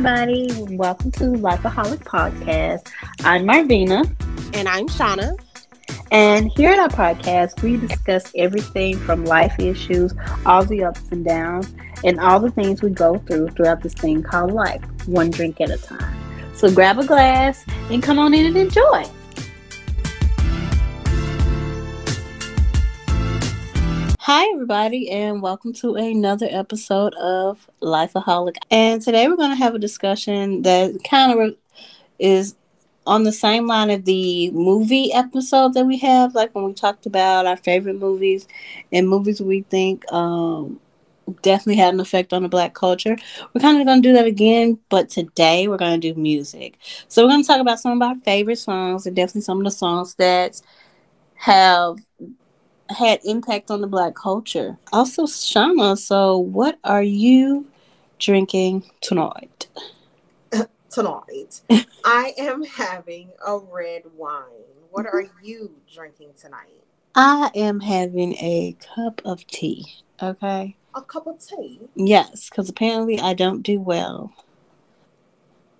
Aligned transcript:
everybody. 0.00 0.48
Welcome 0.76 1.10
to 1.12 1.24
Lifeaholic 1.24 1.98
Podcast. 2.04 2.90
I'm 3.22 3.44
Marvena. 3.44 4.10
And 4.54 4.66
I'm 4.66 4.86
Shauna. 4.88 5.38
And 6.10 6.50
here 6.56 6.70
at 6.70 6.78
our 6.78 6.88
podcast, 6.88 7.60
we 7.62 7.76
discuss 7.76 8.32
everything 8.34 8.96
from 9.00 9.26
life 9.26 9.60
issues, 9.60 10.14
all 10.46 10.64
the 10.64 10.84
ups 10.84 11.02
and 11.10 11.22
downs, 11.22 11.74
and 12.02 12.18
all 12.18 12.40
the 12.40 12.50
things 12.50 12.80
we 12.80 12.88
go 12.88 13.18
through 13.18 13.50
throughout 13.50 13.82
this 13.82 13.92
thing 13.92 14.22
called 14.22 14.52
life, 14.52 14.82
one 15.06 15.30
drink 15.30 15.60
at 15.60 15.68
a 15.68 15.76
time. 15.76 16.16
So 16.54 16.74
grab 16.74 16.98
a 16.98 17.04
glass 17.04 17.62
and 17.90 18.02
come 18.02 18.18
on 18.18 18.32
in 18.32 18.46
and 18.46 18.56
enjoy. 18.56 19.04
Hi, 24.32 24.46
everybody, 24.54 25.10
and 25.10 25.42
welcome 25.42 25.72
to 25.72 25.96
another 25.96 26.46
episode 26.48 27.14
of 27.14 27.68
Lifeaholic. 27.82 28.58
And 28.70 29.02
today 29.02 29.26
we're 29.26 29.34
going 29.34 29.50
to 29.50 29.56
have 29.56 29.74
a 29.74 29.78
discussion 29.80 30.62
that 30.62 31.02
kind 31.02 31.36
of 31.36 31.56
is 32.20 32.54
on 33.08 33.24
the 33.24 33.32
same 33.32 33.66
line 33.66 33.90
of 33.90 34.04
the 34.04 34.52
movie 34.52 35.12
episode 35.12 35.74
that 35.74 35.84
we 35.84 35.98
have, 35.98 36.36
like 36.36 36.54
when 36.54 36.64
we 36.64 36.74
talked 36.74 37.06
about 37.06 37.44
our 37.44 37.56
favorite 37.56 37.98
movies 37.98 38.46
and 38.92 39.08
movies 39.08 39.42
we 39.42 39.62
think 39.62 40.04
um, 40.12 40.78
definitely 41.42 41.82
had 41.82 41.92
an 41.92 41.98
effect 41.98 42.32
on 42.32 42.44
the 42.44 42.48
black 42.48 42.72
culture. 42.72 43.16
We're 43.52 43.60
kind 43.60 43.80
of 43.80 43.84
going 43.84 44.00
to 44.00 44.08
do 44.10 44.12
that 44.12 44.26
again, 44.26 44.78
but 44.90 45.08
today 45.10 45.66
we're 45.66 45.76
going 45.76 46.00
to 46.00 46.12
do 46.14 46.20
music. 46.20 46.78
So 47.08 47.24
we're 47.24 47.30
going 47.30 47.42
to 47.42 47.48
talk 47.48 47.60
about 47.60 47.80
some 47.80 48.00
of 48.00 48.08
our 48.08 48.14
favorite 48.20 48.60
songs 48.60 49.06
and 49.06 49.16
definitely 49.16 49.40
some 49.40 49.58
of 49.58 49.64
the 49.64 49.72
songs 49.72 50.14
that 50.14 50.62
have 51.34 51.96
had 52.90 53.20
impact 53.24 53.70
on 53.70 53.80
the 53.80 53.86
black 53.86 54.14
culture. 54.14 54.78
Also, 54.92 55.26
Shama. 55.26 55.96
so 55.96 56.38
what 56.38 56.78
are 56.84 57.02
you 57.02 57.66
drinking 58.18 58.84
tonight? 59.00 59.68
tonight. 60.90 61.60
I 62.04 62.34
am 62.38 62.64
having 62.64 63.30
a 63.46 63.58
red 63.58 64.02
wine. 64.16 64.44
What 64.90 65.06
are 65.06 65.24
you 65.42 65.72
drinking 65.92 66.32
tonight? 66.40 66.84
I 67.14 67.50
am 67.54 67.80
having 67.80 68.34
a 68.34 68.76
cup 68.94 69.20
of 69.24 69.46
tea. 69.46 69.86
Okay. 70.22 70.76
A 70.94 71.02
cup 71.02 71.26
of 71.26 71.44
tea? 71.44 71.80
Yes, 71.94 72.48
because 72.48 72.68
apparently 72.68 73.20
I 73.20 73.34
don't 73.34 73.62
do 73.62 73.80
well 73.80 74.32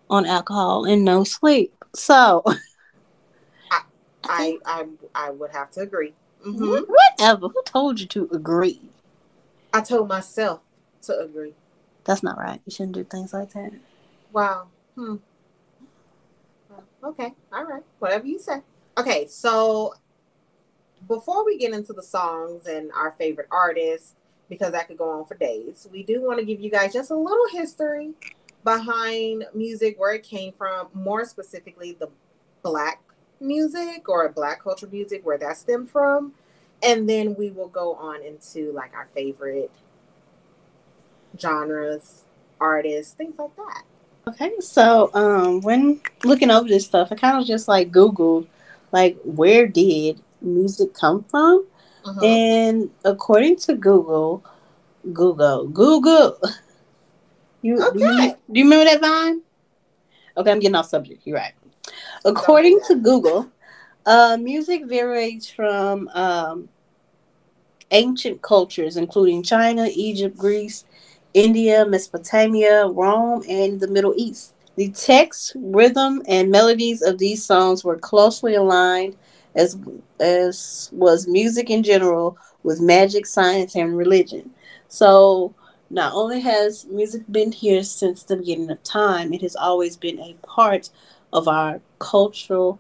on 0.08 0.26
alcohol 0.26 0.84
and 0.84 1.04
no 1.04 1.24
sleep. 1.24 1.72
So 1.94 2.42
I 3.70 3.82
I 4.24 4.58
I, 4.64 4.86
I 5.14 5.30
would 5.30 5.50
have 5.50 5.70
to 5.72 5.80
agree. 5.80 6.14
Mm-hmm. 6.44 6.92
Whatever. 7.18 7.48
Who 7.48 7.62
told 7.64 8.00
you 8.00 8.06
to 8.06 8.28
agree? 8.32 8.80
I 9.72 9.80
told 9.80 10.08
myself 10.08 10.60
to 11.02 11.18
agree. 11.18 11.54
That's 12.04 12.22
not 12.22 12.38
right. 12.38 12.60
You 12.64 12.72
shouldn't 12.72 12.94
do 12.94 13.04
things 13.04 13.32
like 13.32 13.52
that. 13.52 13.72
Wow. 14.32 14.68
Hmm. 14.94 15.16
Okay. 17.04 17.34
All 17.52 17.64
right. 17.64 17.82
Whatever 17.98 18.26
you 18.26 18.38
say. 18.38 18.62
Okay. 18.98 19.26
So 19.26 19.94
before 21.08 21.44
we 21.44 21.58
get 21.58 21.72
into 21.72 21.92
the 21.92 22.02
songs 22.02 22.66
and 22.66 22.90
our 22.92 23.12
favorite 23.12 23.48
artists, 23.50 24.14
because 24.48 24.72
that 24.72 24.88
could 24.88 24.98
go 24.98 25.10
on 25.10 25.24
for 25.24 25.36
days, 25.36 25.88
we 25.92 26.02
do 26.02 26.22
want 26.22 26.38
to 26.38 26.44
give 26.44 26.60
you 26.60 26.70
guys 26.70 26.92
just 26.92 27.10
a 27.10 27.16
little 27.16 27.48
history 27.52 28.12
behind 28.64 29.46
music, 29.54 29.98
where 29.98 30.12
it 30.12 30.22
came 30.22 30.52
from, 30.52 30.88
more 30.92 31.24
specifically 31.24 31.92
the 31.92 32.08
black 32.62 33.00
music 33.40 34.08
or 34.08 34.28
black 34.28 34.62
culture 34.62 34.88
music, 34.90 35.24
where 35.24 35.38
that 35.38 35.56
stemmed 35.56 35.90
from. 35.90 36.32
And 36.82 37.08
then 37.08 37.34
we 37.34 37.50
will 37.50 37.68
go 37.68 37.94
on 37.94 38.22
into 38.22 38.72
like 38.72 38.94
our 38.94 39.08
favorite 39.14 39.70
genres, 41.38 42.24
artists, 42.60 43.14
things 43.14 43.38
like 43.38 43.54
that. 43.56 43.82
Okay, 44.28 44.52
so 44.60 45.10
um, 45.14 45.60
when 45.62 46.00
looking 46.24 46.50
over 46.50 46.68
this 46.68 46.86
stuff, 46.86 47.08
I 47.10 47.16
kind 47.16 47.40
of 47.40 47.46
just 47.46 47.68
like 47.68 47.90
Googled, 47.90 48.46
like, 48.92 49.18
where 49.24 49.66
did 49.66 50.20
music 50.40 50.94
come 50.94 51.24
from? 51.24 51.66
Uh-huh. 52.04 52.24
And 52.24 52.90
according 53.04 53.56
to 53.56 53.74
Google, 53.74 54.44
Google, 55.12 55.68
Google, 55.68 56.38
you, 57.62 57.82
okay. 57.82 57.98
do 57.98 58.04
you, 58.04 58.34
do 58.52 58.60
you 58.60 58.64
remember 58.64 58.84
that 58.84 59.00
vine? 59.00 59.42
Okay, 60.36 60.50
I'm 60.50 60.60
getting 60.60 60.76
off 60.76 60.86
subject. 60.86 61.22
You're 61.24 61.36
right. 61.36 61.54
According 62.24 62.80
to 62.86 62.96
Google, 62.96 63.50
uh, 64.06 64.36
music 64.40 64.86
varies 64.86 65.48
from 65.48 66.08
um, 66.08 66.68
ancient 67.90 68.42
cultures, 68.42 68.96
including 68.96 69.42
China, 69.42 69.88
Egypt, 69.92 70.36
Greece, 70.36 70.84
India, 71.34 71.84
Mesopotamia, 71.86 72.86
Rome, 72.86 73.42
and 73.48 73.80
the 73.80 73.88
Middle 73.88 74.14
East. 74.16 74.54
The 74.76 74.90
text, 74.90 75.52
rhythm, 75.56 76.22
and 76.26 76.50
melodies 76.50 77.02
of 77.02 77.18
these 77.18 77.44
songs 77.44 77.84
were 77.84 77.98
closely 77.98 78.54
aligned, 78.54 79.16
as 79.54 79.76
as 80.20 80.90
was 80.92 81.26
music 81.26 81.70
in 81.70 81.82
general, 81.82 82.36
with 82.62 82.80
magic, 82.80 83.26
science, 83.26 83.74
and 83.74 83.96
religion. 83.96 84.50
So, 84.88 85.54
not 85.90 86.12
only 86.14 86.40
has 86.40 86.86
music 86.86 87.22
been 87.30 87.52
here 87.52 87.82
since 87.82 88.22
the 88.22 88.36
beginning 88.36 88.70
of 88.70 88.82
time, 88.82 89.32
it 89.32 89.42
has 89.42 89.56
always 89.56 89.96
been 89.96 90.20
a 90.20 90.36
part 90.46 90.90
of 91.32 91.48
our 91.48 91.80
cultural 91.98 92.78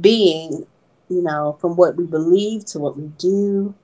being. 0.00 0.66
You 1.08 1.22
know, 1.22 1.58
from 1.60 1.76
what 1.76 1.96
we 1.96 2.06
believe 2.06 2.64
to 2.66 2.78
what 2.78 2.96
we 2.96 3.08
do 3.18 3.74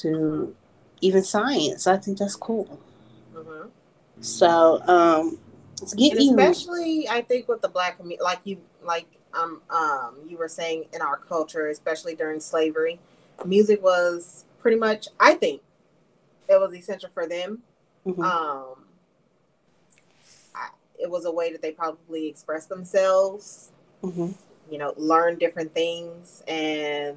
to 0.00 0.54
even 1.00 1.22
science. 1.22 1.86
I 1.86 1.96
think 1.96 2.18
that's 2.18 2.34
cool. 2.34 2.80
Mm-hmm. 3.34 3.68
So, 4.20 4.82
um, 4.88 5.38
especially 5.82 7.08
I 7.08 7.22
think 7.22 7.48
with 7.48 7.62
the 7.62 7.68
black 7.68 7.98
community, 7.98 8.22
like 8.22 8.40
you 8.44 8.58
like 8.82 9.06
um 9.34 9.60
um 9.70 10.16
you 10.26 10.36
were 10.36 10.48
saying 10.48 10.86
in 10.92 11.02
our 11.02 11.16
culture, 11.16 11.68
especially 11.68 12.14
during 12.14 12.40
slavery, 12.40 12.98
music 13.44 13.82
was 13.82 14.44
pretty 14.60 14.76
much 14.76 15.08
I 15.20 15.34
think 15.34 15.62
it 16.48 16.60
was 16.60 16.74
essential 16.74 17.10
for 17.12 17.26
them. 17.26 17.62
Mm-hmm. 18.06 18.22
Um, 18.22 18.84
it 20.98 21.10
was 21.10 21.24
a 21.24 21.32
way 21.32 21.52
that 21.52 21.62
they 21.62 21.72
probably 21.72 22.28
expressed 22.28 22.68
themselves. 22.68 23.72
Mm-hmm. 24.02 24.32
You 24.70 24.78
know, 24.78 24.92
learn 24.96 25.38
different 25.38 25.72
things 25.74 26.42
and 26.46 27.16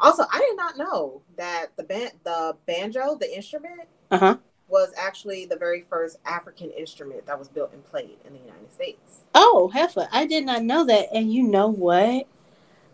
also, 0.00 0.24
I 0.32 0.38
did 0.38 0.56
not 0.56 0.76
know 0.76 1.22
that 1.36 1.76
the 1.76 1.82
ban- 1.82 2.12
the 2.24 2.56
banjo, 2.66 3.16
the 3.16 3.34
instrument, 3.34 3.88
uh-huh. 4.10 4.36
was 4.68 4.92
actually 4.96 5.46
the 5.46 5.56
very 5.56 5.82
first 5.82 6.18
African 6.24 6.70
instrument 6.70 7.26
that 7.26 7.38
was 7.38 7.48
built 7.48 7.72
and 7.72 7.84
played 7.84 8.16
in 8.24 8.32
the 8.32 8.38
United 8.38 8.72
States. 8.72 9.24
Oh, 9.34 9.70
heifer! 9.72 10.08
I 10.12 10.26
did 10.26 10.44
not 10.44 10.62
know 10.62 10.84
that. 10.84 11.08
And 11.12 11.32
you 11.32 11.42
know 11.42 11.68
what? 11.68 12.26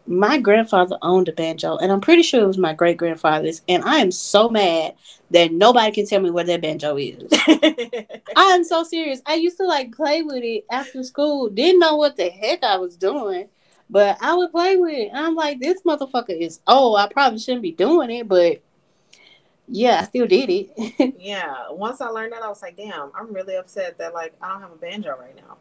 My 0.06 0.38
grandfather 0.38 0.98
owned 1.02 1.28
a 1.28 1.32
banjo, 1.32 1.76
and 1.78 1.90
I'm 1.90 2.00
pretty 2.00 2.22
sure 2.22 2.42
it 2.42 2.46
was 2.46 2.58
my 2.58 2.74
great 2.74 2.96
grandfather's. 2.98 3.62
And 3.68 3.82
I 3.84 3.96
am 3.96 4.10
so 4.10 4.48
mad 4.48 4.94
that 5.30 5.52
nobody 5.52 5.92
can 5.92 6.06
tell 6.06 6.20
me 6.20 6.30
where 6.30 6.44
that 6.44 6.60
banjo 6.60 6.96
is. 6.96 7.22
I 7.32 8.52
am 8.52 8.64
so 8.64 8.82
serious. 8.84 9.22
I 9.26 9.34
used 9.34 9.56
to 9.56 9.64
like 9.64 9.94
play 9.94 10.22
with 10.22 10.42
it 10.42 10.64
after 10.70 11.02
school. 11.02 11.48
Didn't 11.48 11.80
know 11.80 11.96
what 11.96 12.16
the 12.16 12.28
heck 12.28 12.62
I 12.62 12.76
was 12.76 12.96
doing. 12.96 13.48
But 13.90 14.18
I 14.20 14.34
would 14.34 14.50
play 14.50 14.76
with 14.76 14.94
it. 14.94 15.08
And 15.08 15.18
I'm 15.18 15.34
like, 15.34 15.60
this 15.60 15.82
motherfucker 15.82 16.38
is 16.38 16.60
oh, 16.66 16.96
I 16.96 17.08
probably 17.08 17.38
shouldn't 17.38 17.62
be 17.62 17.72
doing 17.72 18.10
it, 18.10 18.28
but 18.28 18.62
yeah, 19.68 20.00
I 20.00 20.04
still 20.04 20.26
did 20.26 20.50
it. 20.50 21.14
yeah. 21.18 21.70
Once 21.70 22.00
I 22.00 22.08
learned 22.08 22.32
that, 22.32 22.42
I 22.42 22.48
was 22.48 22.62
like, 22.62 22.76
damn, 22.76 23.10
I'm 23.14 23.32
really 23.32 23.56
upset 23.56 23.98
that 23.98 24.14
like 24.14 24.34
I 24.42 24.48
don't 24.48 24.60
have 24.60 24.72
a 24.72 24.76
banjo 24.76 25.16
right 25.18 25.36
now. 25.36 25.56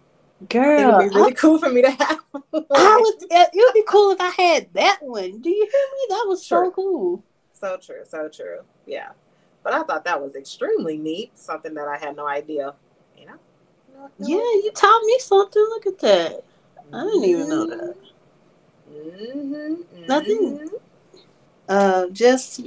Girl, 0.49 0.79
it 0.79 0.85
would 0.85 1.09
be 1.09 1.15
really 1.15 1.31
I, 1.31 1.35
cool 1.35 1.59
for 1.59 1.69
me 1.69 1.81
to 1.81 1.91
have. 1.91 2.19
I 2.35 2.97
would. 3.01 3.29
It 3.29 3.49
would 3.53 3.73
be 3.73 3.83
cool 3.87 4.11
if 4.11 4.19
I 4.19 4.29
had 4.29 4.73
that 4.73 4.99
one. 5.01 5.41
Do 5.41 5.49
you 5.49 5.69
hear 5.71 5.85
me? 5.93 6.05
That 6.09 6.25
was 6.27 6.45
true. 6.45 6.65
so 6.65 6.71
cool. 6.71 7.23
So 7.53 7.77
true. 7.77 8.01
So 8.05 8.29
true. 8.29 8.59
Yeah. 8.85 9.09
But 9.63 9.73
I 9.73 9.83
thought 9.83 10.03
that 10.05 10.21
was 10.21 10.35
extremely 10.35 10.97
neat. 10.97 11.37
Something 11.37 11.73
that 11.75 11.87
I 11.87 11.97
had 11.97 12.15
no 12.15 12.27
idea. 12.27 12.73
You 13.17 13.27
know. 13.27 13.35
No, 13.93 14.09
no 14.19 14.27
yeah, 14.27 14.63
you 14.63 14.71
taught 14.73 15.03
me 15.05 15.17
something. 15.19 15.61
Look 15.69 15.85
at 15.85 15.99
that. 15.99 16.43
I 16.91 17.03
didn't 17.03 17.23
even 17.23 17.49
know 17.49 17.67
that. 17.67 17.95
Mm-hmm, 18.91 20.05
Nothing. 20.05 20.59
Mm-hmm. 20.59 20.75
Uh, 21.69 22.07
just 22.09 22.59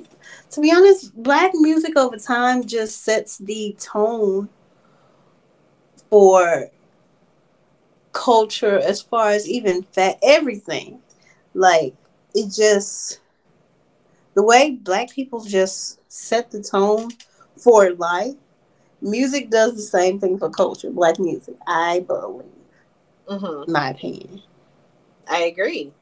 to 0.51 0.61
be 0.61 0.73
honest, 0.73 1.15
black 1.23 1.53
music 1.55 1.97
over 1.99 2.17
time 2.17 2.65
just 2.67 3.05
sets 3.05 3.37
the 3.39 3.77
tone 3.79 4.49
for 6.09 6.71
culture 8.17 8.79
as 8.79 9.03
far 9.03 9.29
as 9.29 9.49
even 9.49 9.83
fat 9.83 10.19
everything. 10.23 11.01
Like 11.55 11.95
it 12.35 12.51
just 12.51 13.21
the 14.35 14.43
way 14.43 14.71
black 14.71 15.11
people 15.11 15.41
just 15.45 16.01
set 16.11 16.51
the 16.51 16.63
tone 16.63 17.11
for 17.57 17.93
life. 17.93 18.35
Music 19.03 19.51
does 19.51 19.77
the 19.77 19.83
same 19.83 20.19
thing 20.19 20.39
for 20.39 20.49
culture, 20.49 20.91
black 20.91 21.19
music, 21.19 21.57
I 21.67 22.01
believe. 22.01 22.47
Mm-hmm. 23.29 23.71
My 23.71 23.91
opinion. 23.91 24.43
I 25.29 25.43
agree. 25.43 25.93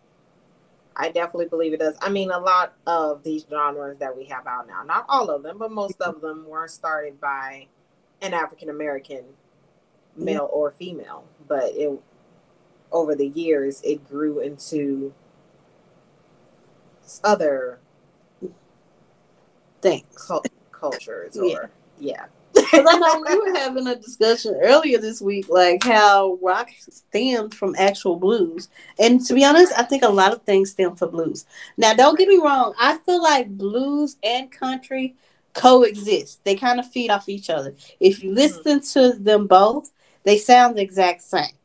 I 0.96 1.08
definitely 1.08 1.46
believe 1.46 1.72
it 1.72 1.80
does. 1.80 1.96
I 2.00 2.08
mean, 2.10 2.30
a 2.30 2.38
lot 2.38 2.74
of 2.86 3.24
these 3.24 3.44
genres 3.50 3.98
that 3.98 4.16
we 4.16 4.24
have 4.26 4.46
out 4.46 4.68
now, 4.68 4.84
not 4.84 5.06
all 5.08 5.28
of 5.30 5.42
them, 5.42 5.58
but 5.58 5.72
most 5.72 6.00
of 6.00 6.20
them 6.20 6.46
were 6.46 6.68
started 6.68 7.20
by 7.20 7.66
an 8.22 8.32
African 8.32 8.70
American 8.70 9.24
male 10.16 10.48
or 10.52 10.70
female, 10.70 11.24
but 11.48 11.72
it 11.74 11.90
over 12.92 13.14
the 13.14 13.28
years 13.28 13.82
it 13.82 14.08
grew 14.08 14.40
into 14.40 15.12
other 17.22 17.78
things, 19.82 20.04
cult- 20.26 20.46
cultures, 20.70 21.36
or 21.36 21.46
yeah. 21.46 21.66
yeah. 21.98 22.26
Because 22.54 22.86
I 22.88 22.98
know 22.98 23.24
we 23.28 23.50
were 23.50 23.58
having 23.58 23.88
a 23.88 23.96
discussion 23.96 24.56
earlier 24.62 24.98
this 24.98 25.20
week, 25.20 25.48
like 25.48 25.82
how 25.82 26.38
rock 26.40 26.70
stemmed 26.78 27.52
from 27.52 27.74
actual 27.76 28.16
blues. 28.16 28.68
And 28.98 29.24
to 29.26 29.34
be 29.34 29.44
honest, 29.44 29.72
I 29.76 29.82
think 29.82 30.04
a 30.04 30.08
lot 30.08 30.32
of 30.32 30.42
things 30.42 30.70
stem 30.70 30.94
from 30.94 31.10
blues. 31.10 31.46
Now, 31.76 31.94
don't 31.94 32.16
get 32.16 32.28
me 32.28 32.36
wrong, 32.36 32.72
I 32.78 32.98
feel 32.98 33.22
like 33.22 33.48
blues 33.48 34.16
and 34.22 34.52
country 34.52 35.16
coexist. 35.52 36.44
They 36.44 36.54
kind 36.54 36.78
of 36.78 36.90
feed 36.90 37.10
off 37.10 37.28
each 37.28 37.50
other. 37.50 37.74
If 37.98 38.22
you 38.22 38.30
mm-hmm. 38.30 38.36
listen 38.36 38.80
to 38.92 39.18
them 39.18 39.46
both, 39.46 39.90
they 40.24 40.38
sound 40.38 40.76
the 40.76 40.82
exact 40.82 41.22
same. 41.22 41.56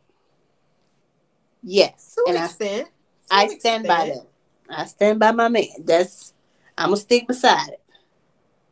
Yes. 1.64 2.16
To 2.16 2.26
and 2.28 2.38
extent. 2.38 2.90
I, 3.32 3.44
I 3.44 3.48
stand 3.48 3.88
by 3.88 4.10
them. 4.10 4.26
I 4.70 4.86
stand 4.86 5.20
by 5.20 5.32
my 5.32 5.50
man. 5.50 5.68
That's 5.84 6.34
I'm 6.78 6.88
gonna 6.88 6.98
stick 6.98 7.28
beside 7.28 7.70
it. 7.70 7.82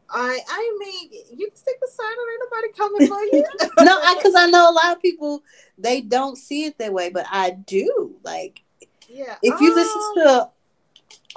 I 0.09 0.39
I 0.47 0.77
mean, 0.79 1.09
you 1.37 1.47
can 1.47 1.55
stick 1.55 1.79
beside 1.81 2.13
it. 2.13 2.31
Ain't 2.31 2.51
nobody 2.51 2.73
coming 2.77 3.07
for 3.07 3.21
you. 3.23 3.45
no, 3.85 4.15
because 4.15 4.35
I, 4.35 4.45
I, 4.45 4.49
know 4.49 4.69
a 4.69 4.73
lot 4.73 4.95
of 4.95 5.01
people 5.01 5.43
they 5.77 6.01
don't 6.01 6.37
see 6.37 6.65
it 6.65 6.77
that 6.77 6.93
way, 6.93 7.09
but 7.09 7.25
I 7.29 7.51
do. 7.51 8.15
Like, 8.23 8.61
yeah, 9.09 9.35
if 9.41 9.59
you 9.59 9.71
um, 9.71 9.75
listen 9.75 10.23
to 10.23 10.49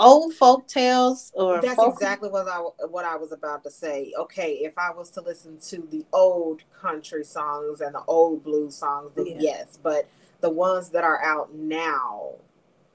old 0.00 0.35
folk 0.35 0.67
tales 0.67 1.31
or 1.35 1.61
that's 1.61 1.75
folk- 1.75 1.94
exactly 1.94 2.31
what 2.31 2.49
I 2.49 2.58
what 2.87 3.05
I 3.05 3.17
was 3.17 3.32
about 3.32 3.62
to 3.64 3.70
say. 3.70 4.12
Okay, 4.19 4.55
if 4.55 4.76
I 4.79 4.91
was 4.91 5.11
to 5.11 5.20
listen 5.20 5.58
to 5.69 5.87
the 5.91 6.05
old 6.12 6.62
country 6.73 7.25
songs 7.25 7.81
and 7.81 7.94
the 7.94 8.02
old 8.08 8.43
blues 8.43 8.75
songs, 8.75 9.12
then 9.14 9.26
yeah. 9.26 9.37
yes, 9.38 9.79
but 9.81 10.08
the 10.41 10.50
ones 10.50 10.91
that 10.91 11.05
are 11.05 11.23
out 11.23 11.55
now. 11.55 12.32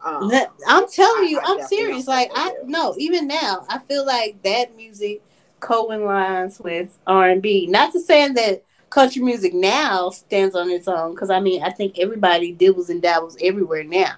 Um, 0.03 0.29
I'm 0.67 0.87
telling 0.89 1.29
you, 1.29 1.39
I, 1.39 1.51
am 1.51 1.67
serious. 1.67 2.07
Like 2.07 2.31
I 2.35 2.53
no, 2.65 2.95
even 2.97 3.27
now, 3.27 3.65
I 3.69 3.79
feel 3.79 4.05
like 4.05 4.41
that 4.43 4.75
music 4.75 5.21
co-lines 5.59 6.59
with 6.59 6.97
R 7.07 7.29
and 7.29 7.41
B. 7.41 7.67
Not 7.67 7.91
to 7.93 7.99
say 7.99 8.27
that 8.29 8.63
country 8.89 9.21
music 9.21 9.53
now 9.53 10.09
stands 10.09 10.55
on 10.55 10.69
its 10.69 10.87
own, 10.87 11.13
because 11.13 11.29
I 11.29 11.39
mean 11.39 11.63
I 11.63 11.69
think 11.69 11.97
everybody 11.97 12.55
dibbles 12.55 12.89
and 12.89 13.01
dabbles 13.01 13.37
everywhere 13.41 13.83
now. 13.83 14.15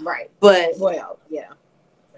Right. 0.00 0.30
But 0.40 0.72
well. 0.78 1.15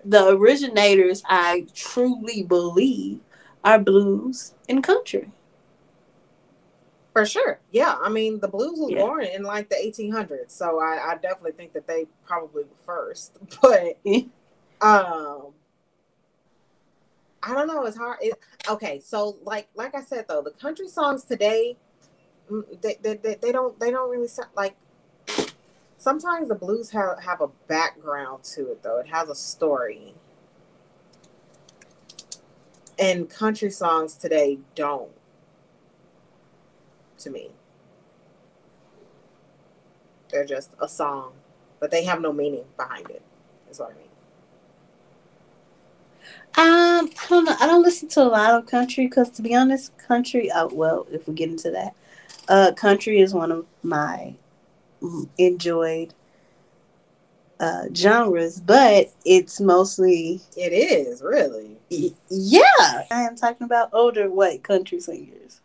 The 0.08 0.28
originators, 0.28 1.22
I 1.26 1.66
truly 1.74 2.42
believe, 2.42 3.20
are 3.62 3.78
blues 3.78 4.54
and 4.66 4.82
country. 4.82 5.30
For 7.12 7.26
sure. 7.26 7.60
Yeah. 7.72 7.96
I 8.00 8.08
mean, 8.08 8.40
the 8.40 8.48
blues 8.48 8.78
was 8.78 8.90
yeah. 8.90 9.00
born 9.00 9.24
in 9.24 9.42
like 9.42 9.68
the 9.68 9.74
1800s. 9.74 10.50
So 10.50 10.80
I, 10.80 11.10
I, 11.10 11.14
definitely 11.16 11.52
think 11.52 11.74
that 11.74 11.86
they 11.86 12.06
probably 12.24 12.62
were 12.62 12.68
first. 12.86 13.36
But 13.60 13.98
um, 14.80 15.52
I 17.42 17.54
don't 17.54 17.66
know. 17.66 17.84
It's 17.84 17.96
hard. 17.96 18.18
It, 18.22 18.38
okay, 18.68 19.00
so 19.00 19.36
like 19.42 19.68
like 19.74 19.94
I 19.94 20.02
said 20.02 20.26
though, 20.28 20.42
the 20.42 20.52
country 20.52 20.88
songs 20.88 21.24
today, 21.24 21.76
mm, 22.50 22.62
they, 22.80 22.96
they, 23.02 23.16
they, 23.16 23.34
they 23.34 23.52
don't 23.52 23.78
they 23.80 23.90
don't 23.90 24.10
really 24.10 24.28
sound 24.28 24.50
like. 24.56 24.76
Sometimes 25.98 26.48
the 26.48 26.54
blues 26.54 26.90
have 26.90 27.20
have 27.20 27.40
a 27.40 27.48
background 27.66 28.44
to 28.44 28.70
it 28.70 28.82
though. 28.84 28.98
It 28.98 29.08
has 29.08 29.28
a 29.28 29.34
story. 29.34 30.14
And 32.98 33.28
country 33.28 33.70
songs 33.70 34.14
today 34.14 34.58
don't. 34.74 35.10
To 37.18 37.30
me, 37.30 37.50
they're 40.30 40.44
just 40.44 40.70
a 40.80 40.88
song, 40.88 41.32
but 41.80 41.90
they 41.90 42.04
have 42.04 42.20
no 42.20 42.32
meaning 42.32 42.64
behind 42.76 43.10
it. 43.10 43.22
Is 43.68 43.80
what 43.80 43.90
I 43.90 43.94
mean. 43.94 44.08
Um, 46.56 47.10
I 47.10 47.26
don't 47.28 47.44
know. 47.44 47.56
I 47.60 47.66
don't 47.66 47.82
listen 47.82 48.08
to 48.10 48.22
a 48.22 48.24
lot 48.24 48.54
of 48.54 48.66
country 48.66 49.06
because, 49.06 49.30
to 49.30 49.42
be 49.42 49.52
honest, 49.54 49.96
country. 49.98 50.48
Oh 50.54 50.70
well, 50.72 51.08
if 51.10 51.26
we 51.26 51.34
get 51.34 51.48
into 51.48 51.72
that, 51.72 51.94
uh, 52.48 52.72
country 52.72 53.20
is 53.20 53.34
one 53.34 53.50
of 53.50 53.66
my 53.82 54.34
enjoyed 55.38 56.14
uh, 57.60 57.84
genres, 57.94 58.60
but 58.60 59.12
it's 59.24 59.60
mostly. 59.60 60.40
It 60.56 60.72
is 60.72 61.22
really. 61.22 61.76
Yeah, 61.88 62.62
I 63.10 63.22
am 63.22 63.36
talking 63.36 63.64
about 63.64 63.90
older 63.92 64.30
white 64.30 64.62
country 64.62 65.00
singers. 65.00 65.60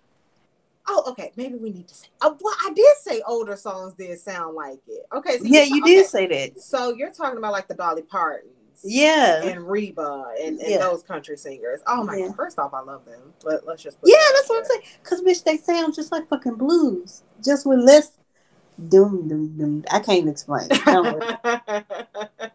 Oh, 0.88 1.03
okay. 1.07 1.31
Maybe 1.38 1.56
we 1.56 1.69
need 1.69 1.88
to 1.88 1.95
say. 1.95 2.07
Uh, 2.21 2.33
well, 2.41 2.56
I 2.65 2.74
did 2.74 2.97
say 3.01 3.21
older 3.25 3.56
songs 3.56 3.94
did 3.94 4.19
sound 4.19 4.56
like 4.56 4.80
it. 4.88 5.06
Okay. 5.13 5.38
So 5.38 5.45
yeah, 5.45 5.63
you, 5.63 5.75
you 5.75 5.86
did 5.86 6.07
say 6.07 6.27
that. 6.27 6.59
So 6.62 6.94
you're 6.94 7.12
talking 7.12 7.38
about 7.38 7.53
like 7.53 7.68
the 7.68 7.74
Dolly 7.74 8.01
Parton 8.01 8.50
yeah, 8.83 9.44
and 9.44 9.68
Reba 9.68 10.33
and, 10.41 10.59
and 10.59 10.71
yeah. 10.71 10.77
those 10.79 11.03
country 11.03 11.38
singers. 11.38 11.81
Oh 11.88 12.03
my 12.03 12.18
yeah. 12.18 12.27
god! 12.27 12.36
First 12.36 12.59
off, 12.59 12.74
I 12.74 12.81
love 12.81 13.06
them. 13.06 13.21
Let, 13.44 13.65
let's 13.65 13.81
just 13.81 13.97
yeah, 14.03 14.15
that's 14.36 14.50
what 14.50 14.59
I'm 14.59 14.65
saying. 14.65 14.81
Cause 15.03 15.21
bitch, 15.21 15.44
they 15.44 15.57
sound 15.57 15.94
just 15.94 16.12
like 16.12 16.27
fucking 16.27 16.56
blues, 16.56 17.24
just 17.44 17.65
with 17.65 17.79
less 17.79 18.18
doom 18.90 19.28
doom 19.28 19.58
doom. 19.58 19.86
I 19.92 20.00
can't 20.00 20.30
explain. 20.30 20.70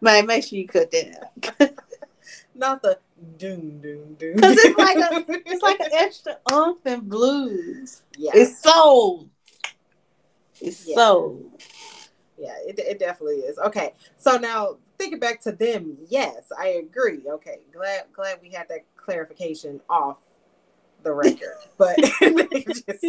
Man, 0.01 0.25
make 0.27 0.43
sure 0.43 0.59
you 0.59 0.67
cut 0.67 0.91
that 0.91 1.31
out. 1.61 1.71
Not 2.55 2.81
the 2.81 2.99
doom 3.37 3.79
doom 3.79 4.15
doom. 4.15 4.37
Cause 4.37 4.57
it's 4.57 4.77
like 4.77 4.97
a 4.97 5.25
it's 5.45 5.63
like 5.63 5.79
an 5.79 5.89
extra 5.93 6.37
umph 6.51 6.85
and 6.85 7.07
blues. 7.07 8.01
Yeah, 8.17 8.31
it's 8.33 8.61
soul. 8.61 9.29
It's 10.61 10.87
yeah. 10.87 10.95
soul. 10.95 11.51
Yeah, 12.37 12.55
it, 12.65 12.79
it 12.79 12.99
definitely 12.99 13.37
is. 13.37 13.57
Okay, 13.59 13.93
so 14.17 14.37
now 14.37 14.77
thinking 14.97 15.19
back 15.19 15.41
to 15.41 15.51
them, 15.51 15.97
yes, 16.07 16.43
I 16.57 16.67
agree. 16.69 17.21
Okay, 17.27 17.59
glad 17.73 18.03
glad 18.13 18.39
we 18.41 18.49
had 18.49 18.67
that 18.69 18.85
clarification 18.95 19.81
off 19.89 20.17
the 21.03 21.13
record, 21.13 21.57
but 21.77 21.97
just, 21.97 23.05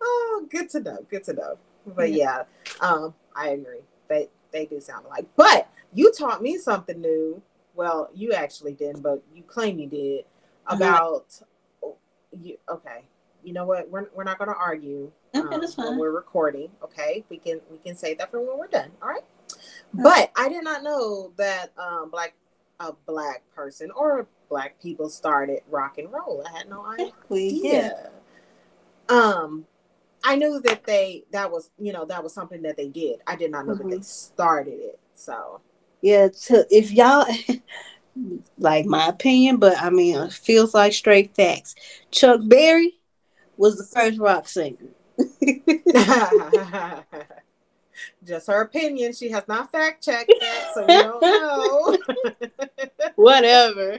oh, 0.00 0.46
good 0.50 0.68
to 0.70 0.80
know. 0.80 0.98
Good 1.10 1.24
to 1.24 1.32
know. 1.32 1.58
But 1.86 2.12
yeah, 2.12 2.44
um, 2.80 3.14
I 3.34 3.50
agree. 3.50 3.80
They 4.08 4.28
they 4.52 4.66
do 4.66 4.80
sound 4.80 5.06
alike. 5.06 5.26
But 5.36 5.68
you 5.94 6.12
taught 6.12 6.42
me 6.42 6.58
something 6.58 7.00
new. 7.00 7.42
Well, 7.74 8.10
you 8.14 8.32
actually 8.32 8.72
didn't, 8.72 9.02
but 9.02 9.22
you 9.34 9.42
claim 9.42 9.78
you 9.78 9.86
did 9.86 10.24
uh-huh. 10.66 10.76
about 10.76 11.40
you. 12.42 12.58
Okay, 12.68 13.04
you 13.42 13.52
know 13.52 13.64
what? 13.64 13.88
We're 13.90 14.08
we're 14.14 14.24
not 14.24 14.38
going 14.38 14.50
to 14.50 14.56
argue. 14.56 15.10
Okay, 15.34 15.54
um, 15.54 15.62
when 15.76 15.98
we're 15.98 16.10
recording. 16.10 16.70
Okay, 16.82 17.24
we 17.28 17.38
can 17.38 17.60
we 17.70 17.78
can 17.78 17.94
say 17.96 18.14
that 18.14 18.30
for 18.30 18.40
when 18.40 18.58
we're 18.58 18.66
done. 18.66 18.90
All 19.02 19.08
right. 19.08 19.24
But 19.94 20.30
I 20.36 20.48
did 20.48 20.64
not 20.64 20.82
know 20.82 21.32
that 21.36 21.72
um, 21.78 22.10
black 22.10 22.34
a 22.80 22.92
black 23.06 23.42
person 23.54 23.90
or 23.90 24.26
black 24.48 24.80
people 24.80 25.08
started 25.08 25.62
rock 25.70 25.98
and 25.98 26.12
roll. 26.12 26.44
I 26.46 26.56
had 26.56 26.68
no 26.68 26.86
idea. 26.86 27.12
Yeah. 27.30 27.92
Um, 29.08 29.66
I 30.24 30.36
knew 30.36 30.60
that 30.64 30.84
they 30.84 31.24
that 31.32 31.50
was 31.50 31.70
you 31.78 31.92
know 31.92 32.04
that 32.06 32.22
was 32.22 32.34
something 32.34 32.62
that 32.62 32.76
they 32.76 32.88
did. 32.88 33.20
I 33.26 33.36
did 33.36 33.50
not 33.50 33.66
know 33.66 33.74
mm-hmm. 33.74 33.84
that 33.84 33.90
they 33.90 33.96
mm-hmm. 33.96 34.02
started 34.02 34.78
it. 34.80 34.98
So 35.14 35.60
yeah, 36.00 36.28
to, 36.28 36.66
if 36.70 36.92
y'all 36.92 37.26
like 38.58 38.86
my 38.86 39.08
opinion, 39.08 39.58
but 39.58 39.76
I 39.80 39.90
mean 39.90 40.18
it 40.18 40.32
feels 40.32 40.74
like 40.74 40.92
straight 40.92 41.34
facts. 41.34 41.74
Chuck 42.10 42.40
Berry 42.44 42.98
was 43.56 43.76
the 43.76 43.84
first 43.84 44.18
rock 44.18 44.48
singer. 44.48 44.76
Just 48.24 48.46
her 48.46 48.60
opinion. 48.62 49.12
She 49.12 49.30
has 49.30 49.44
not 49.48 49.72
fact 49.72 50.04
checked 50.04 50.32
that, 50.40 50.70
so 50.74 50.82
we 50.82 50.86
don't 50.86 51.20
know. 51.22 51.98
Whatever. 53.16 53.98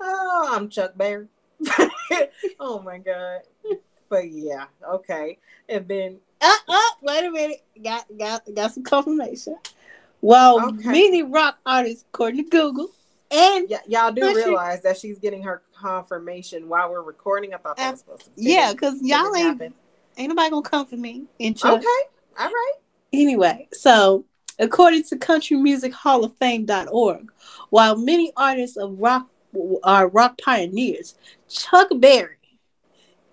oh, 0.00 0.48
I'm 0.52 0.68
Chuck 0.68 0.96
Berry. 0.96 1.28
oh 2.60 2.80
my 2.80 2.98
god. 2.98 3.40
But 4.08 4.30
yeah, 4.30 4.66
okay. 4.88 5.38
And 5.68 5.86
then 5.86 6.18
uh, 6.40 6.54
uh, 6.68 6.80
wait 7.02 7.24
a 7.24 7.30
minute. 7.30 7.62
Got 7.82 8.06
got 8.18 8.42
got 8.54 8.72
some 8.72 8.82
confirmation. 8.82 9.56
Well, 10.22 10.68
okay. 10.68 10.90
many 10.90 11.22
rock 11.22 11.58
artists, 11.64 12.04
according 12.12 12.44
to 12.44 12.50
Google, 12.50 12.90
and 13.30 13.68
y- 13.70 13.78
y'all 13.86 14.12
do 14.12 14.34
realize 14.34 14.82
that 14.82 14.98
she's 14.98 15.18
getting 15.18 15.42
her 15.44 15.62
confirmation 15.74 16.68
while 16.68 16.90
we're 16.90 17.02
recording. 17.02 17.54
I 17.54 17.58
thought 17.58 17.76
that 17.76 17.92
was 17.92 18.00
supposed 18.00 18.24
to. 18.24 18.30
Be. 18.30 18.50
Yeah, 18.50 18.72
because 18.72 19.00
y'all 19.02 19.34
ain't 19.34 19.46
happen. 19.46 19.74
Ain't 20.18 20.28
nobody 20.28 20.50
gonna 20.50 20.62
come 20.62 20.86
for 20.86 20.96
me. 20.96 21.24
In 21.38 21.54
church. 21.54 21.78
Okay. 21.78 21.86
All 22.38 22.46
right. 22.46 22.74
Anyway, 23.12 23.68
so 23.72 24.24
according 24.58 25.04
to 25.04 25.16
Country 25.16 25.56
Music 25.56 25.92
Hall 25.92 26.24
of 26.24 26.36
Fame.org, 26.36 27.32
while 27.70 27.96
many 27.96 28.32
artists 28.36 28.76
of 28.76 28.98
rock 28.98 29.28
are 29.82 30.08
rock 30.08 30.40
pioneers, 30.42 31.14
Chuck 31.48 31.88
Berry 31.96 32.36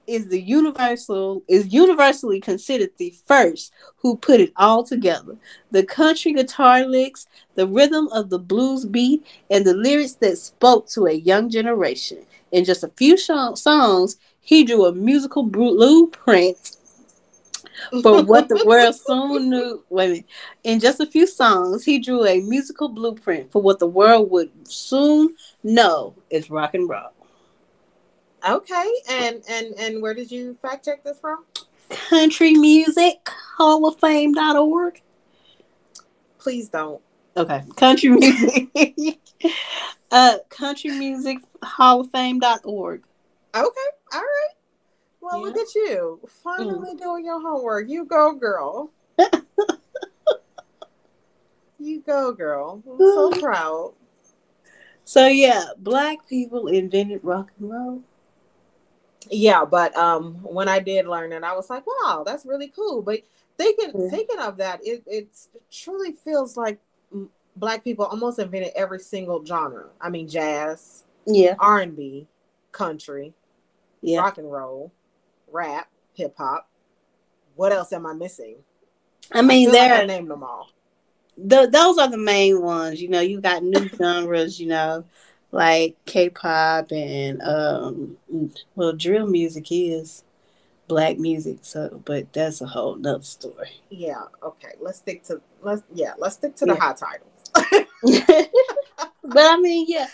is 0.07 0.29
the 0.29 0.41
universal 0.41 1.43
is 1.47 1.73
universally 1.73 2.39
considered 2.39 2.91
the 2.97 3.13
first 3.25 3.73
who 3.97 4.15
put 4.15 4.39
it 4.39 4.53
all 4.55 4.83
together. 4.83 5.35
The 5.71 5.83
country 5.83 6.33
guitar 6.33 6.85
licks, 6.85 7.27
the 7.55 7.67
rhythm 7.67 8.07
of 8.13 8.29
the 8.29 8.39
blues 8.39 8.85
beat, 8.85 9.25
and 9.49 9.65
the 9.65 9.73
lyrics 9.73 10.13
that 10.13 10.37
spoke 10.37 10.87
to 10.91 11.05
a 11.05 11.13
young 11.13 11.49
generation. 11.49 12.25
In 12.51 12.63
just 12.63 12.83
a 12.83 12.91
few 12.95 13.17
sh- 13.17 13.29
songs, 13.55 14.17
he 14.39 14.63
drew 14.63 14.85
a 14.85 14.93
musical 14.93 15.43
blueprint 15.43 16.76
for 18.01 18.23
what 18.23 18.49
the 18.49 18.63
world 18.65 18.95
soon 18.95 19.49
knew. 19.49 19.83
Wait 19.89 20.05
a 20.05 20.09
minute. 20.09 20.25
In 20.63 20.79
just 20.79 20.99
a 20.99 21.05
few 21.05 21.27
songs, 21.27 21.83
he 21.83 21.99
drew 21.99 22.25
a 22.25 22.39
musical 22.41 22.89
blueprint 22.89 23.51
for 23.51 23.61
what 23.61 23.79
the 23.79 23.87
world 23.87 24.29
would 24.31 24.51
soon 24.67 25.35
know 25.63 26.15
is 26.29 26.49
rock 26.49 26.73
and 26.73 26.89
roll. 26.89 27.11
Okay, 28.47 28.91
and 29.09 29.43
and 29.49 29.73
and 29.77 30.01
where 30.01 30.13
did 30.13 30.31
you 30.31 30.57
fact 30.61 30.85
check 30.85 31.03
this 31.03 31.19
from? 31.19 31.43
Country 31.89 32.53
Music 32.53 33.27
Hall 33.57 33.87
of 33.87 33.99
Fame.org. 33.99 35.01
Please 36.37 36.69
don't. 36.69 37.01
Okay, 37.35 37.63
country 37.75 38.09
music. 38.09 39.19
uh, 40.11 40.37
country 40.49 40.91
music 40.91 41.39
hall 41.61 42.01
of 42.01 42.09
fame.org. 42.11 43.03
Okay, 43.55 43.63
all 44.13 44.21
right. 44.21 44.56
Well, 45.27 45.39
yeah. 45.39 45.45
look 45.45 45.57
at 45.57 45.75
you 45.75 46.19
finally 46.41 46.95
mm. 46.95 46.99
doing 46.99 47.25
your 47.25 47.41
homework. 47.41 47.89
You 47.89 48.05
go, 48.05 48.33
girl. 48.33 48.91
you 51.79 51.99
go, 51.99 52.31
girl. 52.31 52.81
I'm 52.89 52.97
so 52.97 53.31
proud. 53.41 53.93
So 55.03 55.27
yeah, 55.27 55.65
black 55.79 56.25
people 56.29 56.67
invented 56.67 57.19
rock 57.23 57.51
and 57.59 57.69
roll. 57.69 58.01
Yeah, 59.29 59.65
but 59.65 59.93
um, 59.97 60.35
when 60.43 60.69
I 60.69 60.79
did 60.79 61.07
learn 61.07 61.33
it, 61.33 61.43
I 61.43 61.53
was 61.53 61.69
like, 61.69 61.83
wow, 61.85 62.23
that's 62.25 62.45
really 62.45 62.69
cool. 62.69 63.01
But 63.01 63.19
thinking 63.57 63.91
yeah. 63.95 64.09
thinking 64.09 64.39
of 64.39 64.55
that, 64.57 64.79
it 64.85 65.03
it 65.07 65.27
truly 65.69 66.13
feels 66.13 66.55
like 66.55 66.79
black 67.57 67.83
people 67.83 68.05
almost 68.05 68.39
invented 68.39 68.71
every 68.77 68.99
single 68.99 69.43
genre. 69.43 69.87
I 69.99 70.09
mean, 70.09 70.29
jazz, 70.29 71.03
yeah, 71.25 71.55
R 71.59 71.81
and 71.81 71.97
B, 71.97 72.27
country, 72.71 73.33
yeah. 74.01 74.19
rock 74.19 74.37
and 74.37 74.49
roll, 74.49 74.93
rap, 75.57 75.89
hip 76.13 76.35
hop. 76.37 76.69
What 77.55 77.71
else 77.71 77.91
am 77.91 78.05
I 78.05 78.13
missing? 78.13 78.57
I 79.31 79.41
mean, 79.41 79.71
there 79.71 79.89
like 79.89 80.03
I 80.03 80.05
named 80.05 80.29
them 80.29 80.43
all. 80.43 80.69
The, 81.37 81.67
those 81.67 81.97
are 81.97 82.07
the 82.07 82.17
main 82.17 82.61
ones. 82.61 83.01
You 83.01 83.09
know, 83.09 83.19
you 83.19 83.41
got 83.41 83.63
new 83.63 83.89
genres. 83.89 84.59
You 84.59 84.67
know, 84.67 85.05
like 85.51 85.95
K-pop 86.05 86.91
and 86.91 87.41
um, 87.41 88.17
well, 88.75 88.93
drill 88.93 89.27
music 89.27 89.67
is 89.71 90.23
black 90.87 91.17
music. 91.17 91.59
So, 91.63 92.01
but 92.05 92.31
that's 92.31 92.61
a 92.61 92.67
whole 92.67 92.95
nother 92.95 93.23
story. 93.23 93.81
Yeah. 93.89 94.23
Okay. 94.43 94.73
Let's 94.79 94.99
stick 94.99 95.23
to 95.23 95.41
let's 95.61 95.83
yeah 95.93 96.13
let's 96.17 96.35
stick 96.35 96.55
to 96.57 96.65
the 96.65 96.73
yeah. 96.73 96.79
hot 96.79 96.97
titles. 96.97 97.87
but 99.23 99.37
I 99.37 99.57
mean, 99.57 99.85
yeah, 99.89 100.07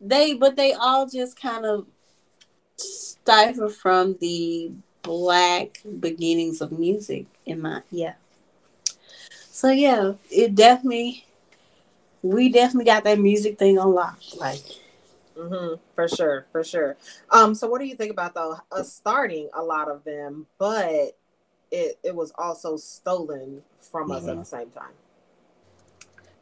they 0.00 0.34
but 0.34 0.56
they 0.56 0.74
all 0.74 1.06
just 1.06 1.40
kind 1.40 1.64
of 1.64 1.86
stifle 2.76 3.68
from 3.68 4.16
the 4.20 4.72
black 5.02 5.80
beginnings 5.98 6.60
of 6.60 6.72
music 6.72 7.26
in 7.46 7.60
my 7.60 7.82
yeah. 7.90 8.14
So 9.50 9.70
yeah, 9.70 10.12
it 10.30 10.54
definitely 10.54 11.26
we 12.22 12.50
definitely 12.50 12.84
got 12.84 13.04
that 13.04 13.18
music 13.18 13.58
thing 13.58 13.78
on 13.78 13.94
lock. 13.94 14.18
Like 14.38 14.62
mm-hmm, 15.36 15.74
for 15.94 16.08
sure, 16.08 16.46
for 16.52 16.64
sure. 16.64 16.96
Um, 17.30 17.54
so 17.54 17.68
what 17.68 17.80
do 17.80 17.86
you 17.86 17.94
think 17.94 18.10
about 18.10 18.34
though 18.34 18.58
us 18.72 18.92
starting 18.92 19.48
a 19.54 19.62
lot 19.62 19.88
of 19.88 20.04
them, 20.04 20.46
but 20.58 21.16
it 21.70 21.98
it 22.02 22.14
was 22.14 22.32
also 22.36 22.76
stolen 22.76 23.62
from 23.80 24.10
us 24.10 24.22
mm-hmm. 24.22 24.30
at 24.30 24.36
the 24.38 24.44
same 24.44 24.70
time? 24.70 24.92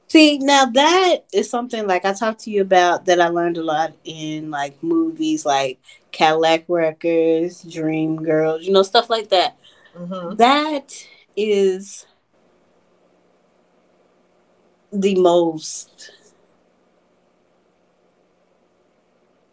See, 0.08 0.38
now 0.38 0.64
that 0.64 1.24
is 1.34 1.50
something 1.50 1.86
like 1.86 2.06
I 2.06 2.14
talked 2.14 2.40
to 2.40 2.50
you 2.50 2.62
about 2.62 3.04
that 3.04 3.20
I 3.20 3.28
learned 3.28 3.58
a 3.58 3.62
lot 3.62 3.92
in 4.04 4.50
like 4.50 4.82
movies 4.82 5.44
like 5.44 5.78
Cadillac 6.12 6.64
Records, 6.66 7.62
Dream 7.62 8.16
Girls, 8.16 8.64
you 8.64 8.72
know, 8.72 8.82
stuff 8.82 9.10
like 9.10 9.28
that. 9.28 9.56
Mm-hmm. 9.94 10.36
that 10.36 11.06
is 11.36 12.06
the 14.92 15.14
most 15.16 16.12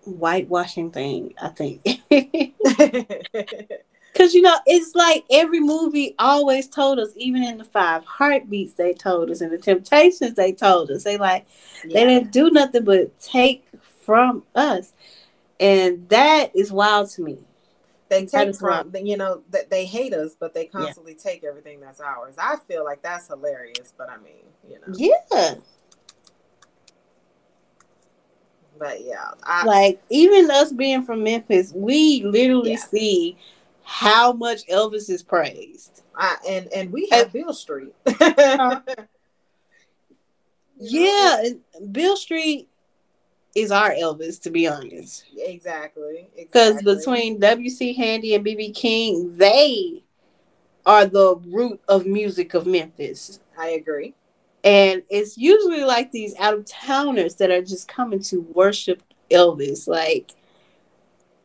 whitewashing 0.05 0.91
thing, 0.91 1.33
I 1.41 1.47
think. 1.50 1.81
Cause 4.15 4.34
you 4.34 4.41
know, 4.41 4.57
it's 4.65 4.95
like 4.95 5.25
every 5.29 5.60
movie 5.60 6.15
always 6.17 6.67
told 6.67 7.00
us, 7.00 7.10
even 7.17 7.43
in 7.43 7.57
the 7.57 7.65
five 7.65 8.05
heartbeats 8.05 8.74
they 8.74 8.93
told 8.93 9.29
us, 9.29 9.41
and 9.41 9.51
the 9.51 9.57
temptations 9.57 10.36
they 10.36 10.53
told 10.53 10.89
us. 10.89 11.03
They 11.03 11.17
like 11.17 11.45
yeah. 11.86 12.00
they 12.00 12.05
didn't 12.05 12.31
do 12.31 12.50
nothing 12.50 12.86
but 12.86 13.19
take 13.19 13.65
from 14.05 14.43
us. 14.55 14.93
And 15.60 16.07
that 16.10 16.55
is 16.55 16.72
wild 16.72 17.10
to 17.12 17.24
me. 17.24 17.39
They 18.07 18.25
take 18.25 18.55
from 18.55 18.69
wild. 18.69 18.98
you 19.07 19.17
know, 19.17 19.41
that 19.50 19.69
they 19.69 19.86
hate 19.86 20.13
us, 20.13 20.36
but 20.39 20.53
they 20.53 20.65
constantly 20.65 21.13
yeah. 21.13 21.31
take 21.31 21.43
everything 21.43 21.81
that's 21.81 22.00
ours. 22.00 22.36
I 22.38 22.55
feel 22.67 22.86
like 22.86 23.01
that's 23.01 23.27
hilarious, 23.27 23.93
but 23.98 24.10
I 24.10 24.17
mean, 24.17 24.45
you 24.69 24.75
know. 24.75 24.93
Yeah. 24.95 25.55
But 28.77 29.03
yeah. 29.03 29.31
I, 29.43 29.65
like 29.65 30.01
even 30.10 30.50
us 30.51 30.72
being 30.72 31.03
from 31.03 31.24
Memphis, 31.24 31.74
we 31.75 32.24
literally 32.24 32.72
yeah. 32.72 32.77
see 32.77 33.38
how 33.85 34.33
much 34.33 34.65
Elvis 34.67 35.09
is 35.09 35.23
praised. 35.23 36.01
I, 36.15 36.37
and 36.47 36.67
and 36.73 36.91
we 36.91 37.07
have 37.11 37.31
Beale 37.31 37.53
Street. 37.53 37.93
uh, 38.19 38.79
yeah, 40.77 41.43
Beale 41.91 42.17
Street 42.17 42.67
is 43.55 43.71
our 43.71 43.91
Elvis, 43.91 44.41
to 44.41 44.49
be 44.49 44.67
honest. 44.67 45.25
Exactly. 45.37 46.27
Because 46.35 46.79
exactly. 46.79 46.95
between 46.95 47.39
W.C. 47.39 47.93
Handy 47.93 48.35
and 48.35 48.43
B.B. 48.43 48.71
King, 48.71 49.37
they 49.37 50.03
are 50.85 51.05
the 51.05 51.37
root 51.47 51.79
of 51.87 52.05
music 52.05 52.53
of 52.53 52.65
Memphis. 52.65 53.39
I 53.57 53.69
agree. 53.69 54.13
And 54.63 55.03
it's 55.09 55.37
usually 55.37 55.83
like 55.83 56.11
these 56.11 56.35
out 56.37 56.55
of 56.55 56.65
towners 56.65 57.35
that 57.35 57.51
are 57.51 57.61
just 57.61 57.87
coming 57.87 58.21
to 58.23 58.41
worship 58.41 59.01
Elvis, 59.31 59.87
like 59.87 60.31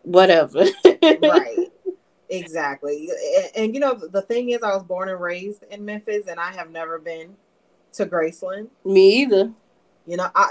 whatever. 0.02 0.64
right. 1.22 1.70
Exactly. 2.30 3.10
And, 3.36 3.50
and, 3.56 3.74
you 3.74 3.80
know, 3.80 3.94
the 3.94 4.22
thing 4.22 4.50
is, 4.50 4.62
I 4.62 4.74
was 4.74 4.84
born 4.84 5.08
and 5.08 5.20
raised 5.20 5.64
in 5.70 5.84
Memphis, 5.84 6.26
and 6.28 6.38
I 6.38 6.52
have 6.52 6.70
never 6.70 6.98
been 6.98 7.34
to 7.94 8.06
Graceland. 8.06 8.68
Me 8.84 9.22
either. 9.22 9.52
You 10.06 10.16
know, 10.16 10.30
I, 10.34 10.46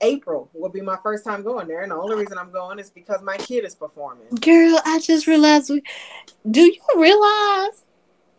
April 0.00 0.48
will 0.52 0.68
be 0.68 0.80
my 0.80 0.96
first 1.02 1.24
time 1.24 1.42
going 1.42 1.68
there, 1.68 1.82
and 1.82 1.90
the 1.90 1.96
only 1.96 2.16
reason 2.16 2.38
I'm 2.38 2.50
going 2.50 2.78
is 2.78 2.90
because 2.90 3.22
my 3.22 3.36
kid 3.36 3.64
is 3.64 3.74
performing. 3.74 4.26
Girl, 4.40 4.80
I 4.84 5.00
just 5.00 5.26
realized. 5.26 5.70
We, 5.70 5.82
do 6.50 6.62
you 6.62 6.80
realize? 6.96 7.84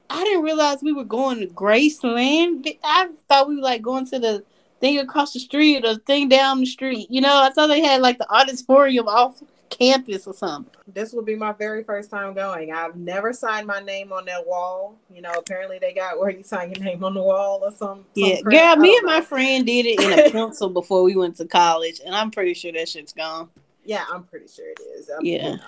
I 0.09 0.23
didn't 0.23 0.43
realize 0.43 0.79
we 0.81 0.93
were 0.93 1.03
going 1.03 1.39
to 1.39 1.47
Graceland. 1.47 2.77
I 2.83 3.09
thought 3.27 3.47
we 3.47 3.55
were 3.55 3.61
like 3.61 3.81
going 3.81 4.05
to 4.07 4.19
the 4.19 4.43
thing 4.79 4.99
across 4.99 5.33
the 5.33 5.39
street 5.39 5.83
or 5.83 5.95
the 5.95 5.99
thing 5.99 6.29
down 6.29 6.59
the 6.59 6.65
street. 6.65 7.07
You 7.09 7.21
know, 7.21 7.41
I 7.41 7.49
thought 7.49 7.67
they 7.67 7.81
had 7.81 8.01
like 8.01 8.17
the 8.17 8.31
auditorium 8.31 9.07
off 9.07 9.41
campus 9.69 10.27
or 10.27 10.33
something. 10.33 10.73
This 10.87 11.13
will 11.13 11.23
be 11.23 11.35
my 11.35 11.51
very 11.51 11.83
first 11.83 12.09
time 12.09 12.33
going. 12.33 12.71
I've 12.71 12.95
never 12.95 13.33
signed 13.33 13.67
my 13.67 13.79
name 13.79 14.11
on 14.11 14.25
that 14.25 14.45
wall. 14.45 14.95
You 15.13 15.21
know, 15.21 15.31
apparently 15.31 15.79
they 15.79 15.93
got 15.93 16.19
where 16.19 16.29
you 16.29 16.43
sign 16.43 16.71
your 16.71 16.83
name 16.83 17.03
on 17.03 17.13
the 17.13 17.21
wall 17.21 17.61
or 17.63 17.71
some. 17.71 18.05
Yeah, 18.13 18.35
some 18.37 18.45
girl, 18.45 18.75
me 18.77 18.95
and 18.97 19.05
my 19.05 19.21
friend 19.21 19.65
did 19.65 19.85
it 19.85 19.99
in 19.99 20.19
a 20.19 20.31
pencil 20.31 20.69
before 20.69 21.03
we 21.03 21.15
went 21.15 21.35
to 21.37 21.45
college, 21.45 22.01
and 22.05 22.15
I'm 22.15 22.31
pretty 22.31 22.53
sure 22.53 22.71
that 22.73 22.89
shit's 22.89 23.13
gone. 23.13 23.49
Yeah, 23.83 24.05
I'm 24.11 24.23
pretty 24.23 24.47
sure 24.47 24.69
it 24.69 24.79
is. 24.79 25.09
I'm, 25.09 25.23
yeah. 25.23 25.51
You 25.51 25.57
know, 25.57 25.63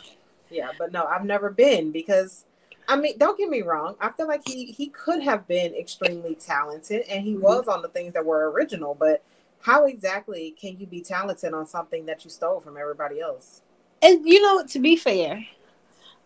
yeah, 0.49 0.69
but 0.77 0.91
no, 0.91 1.03
I've 1.03 1.25
never 1.25 1.49
been 1.49 1.91
because 1.91 2.45
I 2.87 2.95
mean, 2.95 3.17
don't 3.17 3.37
get 3.37 3.49
me 3.49 3.61
wrong. 3.61 3.95
I 3.99 4.09
feel 4.11 4.27
like 4.27 4.47
he 4.47 4.71
he 4.71 4.87
could 4.87 5.21
have 5.21 5.47
been 5.47 5.75
extremely 5.75 6.35
talented, 6.35 7.03
and 7.09 7.23
he 7.23 7.33
mm-hmm. 7.33 7.43
was 7.43 7.67
on 7.67 7.81
the 7.81 7.89
things 7.89 8.13
that 8.13 8.25
were 8.25 8.49
original. 8.51 8.95
But 8.95 9.23
how 9.61 9.85
exactly 9.85 10.55
can 10.59 10.79
you 10.79 10.85
be 10.85 11.01
talented 11.01 11.53
on 11.53 11.65
something 11.65 12.05
that 12.05 12.23
you 12.23 12.29
stole 12.29 12.59
from 12.59 12.77
everybody 12.77 13.19
else? 13.19 13.61
And 14.01 14.25
you 14.25 14.41
know, 14.41 14.63
to 14.65 14.79
be 14.79 14.95
fair, 14.95 15.45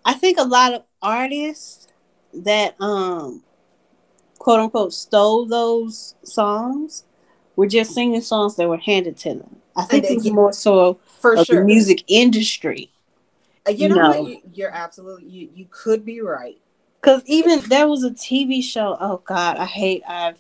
I 0.06 0.14
think 0.14 0.38
a 0.40 0.44
lot 0.44 0.74
of 0.74 0.84
artists 1.02 1.88
that 2.34 2.76
um 2.82 3.44
quote 4.40 4.60
unquote 4.60 4.94
stole 4.94 5.46
those 5.46 6.16
songs 6.24 7.06
were 7.56 7.68
just 7.68 7.94
singing 7.94 8.22
songs 8.22 8.56
that 8.56 8.68
were 8.68 8.78
handed 8.78 9.18
to 9.18 9.30
them. 9.36 9.58
I 9.76 9.84
think 9.84 10.06
it's 10.06 10.30
more 10.30 10.54
so 10.54 11.00
for 11.20 11.38
sure 11.44 11.60
the 11.60 11.66
music 11.66 12.04
industry. 12.08 12.92
Uh, 13.68 13.72
you, 13.72 13.84
you 13.84 13.90
know, 13.90 13.96
know. 13.96 14.22
What? 14.24 14.58
you're 14.58 14.72
absolutely 14.72 15.30
you, 15.30 15.50
you 15.54 15.68
could 15.70 16.04
be 16.04 16.22
right. 16.22 16.58
Cause 17.02 17.24
even 17.26 17.62
there 17.70 17.88
was 17.88 18.04
a 18.04 18.12
TV 18.12 18.64
show. 18.64 18.98
Oh 19.00 19.22
God, 19.26 19.58
I 19.58 19.66
hate. 19.66 20.04
I 20.08 20.34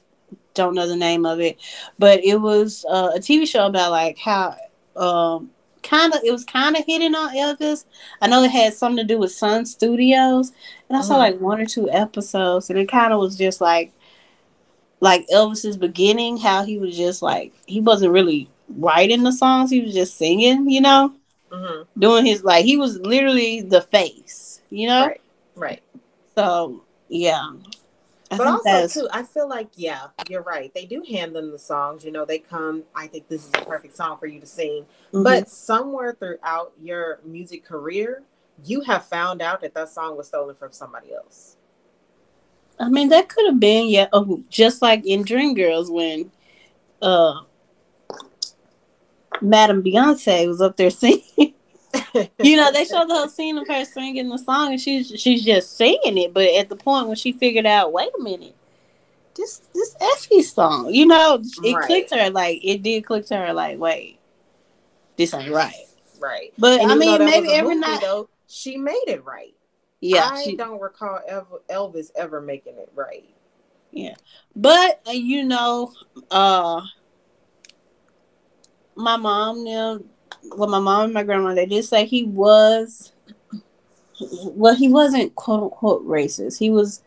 don't 0.53 0.75
know 0.75 0.87
the 0.87 0.95
name 0.95 1.25
of 1.25 1.39
it, 1.39 1.59
but 1.97 2.23
it 2.23 2.37
was 2.41 2.85
uh, 2.89 3.11
a 3.15 3.19
TV 3.19 3.47
show 3.47 3.65
about 3.65 3.91
like 3.91 4.17
how 4.17 4.55
um 4.95 5.50
kind 5.83 6.13
of 6.13 6.21
it 6.23 6.31
was 6.31 6.45
kind 6.45 6.75
of 6.75 6.85
hitting 6.85 7.15
on 7.15 7.35
Elvis. 7.35 7.85
I 8.21 8.27
know 8.27 8.43
it 8.43 8.51
had 8.51 8.73
something 8.73 9.05
to 9.05 9.13
do 9.13 9.19
with 9.19 9.31
Sun 9.31 9.65
Studios, 9.65 10.51
and 10.89 10.97
I 10.97 11.01
saw 11.01 11.13
mm-hmm. 11.13 11.33
like 11.33 11.41
one 11.41 11.61
or 11.61 11.65
two 11.65 11.89
episodes, 11.89 12.69
and 12.69 12.79
it 12.79 12.89
kind 12.89 13.13
of 13.13 13.19
was 13.19 13.37
just 13.37 13.61
like 13.61 13.93
like 14.99 15.25
Elvis's 15.33 15.77
beginning, 15.77 16.37
how 16.37 16.63
he 16.63 16.77
was 16.77 16.95
just 16.95 17.21
like 17.21 17.53
he 17.65 17.81
wasn't 17.81 18.13
really 18.13 18.49
writing 18.69 19.23
the 19.23 19.31
songs, 19.31 19.71
he 19.71 19.81
was 19.81 19.93
just 19.93 20.17
singing, 20.17 20.69
you 20.69 20.81
know. 20.81 21.13
mm-hmm. 21.51 21.99
doing 21.99 22.25
his 22.25 22.43
like 22.43 22.65
he 22.65 22.77
was 22.77 22.97
literally 22.99 23.61
the 23.61 23.81
face, 23.81 24.61
you 24.69 24.87
know. 24.87 25.07
Right. 25.07 25.21
Right. 25.55 25.83
So 26.35 26.83
yeah. 27.09 27.51
I 28.31 28.37
but 28.37 28.47
also 28.47 28.87
too, 28.87 29.09
I 29.11 29.23
feel 29.23 29.49
like 29.49 29.69
yeah, 29.75 30.07
you're 30.29 30.41
right. 30.41 30.73
They 30.73 30.85
do 30.85 31.03
hand 31.07 31.35
them 31.35 31.51
the 31.51 31.59
songs. 31.59 32.05
You 32.05 32.11
know, 32.11 32.23
they 32.23 32.39
come. 32.39 32.83
I 32.95 33.07
think 33.07 33.27
this 33.27 33.45
is 33.45 33.51
a 33.55 33.65
perfect 33.65 33.95
song 33.95 34.17
for 34.17 34.25
you 34.25 34.39
to 34.39 34.45
sing. 34.45 34.85
Mm-hmm. 35.13 35.23
But 35.23 35.49
somewhere 35.49 36.15
throughout 36.17 36.71
your 36.81 37.19
music 37.25 37.65
career, 37.65 38.23
you 38.63 38.81
have 38.81 39.05
found 39.05 39.41
out 39.41 39.59
that 39.61 39.73
that 39.73 39.89
song 39.89 40.15
was 40.15 40.27
stolen 40.27 40.55
from 40.55 40.71
somebody 40.71 41.13
else. 41.13 41.57
I 42.79 42.87
mean, 42.87 43.09
that 43.09 43.27
could 43.27 43.45
have 43.47 43.59
been 43.59 43.89
yeah, 43.89 44.07
oh, 44.13 44.41
just 44.49 44.81
like 44.81 45.05
in 45.05 45.25
Dreamgirls 45.25 45.91
when 45.91 46.31
uh 47.01 47.41
Madam 49.41 49.83
Beyonce 49.83 50.47
was 50.47 50.61
up 50.61 50.77
there 50.77 50.89
singing. 50.89 51.53
you 52.39 52.57
know, 52.57 52.71
they 52.71 52.85
showed 52.85 53.09
the 53.09 53.15
whole 53.15 53.27
scene 53.27 53.57
of 53.57 53.67
her 53.67 53.85
singing 53.85 54.29
the 54.29 54.37
song, 54.37 54.71
and 54.71 54.81
she's 54.81 55.07
she's 55.19 55.43
just 55.43 55.77
singing 55.77 56.17
it. 56.17 56.33
But 56.33 56.49
at 56.55 56.69
the 56.69 56.75
point 56.75 57.07
when 57.07 57.15
she 57.15 57.31
figured 57.31 57.65
out, 57.65 57.91
wait 57.91 58.09
a 58.17 58.21
minute, 58.21 58.55
this 59.35 59.61
this 59.73 59.95
Effie 59.99 60.43
song, 60.43 60.93
you 60.93 61.05
know, 61.05 61.41
it 61.63 61.73
right. 61.73 61.85
clicked 61.85 62.13
her 62.13 62.29
like 62.29 62.63
it 62.63 62.83
did 62.83 63.05
click 63.05 63.25
to 63.27 63.37
her 63.37 63.53
like, 63.53 63.77
wait, 63.77 64.19
this 65.17 65.33
ain't 65.33 65.51
right. 65.51 65.73
Right. 66.19 66.53
But 66.57 66.81
I 66.81 66.95
mean, 66.95 67.25
maybe 67.25 67.51
every 67.51 67.75
movie, 67.75 67.87
night 67.87 68.01
though, 68.01 68.29
she 68.47 68.77
made 68.77 69.03
it 69.07 69.23
right. 69.25 69.53
Yeah, 69.99 70.29
I 70.31 70.43
she, 70.43 70.55
don't 70.55 70.81
recall 70.81 71.19
ever, 71.27 71.61
Elvis 71.69 72.11
ever 72.15 72.41
making 72.41 72.77
it 72.77 72.91
right. 72.95 73.29
Yeah, 73.91 74.15
but 74.55 75.01
uh, 75.07 75.11
you 75.11 75.43
know, 75.43 75.93
uh, 76.29 76.81
my 78.95 79.17
mom, 79.17 79.57
you 79.57 79.73
know, 79.73 80.03
well, 80.55 80.69
my 80.69 80.79
mom 80.79 81.05
and 81.05 81.13
my 81.13 81.23
grandma, 81.23 81.53
they 81.53 81.65
did 81.65 81.85
say 81.85 82.05
he 82.05 82.23
was, 82.23 83.11
well, 84.43 84.75
he 84.75 84.89
wasn't 84.89 85.35
quote 85.35 85.63
unquote 85.63 86.05
racist. 86.05 86.59
He 86.59 86.69
was 86.69 87.01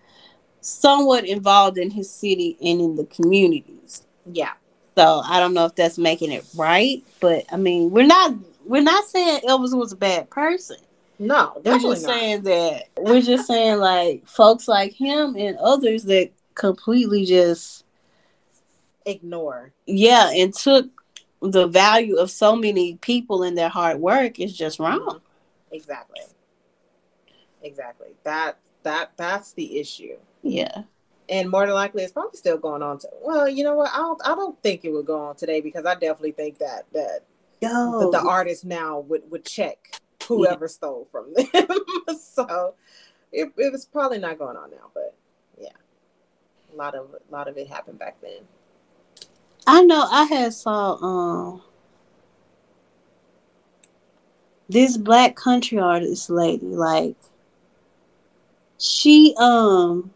somewhat 0.60 1.24
involved 1.26 1.78
in 1.78 1.90
his 1.90 2.10
city 2.10 2.56
and 2.60 2.80
in 2.80 2.96
the 2.96 3.04
communities. 3.06 4.02
Yeah. 4.30 4.52
So 4.96 5.22
I 5.24 5.40
don't 5.40 5.54
know 5.54 5.66
if 5.66 5.74
that's 5.74 5.98
making 5.98 6.32
it 6.32 6.44
right, 6.56 7.02
but 7.20 7.44
I 7.52 7.56
mean, 7.56 7.90
we're 7.90 8.06
not 8.06 8.34
we're 8.64 8.82
not 8.82 9.04
saying 9.04 9.40
Elvis 9.40 9.76
was 9.76 9.92
a 9.92 9.96
bad 9.96 10.30
person. 10.30 10.76
No, 11.18 11.60
we're 11.64 11.78
just 11.78 12.06
not. 12.06 12.14
saying 12.14 12.42
that 12.42 12.88
we're 12.98 13.20
just 13.20 13.46
saying 13.46 13.78
like 13.78 14.26
folks 14.26 14.66
like 14.66 14.92
him 14.92 15.36
and 15.36 15.56
others 15.58 16.04
that 16.04 16.30
completely 16.54 17.24
just 17.24 17.84
ignore. 19.06 19.72
Yeah, 19.86 20.30
and 20.30 20.52
took 20.54 20.86
the 21.50 21.66
value 21.66 22.16
of 22.16 22.30
so 22.30 22.56
many 22.56 22.96
people 22.96 23.42
and 23.42 23.56
their 23.56 23.68
hard 23.68 23.98
work 23.98 24.40
is 24.40 24.56
just 24.56 24.78
wrong. 24.78 25.20
Exactly. 25.70 26.22
Exactly. 27.62 28.08
That 28.24 28.58
that 28.82 29.12
that's 29.16 29.52
the 29.52 29.78
issue. 29.78 30.16
Yeah. 30.42 30.84
And 31.28 31.50
more 31.50 31.64
than 31.66 31.74
likely, 31.74 32.02
it's 32.02 32.12
probably 32.12 32.36
still 32.36 32.58
going 32.58 32.82
on. 32.82 32.98
To, 32.98 33.08
well, 33.22 33.48
you 33.48 33.64
know 33.64 33.74
what? 33.74 33.90
I 33.92 33.96
don't. 33.96 34.20
I 34.24 34.34
don't 34.34 34.62
think 34.62 34.84
it 34.84 34.92
would 34.92 35.06
go 35.06 35.18
on 35.18 35.36
today 35.36 35.62
because 35.62 35.86
I 35.86 35.94
definitely 35.94 36.32
think 36.32 36.58
that 36.58 36.84
that 36.92 37.20
the, 37.60 38.10
the 38.12 38.20
artist 38.20 38.64
now 38.64 39.00
would 39.00 39.30
would 39.30 39.44
check 39.44 40.00
whoever 40.26 40.66
yeah. 40.66 40.68
stole 40.68 41.08
from 41.10 41.32
them. 41.34 41.66
so 42.20 42.74
it, 43.32 43.52
it 43.56 43.72
was 43.72 43.86
probably 43.86 44.18
not 44.18 44.38
going 44.38 44.56
on 44.56 44.70
now, 44.70 44.90
but 44.92 45.14
yeah, 45.58 45.68
a 46.72 46.76
lot 46.76 46.94
of 46.94 47.14
a 47.14 47.32
lot 47.32 47.48
of 47.48 47.56
it 47.56 47.68
happened 47.68 47.98
back 47.98 48.20
then. 48.20 48.42
I 49.66 49.82
know 49.84 50.06
I 50.10 50.24
had 50.24 50.52
saw 50.52 50.94
um 51.02 51.62
this 54.68 54.96
black 54.96 55.36
country 55.36 55.78
artist 55.78 56.30
lady 56.30 56.66
like 56.66 57.16
she 58.78 59.34
um 59.38 60.10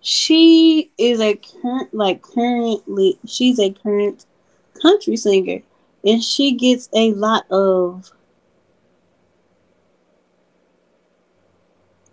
she 0.00 0.90
is 0.96 1.20
a 1.20 1.34
current 1.36 1.92
like 1.92 2.22
currently 2.22 3.18
she's 3.26 3.58
a 3.58 3.70
current 3.70 4.24
country 4.80 5.16
singer 5.16 5.60
and 6.04 6.22
she 6.24 6.52
gets 6.52 6.88
a 6.94 7.12
lot 7.12 7.44
of 7.50 8.10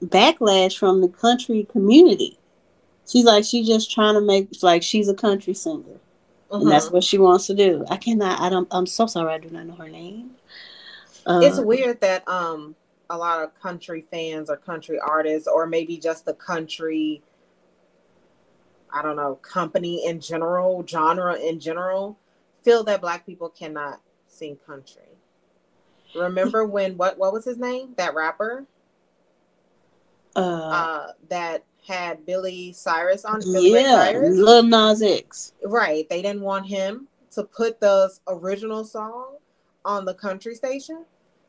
backlash 0.04 0.78
from 0.78 1.02
the 1.02 1.08
country 1.08 1.66
community 1.72 2.37
She's 3.08 3.24
like 3.24 3.46
she's 3.46 3.65
just 3.65 3.91
trying 3.91 4.15
to 4.15 4.22
make 4.22 4.50
like 4.62 4.84
she's 4.84 5.08
a 5.08 5.13
country 5.13 5.54
singer, 5.54 6.00
and 6.52 6.70
that's 6.70 6.86
mm-hmm. 6.86 6.96
what 6.96 7.04
she 7.04 7.17
wants 7.17 7.48
to 7.48 7.56
do. 7.56 7.86
I 7.89 7.96
cannot. 7.98 8.41
I 8.41 8.50
don't. 8.50 8.67
I'm 8.70 8.86
so 8.86 9.08
sorry. 9.08 9.34
I 9.34 9.38
do 9.38 9.50
not 9.50 9.65
know 9.65 9.76
her 9.76 9.88
name. 9.88 10.32
Uh, 11.26 11.39
it's 11.41 11.60
weird 11.60 12.02
that 12.02 12.28
um 12.28 12.76
a 13.10 13.17
lot 13.17 13.41
of 13.41 13.58
country 13.62 14.06
fans 14.12 14.50
or 14.50 14.58
country 14.58 15.00
artists, 15.00 15.48
or 15.48 15.65
maybe 15.65 15.98
just 15.98 16.26
the 16.26 16.34
country. 16.34 17.24
I 18.93 19.02
don't 19.02 19.15
know, 19.15 19.36
company 19.36 20.06
in 20.06 20.22
general, 20.22 20.86
genre 20.88 21.36
in 21.36 21.60
general, 21.60 22.17
feel 22.63 22.84
that 22.86 23.02
black 23.02 23.26
people 23.26 23.50
cannot 23.50 24.02
sing 24.28 24.58
country. 24.65 25.02
Remember 26.13 26.65
when 26.65 26.98
what 26.98 27.17
what 27.17 27.32
was 27.32 27.46
his 27.46 27.58
name? 27.58 27.93
That 27.98 28.13
rapper? 28.15 28.65
Uh, 30.36 30.39
uh 30.39 31.12
that 31.30 31.63
had 31.88 32.26
Billy 32.26 32.73
Cyrus 32.73 33.26
on. 33.26 33.39
Billy 33.39 33.73
yeah, 33.73 33.95
Cyrus. 33.95 34.38
Lil 34.38 34.63
Nas 34.63 35.02
X. 35.02 35.54
Right. 35.63 36.08
They 36.10 36.21
didn't 36.21 36.41
want 36.41 36.67
him 36.67 37.08
to 37.32 37.43
put 37.43 37.80
the 37.80 38.12
original 38.28 38.84
song 38.84 39.36
on 39.86 40.06
the 40.06 40.13
country 40.13 40.56
station. 40.56 41.06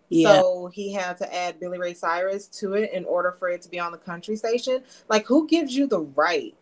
Yeah. 0.08 0.40
So 0.40 0.70
he 0.72 0.92
had 0.92 1.18
to 1.18 1.34
add 1.34 1.60
Billy 1.60 1.78
Ray 1.78 1.94
Cyrus 1.94 2.46
to 2.60 2.74
it 2.74 2.92
in 2.92 3.04
order 3.04 3.32
for 3.32 3.48
it 3.50 3.62
to 3.62 3.68
be 3.68 3.78
on 3.78 3.92
the 3.92 3.98
country 3.98 4.36
station. 4.36 4.82
Like, 5.08 5.26
who 5.26 5.46
gives 5.46 5.76
you 5.76 5.86
the 5.86 6.00
right 6.00 6.54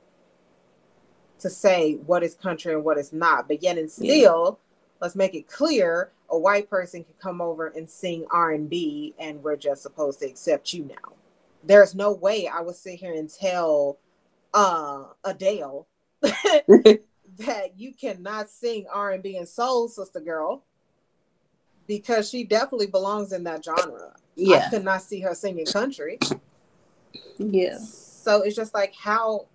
to 1.39 1.51
say 1.51 1.95
what 2.07 2.23
is 2.23 2.35
country 2.35 2.73
and 2.73 2.83
what 2.83 2.99
is 2.99 3.13
not? 3.13 3.47
But 3.47 3.63
yet, 3.63 3.79
and 3.79 3.91
still, 3.91 4.59
yeah. 4.59 5.01
let's 5.01 5.15
make 5.15 5.35
it 5.35 5.47
clear: 5.47 6.11
a 6.29 6.39
white 6.39 6.69
person 6.69 7.05
can 7.05 7.15
come 7.21 7.41
over 7.41 7.69
and 7.69 7.89
sing 7.89 8.27
R 8.31 8.53
and 8.53 8.69
B, 8.69 9.15
and 9.19 9.43
we're 9.43 9.57
just 9.57 9.83
supposed 9.83 10.21
to 10.21 10.27
accept 10.27 10.73
you 10.73 10.85
now 10.85 11.16
there's 11.67 11.95
no 11.95 12.13
way 12.13 12.49
I 12.49 12.61
would 12.61 12.77
sit 12.77 12.99
here 12.99 13.15
and 13.15 13.29
tell 13.29 13.99
uh 14.55 15.05
Adele 15.25 15.87
that 16.23 17.73
you 17.77 17.93
cannot 17.93 18.49
sing 18.49 18.87
R&B 18.93 19.37
and 19.37 19.49
soul, 19.49 19.89
sister 19.89 20.21
girl, 20.21 20.65
because 21.87 22.29
she 22.29 22.45
definitely 22.45 22.87
belongs 22.87 23.33
in 23.33 23.45
that 23.45 23.65
genre. 23.65 24.15
Yeah. 24.35 24.67
I 24.67 24.71
could 24.71 24.85
not 24.85 25.03
see 25.03 25.21
her 25.21 25.35
singing 25.35 25.67
country. 25.67 26.19
Yeah. 27.39 27.79
So 27.79 28.43
it's 28.43 28.57
just 28.57 28.75
like 28.75 28.95
how 28.95 29.47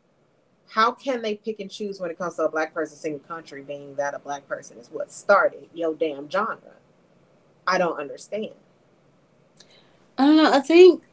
how 0.69 0.91
can 0.91 1.21
they 1.21 1.36
pick 1.36 1.60
and 1.60 1.69
choose 1.69 2.00
when 2.00 2.10
it 2.10 2.17
comes 2.17 2.36
to 2.36 2.43
a 2.43 2.50
black 2.50 2.74
person 2.74 2.97
singing 2.97 3.19
country, 3.19 3.62
being 3.62 3.95
that 3.95 4.13
a 4.13 4.19
black 4.19 4.47
person 4.47 4.78
is 4.78 4.89
what 4.89 5.12
started 5.12 5.67
your 5.74 5.93
damn 5.93 6.30
genre? 6.30 6.76
I 7.67 7.78
don't 7.78 8.00
understand. 8.00 8.52
I 10.17 10.26
don't 10.26 10.38
know. 10.38 10.52
I 10.54 10.60
think 10.60 11.04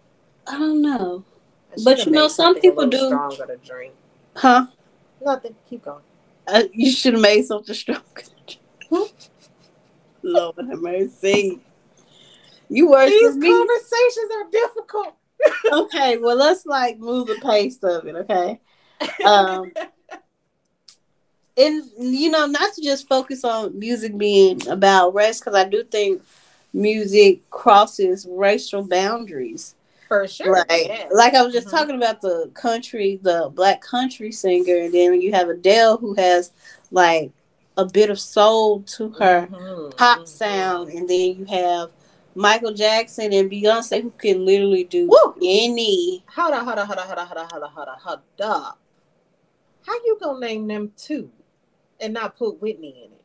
I 0.49 0.59
don't 0.59 0.83
know. 0.83 1.25
But 1.85 2.07
you 2.07 2.13
know, 2.13 2.29
some 2.29 2.61
people 2.61 2.87
do. 2.87 3.07
Stronger 3.07 3.47
to 3.47 3.57
drink. 3.57 3.95
Huh? 4.35 4.67
Nothing. 5.25 5.55
Keep 5.69 5.85
going. 5.85 6.03
Uh, 6.47 6.65
you 6.73 6.91
should 6.91 7.15
have 7.15 7.23
made 7.23 7.45
something 7.45 7.75
stronger. 7.75 8.03
Lord 10.23 10.57
have 10.57 10.81
mercy. 10.81 11.61
You 12.69 12.91
worse 12.91 13.11
These 13.11 13.35
conversations 13.35 14.31
are 14.35 14.51
difficult. 14.51 15.15
okay, 15.73 16.17
well 16.17 16.37
let's 16.37 16.67
like 16.67 16.99
move 16.99 17.29
the 17.29 17.37
pace 17.37 17.79
of 17.83 18.07
it. 18.07 18.17
Okay. 18.17 18.61
Um. 19.25 19.73
and 21.57 21.85
you 21.99 22.31
know, 22.31 22.47
not 22.47 22.75
to 22.75 22.83
just 22.83 23.09
focus 23.09 23.45
on 23.45 23.79
music 23.79 24.17
being 24.19 24.67
about 24.69 25.15
race, 25.15 25.39
because 25.41 25.55
I 25.55 25.65
do 25.65 25.85
think 25.85 26.23
music 26.73 27.49
crosses 27.51 28.27
racial 28.29 28.83
boundaries. 28.83 29.75
For 30.09 30.27
sure. 30.27 30.53
Right. 30.53 30.87
Yeah. 30.87 31.09
Like 31.13 31.35
I 31.35 31.43
was 31.43 31.53
just 31.53 31.69
mm-hmm. 31.69 31.77
talking 31.77 31.97
about 31.97 32.23
the 32.23 32.51
country, 32.55 33.21
the 33.23 33.51
black 33.55 33.83
country 33.83 34.33
singer, 34.33 34.77
and 34.77 34.93
then 34.93 35.21
you 35.21 35.33
have 35.33 35.51
Adele 35.51 35.99
who 35.99 36.15
has 36.15 36.51
like 36.91 37.31
a 37.77 37.85
bit 37.85 38.11
of 38.11 38.19
soul 38.19 38.81
to 38.83 39.11
her 39.11 39.47
mm-hmm. 39.47 39.91
pop 39.97 40.21
mm-hmm. 40.21 40.27
sound, 40.27 40.89
and 40.89 41.09
then 41.09 41.37
you 41.37 41.45
have 41.45 41.91
Michael 42.35 42.73
Jackson 42.73 43.33
and 43.35 43.51
Beyonce 43.51 44.03
who 44.03 44.11
can 44.13 44.47
literally 44.47 44.85
do 44.85 45.09
Woo! 45.09 45.35
any. 45.43 46.25
Hold 46.35 46.55
on, 46.55 46.65
hold 46.65 46.79
on, 46.79 46.87
hold 46.87 46.99
on, 46.99 47.07
hold 47.07 47.19
on, 47.19 47.27
hold 47.27 47.39
on, 47.39 47.49
hold 47.49 47.63
on, 47.63 47.71
hold 47.71 47.89
on, 47.89 47.99
hold 48.01 48.21
up. 48.41 48.79
How 49.87 49.95
you 50.05 50.19
gonna 50.21 50.41
name 50.41 50.67
them 50.67 50.93
two 50.97 51.31
and 52.01 52.15
not 52.15 52.37
put 52.37 52.63
Whitney 52.63 53.05
in 53.05 53.13
it? 53.13 53.18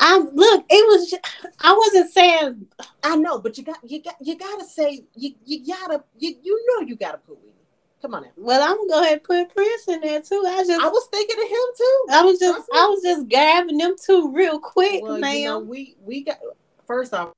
I 0.00 0.18
look, 0.18 0.64
it 0.68 0.86
was. 0.88 1.10
Just, 1.10 1.26
I 1.60 1.72
wasn't 1.72 2.10
saying. 2.10 2.66
I 3.02 3.16
know, 3.16 3.38
but 3.38 3.58
you 3.58 3.64
got 3.64 3.78
you 3.88 4.02
got 4.02 4.16
you 4.20 4.36
gotta 4.36 4.64
say 4.64 5.04
you 5.14 5.34
you 5.44 5.66
gotta 5.66 6.04
you 6.18 6.36
you 6.42 6.64
know 6.68 6.86
you 6.86 6.96
gotta 6.96 7.18
put 7.18 7.36
Whitney. 7.38 7.52
Come 8.00 8.14
on 8.14 8.22
now. 8.22 8.28
Well, 8.36 8.62
I'm 8.62 8.76
gonna 8.76 8.88
go 8.88 9.00
ahead 9.02 9.12
and 9.14 9.22
put 9.22 9.54
Prince 9.54 9.88
in 9.88 10.00
there 10.00 10.22
too. 10.22 10.44
I 10.46 10.64
just 10.64 10.84
I 10.84 10.88
was 10.88 11.08
thinking 11.10 11.36
of 11.36 11.48
him 11.48 11.58
too. 11.76 12.06
I 12.10 12.22
was 12.22 12.38
just 12.38 12.68
I 12.74 12.86
was 12.86 13.02
just 13.02 13.28
grabbing 13.28 13.78
them 13.78 13.96
two 14.00 14.32
real 14.32 14.58
quick, 14.60 15.02
well, 15.02 15.18
man. 15.18 15.36
You 15.36 15.44
know, 15.48 15.58
we 15.60 15.96
we 16.04 16.22
got 16.22 16.38
first 16.86 17.12
off 17.12 17.32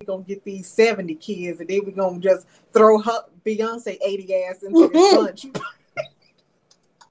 we're 0.00 0.06
gonna 0.06 0.24
get 0.24 0.44
these 0.44 0.68
70 0.68 1.14
kids 1.16 1.60
and 1.60 1.68
then 1.68 1.80
we're 1.84 1.92
gonna 1.92 2.18
just 2.18 2.46
throw 2.72 2.98
her 2.98 3.24
Beyonce 3.44 3.96
80 4.04 4.34
ass 4.44 4.62
into 4.62 4.88
this 4.88 5.14
bunch. 5.14 5.46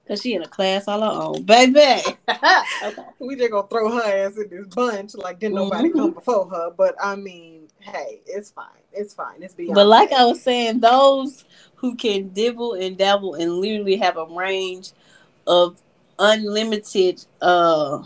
Cause 0.06 0.20
she 0.20 0.34
in 0.34 0.42
a 0.42 0.48
class 0.48 0.86
all 0.86 1.00
her 1.00 1.22
own, 1.22 1.44
baby. 1.44 1.80
okay. 2.28 3.02
We 3.18 3.36
just 3.36 3.50
gonna 3.50 3.66
throw 3.68 3.90
her 3.90 4.02
ass 4.02 4.36
in 4.36 4.50
this 4.50 4.66
bunch 4.74 5.14
like 5.14 5.38
didn't 5.38 5.54
nobody 5.54 5.88
mm-hmm. 5.88 5.98
come 5.98 6.10
before 6.12 6.46
her. 6.50 6.70
But 6.76 6.94
I 7.02 7.16
mean, 7.16 7.68
hey, 7.80 8.20
it's 8.26 8.50
fine. 8.50 8.66
It's 8.92 9.14
fine. 9.14 9.42
It's 9.42 9.54
Beyonce. 9.54 9.74
But 9.74 9.86
like 9.86 10.12
I 10.12 10.26
was 10.26 10.42
saying, 10.42 10.80
those 10.80 11.44
who 11.76 11.96
can 11.96 12.28
dibble 12.28 12.74
and 12.74 12.98
dabble 12.98 13.34
and 13.34 13.52
literally 13.54 13.96
have 13.96 14.18
a 14.18 14.26
range 14.26 14.90
of 15.46 15.80
unlimited 16.18 17.24
uh 17.40 18.04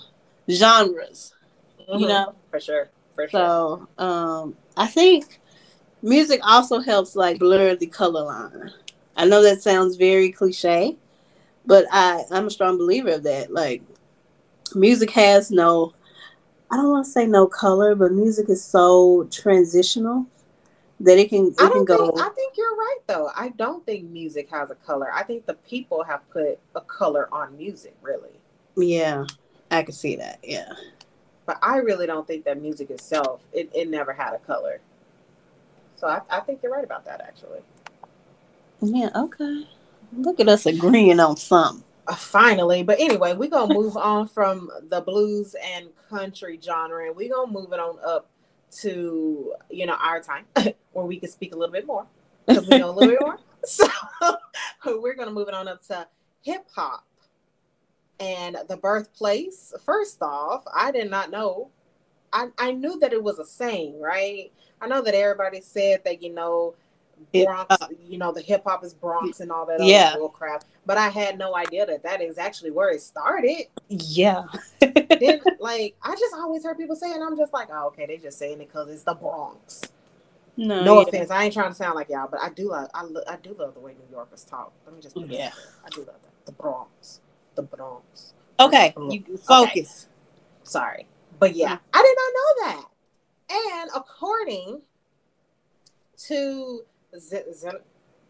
genres. 0.49 1.35
Mm-hmm. 1.81 1.99
You 1.99 2.09
know? 2.09 2.35
For 2.53 2.61
sure. 2.61 2.91
For 3.17 3.29
sure. 3.29 3.41
So 3.41 3.89
um 4.05 4.57
I 4.77 4.87
think 4.87 5.41
music 6.03 6.41
also 6.45 6.79
helps 6.79 7.17
like 7.17 7.41
blur 7.41 7.75
the 7.75 7.87
color 7.87 8.25
line. 8.25 8.73
I 9.17 9.27
know 9.27 9.43
that 9.43 9.63
sounds 9.63 9.97
very 9.97 10.31
cliche, 10.31 10.97
but 11.68 11.87
I 11.92 12.24
I'm 12.33 12.46
a 12.46 12.50
strong 12.50 12.78
believer 12.78 13.11
of 13.11 13.22
that. 13.24 13.52
Like 13.52 13.83
music 14.74 15.11
has 15.12 15.52
no 15.52 15.92
I 16.70 16.76
don't 16.76 16.90
want 16.90 17.04
to 17.07 17.11
say 17.11 17.26
no 17.26 17.46
color, 17.46 17.94
but 17.94 18.12
music 18.12 18.48
is 18.48 18.62
so 18.62 19.28
transitional 19.31 20.26
that 21.00 21.18
it 21.18 21.28
can 21.28 21.48
it 21.48 21.54
I 21.61 21.68
can 21.68 21.85
go. 21.85 22.11
Think, 22.11 22.20
I 22.20 22.28
think 22.31 22.54
you're 22.57 22.74
right 22.74 22.98
though. 23.07 23.31
I 23.37 23.50
don't 23.50 23.85
think 23.87 24.11
music 24.11 24.48
has 24.50 24.70
a 24.70 24.74
color. 24.74 25.12
I 25.12 25.22
think 25.22 25.46
the 25.46 25.54
people 25.54 26.02
have 26.02 26.28
put 26.31 26.59
a 26.74 26.81
color 26.81 27.28
on 27.33 27.57
music, 27.57 27.94
really. 28.02 28.31
Yeah, 28.76 29.26
I 29.70 29.83
can 29.83 29.94
see 29.94 30.16
that. 30.16 30.40
Yeah, 30.42 30.72
but 31.46 31.59
I 31.62 31.76
really 31.76 32.07
don't 32.07 32.26
think 32.26 32.44
that 32.46 32.61
music 32.61 32.90
itself 32.90 33.40
it, 33.52 33.70
it 33.74 33.88
never 33.88 34.12
had 34.12 34.33
a 34.33 34.38
color. 34.38 34.81
So 35.96 36.07
I, 36.07 36.20
I 36.31 36.40
think 36.40 36.62
you're 36.62 36.72
right 36.72 36.85
about 36.85 37.04
that 37.04 37.20
actually. 37.20 37.61
Yeah. 38.81 39.11
Okay. 39.14 39.66
Look 40.12 40.40
at 40.40 40.49
us 40.49 40.66
agreeing 40.66 41.21
on 41.21 41.37
something. 41.37 41.85
Uh, 42.07 42.14
finally, 42.14 42.83
but 42.83 42.99
anyway, 42.99 43.35
we're 43.35 43.51
gonna 43.51 43.75
move 43.75 43.97
on 43.97 44.27
from 44.29 44.71
the 44.88 45.01
blues 45.01 45.55
and 45.75 45.88
country 46.09 46.59
genre, 46.62 47.07
and 47.07 47.16
we're 47.16 47.35
gonna 47.35 47.53
move 47.53 47.73
it 47.73 47.81
on 47.81 47.99
up 48.05 48.31
to 48.71 49.55
you 49.71 49.87
know 49.87 49.94
our 49.94 50.21
time 50.21 50.44
where 50.92 51.05
we 51.05 51.18
can 51.18 51.29
speak 51.29 51.55
a 51.55 51.57
little 51.57 51.73
bit 51.73 51.87
more 51.87 52.07
because 52.47 52.66
we 52.68 52.79
know 52.79 52.90
a 52.90 52.92
little 52.92 53.11
bit 53.11 53.21
more. 53.21 53.38
So 53.64 53.88
we're 54.87 55.14
gonna 55.14 55.33
move 55.33 55.49
it 55.49 55.55
on 55.55 55.66
up 55.66 55.83
to 55.88 56.07
hip 56.42 56.64
hop 56.75 57.05
and 58.21 58.57
the 58.68 58.77
birthplace. 58.77 59.75
First 59.85 60.23
off, 60.23 60.64
I 60.75 60.90
did 60.90 61.11
not 61.11 61.31
know. 61.31 61.71
I, 62.33 62.49
I 62.59 62.73
knew 62.73 62.99
that 63.01 63.12
it 63.12 63.23
was 63.23 63.38
a 63.38 63.44
saying, 63.44 64.01
right? 64.01 64.53
I 64.81 64.87
know 64.87 65.03
that 65.03 65.14
everybody 65.14 65.61
said 65.61 66.03
that, 66.05 66.23
you 66.23 66.33
know, 66.33 66.75
Bronx, 67.33 67.76
uh, 67.81 67.88
you 68.07 68.18
know, 68.18 68.33
the 68.33 68.40
hip 68.40 68.62
hop 68.64 68.85
is 68.85 68.94
Bronx 68.94 69.40
and 69.40 69.50
all 69.50 69.66
that 69.66 69.83
yeah. 69.85 70.14
bull 70.16 70.28
crap. 70.28 70.64
But 70.87 70.98
I 70.98 71.09
had 71.09 71.38
no 71.38 71.54
idea 71.54 71.87
that 71.87 72.02
that 72.02 72.20
is 72.20 72.38
actually 72.38 72.70
where 72.70 72.90
it 72.90 73.02
started. 73.02 73.66
Yeah. 73.88 74.44
then, 74.81 75.40
like, 75.61 75.96
I 76.02 76.14
just 76.18 76.35
always 76.35 76.64
heard 76.64 76.78
people 76.78 76.96
saying, 76.96 77.22
I'm 77.22 77.37
just 77.37 77.52
like, 77.52 77.68
oh, 77.70 77.88
okay, 77.88 78.07
they 78.07 78.16
just 78.16 78.38
saying 78.38 78.61
it 78.61 78.68
because 78.68 78.88
it's 78.88 79.02
the 79.02 79.14
Bronx. 79.14 79.83
No, 80.57 80.83
no 80.83 81.00
offense. 81.00 81.31
I 81.31 81.44
ain't 81.44 81.54
trying 81.54 81.70
to 81.70 81.74
sound 81.74 81.94
like 81.94 82.09
y'all, 82.09 82.28
but 82.28 82.40
I 82.40 82.48
do 82.50 82.70
love, 82.70 82.90
I, 82.92 83.02
lo- 83.02 83.22
I 83.28 83.37
do 83.37 83.54
love 83.57 83.74
the 83.74 83.81
way 83.81 83.92
New 83.92 84.11
Yorkers 84.11 84.44
talk. 84.44 84.72
Let 84.85 84.94
me 84.94 85.00
just, 85.00 85.16
yeah, 85.16 85.52
I 85.85 85.88
do 85.90 86.00
love 86.00 86.16
that. 86.22 86.46
The 86.46 86.52
Bronx, 86.52 87.20
the 87.54 87.62
Bronx. 87.62 88.35
Okay, 88.59 88.92
you 89.09 89.22
focus. 89.37 90.09
Okay. 90.09 90.12
Sorry, 90.64 91.07
but 91.38 91.54
yeah, 91.54 91.76
mm. 91.76 91.81
I 91.94 92.02
did 92.02 92.16
not 92.16 92.33
know 92.35 92.66
that. 92.66 92.85
And 93.50 93.90
according 93.94 94.83
to 96.26 96.83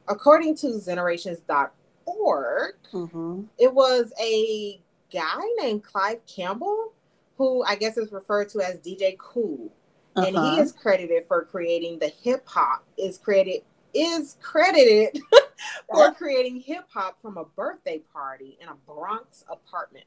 according 0.09 0.57
to 0.57 0.81
Generations.org, 0.81 2.75
mm-hmm. 2.93 3.43
it 3.59 3.73
was 3.73 4.13
a 4.21 4.81
guy 5.13 5.41
named 5.61 5.83
Clive 5.85 6.21
Campbell, 6.27 6.93
who 7.37 7.63
I 7.65 7.77
guess 7.77 7.97
is 7.97 8.13
referred 8.13 8.49
to 8.51 8.61
as 8.61 8.77
DJ 8.81 9.17
Kool. 9.19 9.71
Uh-huh. 10.17 10.27
And 10.27 10.37
he 10.37 10.43
uh-huh. 10.43 10.63
is 10.63 10.73
credited 10.73 11.25
for 11.29 11.45
creating 11.45 11.99
the 11.99 12.09
hip 12.09 12.43
hop, 12.47 12.85
is 12.97 13.19
credited 13.19 13.63
is 13.95 14.37
credited 14.43 15.21
for 15.91 16.13
creating 16.13 16.61
hip 16.61 16.85
hop 16.93 17.21
from 17.21 17.37
a 17.37 17.45
birthday 17.45 18.01
party 18.13 18.59
in 18.61 18.69
a 18.69 18.75
Bronx 18.87 19.45
apartment. 19.51 20.05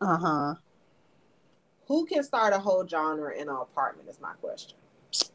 Uh-huh. 0.00 0.54
Who 1.88 2.06
can 2.06 2.22
start 2.22 2.52
a 2.52 2.58
whole 2.58 2.86
genre 2.86 3.34
in 3.34 3.48
an 3.48 3.56
apartment 3.56 4.08
is 4.08 4.20
my 4.20 4.32
question. 4.34 4.76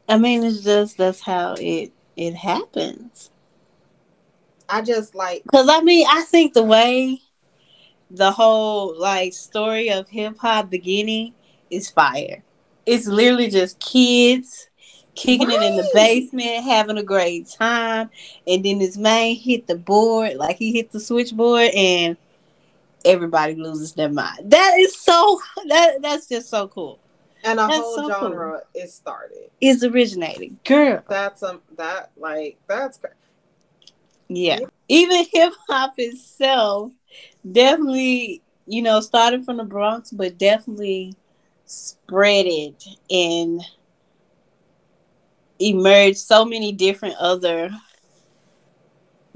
I 0.08 0.18
mean, 0.18 0.44
it's 0.44 0.62
just 0.62 0.98
that's 0.98 1.20
how 1.20 1.54
it 1.58 1.92
it 2.16 2.34
happens. 2.34 3.30
I 4.68 4.82
just 4.82 5.14
like 5.14 5.42
because 5.44 5.68
I 5.68 5.82
mean 5.82 6.06
I 6.08 6.22
think 6.22 6.54
the 6.54 6.62
way 6.62 7.20
the 8.10 8.30
whole 8.30 8.98
like 8.98 9.32
story 9.32 9.90
of 9.90 10.08
hip 10.08 10.38
hop 10.38 10.70
beginning 10.70 11.34
is 11.70 11.90
fire. 11.90 12.42
It's 12.86 13.06
literally 13.06 13.48
just 13.48 13.78
kids 13.80 14.68
kicking 15.14 15.48
right. 15.48 15.62
it 15.62 15.62
in 15.62 15.76
the 15.76 15.90
basement, 15.92 16.64
having 16.64 16.96
a 16.96 17.02
great 17.02 17.48
time, 17.48 18.10
and 18.46 18.64
then 18.64 18.78
this 18.78 18.96
man 18.96 19.34
hit 19.34 19.66
the 19.66 19.76
board 19.76 20.36
like 20.36 20.56
he 20.56 20.72
hit 20.72 20.90
the 20.90 21.00
switchboard, 21.00 21.70
and 21.74 22.16
everybody 23.04 23.54
loses 23.54 23.92
their 23.92 24.08
mind. 24.08 24.50
That 24.50 24.78
is 24.78 24.98
so 24.98 25.40
that 25.68 26.02
that's 26.02 26.28
just 26.28 26.48
so 26.48 26.68
cool 26.68 26.98
and 27.44 27.58
a 27.58 27.66
that's 27.66 27.76
whole 27.76 27.96
so 27.96 28.08
genre 28.08 28.62
cool. 28.72 28.82
is 28.82 28.94
started. 28.94 29.50
Is 29.60 29.84
originating, 29.84 30.58
girl. 30.64 31.02
That's 31.08 31.42
um 31.42 31.60
that 31.76 32.10
like 32.16 32.58
that's 32.66 33.00
yeah. 34.28 34.60
yeah. 34.60 34.66
Even 34.88 35.24
hip 35.32 35.52
hop 35.68 35.94
itself 35.98 36.92
definitely 37.50 38.42
you 38.66 38.82
know 38.82 39.00
started 39.00 39.44
from 39.44 39.56
the 39.58 39.64
Bronx, 39.64 40.10
but 40.10 40.38
definitely 40.38 41.14
spread 41.64 42.46
it 42.46 42.84
and 43.10 43.62
emerged 45.58 46.18
so 46.18 46.44
many 46.44 46.72
different 46.72 47.14
other 47.18 47.70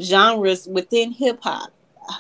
genres 0.01 0.66
within 0.66 1.12
hip 1.12 1.40
hop. 1.42 1.73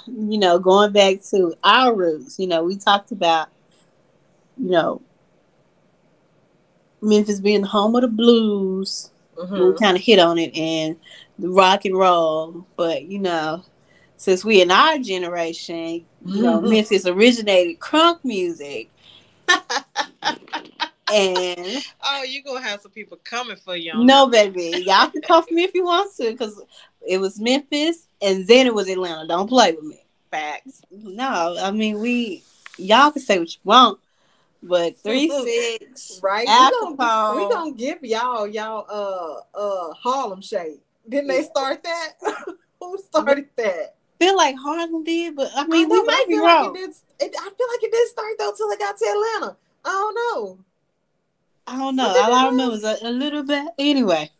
You 0.06 0.38
know, 0.38 0.58
going 0.58 0.92
back 0.92 1.22
to 1.30 1.54
our 1.62 1.94
roots, 1.94 2.38
you 2.38 2.46
know, 2.48 2.64
we 2.64 2.76
talked 2.76 3.12
about, 3.12 3.48
you 4.56 4.70
know, 4.70 5.02
Memphis 7.06 7.40
being 7.40 7.62
the 7.62 7.68
home 7.68 7.94
of 7.94 8.02
the 8.02 8.08
blues, 8.08 9.10
mm-hmm. 9.36 9.68
we 9.68 9.74
kind 9.76 9.96
of 9.96 10.02
hit 10.02 10.18
on 10.18 10.38
it, 10.38 10.56
and 10.56 10.96
the 11.38 11.48
rock 11.48 11.84
and 11.84 11.96
roll. 11.96 12.66
But 12.76 13.04
you 13.04 13.18
know, 13.18 13.64
since 14.16 14.44
we 14.44 14.60
in 14.60 14.70
our 14.70 14.98
generation, 14.98 16.04
you 16.24 16.42
know, 16.42 16.58
mm-hmm. 16.58 16.70
Memphis 16.70 17.06
originated 17.06 17.78
crunk 17.78 18.24
music. 18.24 18.90
and 21.12 21.84
oh, 22.04 22.22
you 22.24 22.42
gonna 22.42 22.60
have 22.60 22.80
some 22.80 22.90
people 22.90 23.18
coming 23.22 23.56
for 23.56 23.76
you. 23.76 23.92
No, 23.94 24.26
baby, 24.26 24.82
y'all 24.84 25.08
can 25.08 25.22
come 25.22 25.44
for 25.44 25.54
me 25.54 25.62
if 25.62 25.74
you 25.74 25.84
want 25.84 26.14
to, 26.16 26.32
because 26.32 26.60
it 27.06 27.18
was 27.18 27.40
Memphis 27.40 28.08
and 28.20 28.46
then 28.46 28.66
it 28.66 28.74
was 28.74 28.88
Atlanta. 28.88 29.26
Don't 29.26 29.48
play 29.48 29.72
with 29.72 29.84
me. 29.84 30.02
Facts. 30.30 30.82
No, 30.90 31.56
I 31.60 31.70
mean 31.70 32.00
we 32.00 32.42
y'all 32.76 33.12
can 33.12 33.22
say 33.22 33.38
what 33.38 33.52
you 33.54 33.60
want, 33.64 34.00
but 34.62 34.96
three 35.02 35.28
six, 35.30 36.20
right? 36.22 36.46
We 36.46 36.96
gonna, 36.96 37.36
we 37.36 37.52
gonna 37.52 37.72
give 37.72 38.02
y'all 38.02 38.46
y'all 38.46 38.86
uh 38.88 39.58
uh 39.58 39.94
Harlem 39.94 40.42
Shake. 40.42 40.80
Didn't 41.08 41.28
they 41.28 41.42
start 41.42 41.82
that? 41.84 42.12
Who 42.80 42.98
started 42.98 43.48
that? 43.56 43.94
Feel 44.18 44.36
like 44.36 44.56
Harlem 44.56 45.04
did, 45.04 45.36
but 45.36 45.50
I 45.56 45.66
mean 45.66 45.86
I 45.86 45.88
we 45.88 46.02
might 46.02 46.24
be 46.28 46.38
wrong. 46.38 46.72
Like 46.72 46.82
it 46.82 46.94
did, 47.18 47.28
it, 47.28 47.36
I 47.38 47.44
feel 47.44 47.66
like 47.72 47.82
it 47.82 47.92
didn't 47.92 48.08
start 48.08 48.34
though 48.38 48.52
till 48.56 48.70
it 48.70 48.78
got 48.78 48.96
to 48.96 49.04
Atlanta. 49.04 49.56
I 49.84 49.88
don't 49.90 50.14
know. 50.14 50.58
I 51.66 51.78
don't 51.78 51.96
know. 51.96 52.08
All 52.08 52.34
I 52.34 52.46
remember 52.46 52.72
was 52.72 52.84
a, 52.84 52.96
a, 53.02 53.10
little 53.10 53.42
bit. 53.42 53.66
Anyway, 53.78 54.30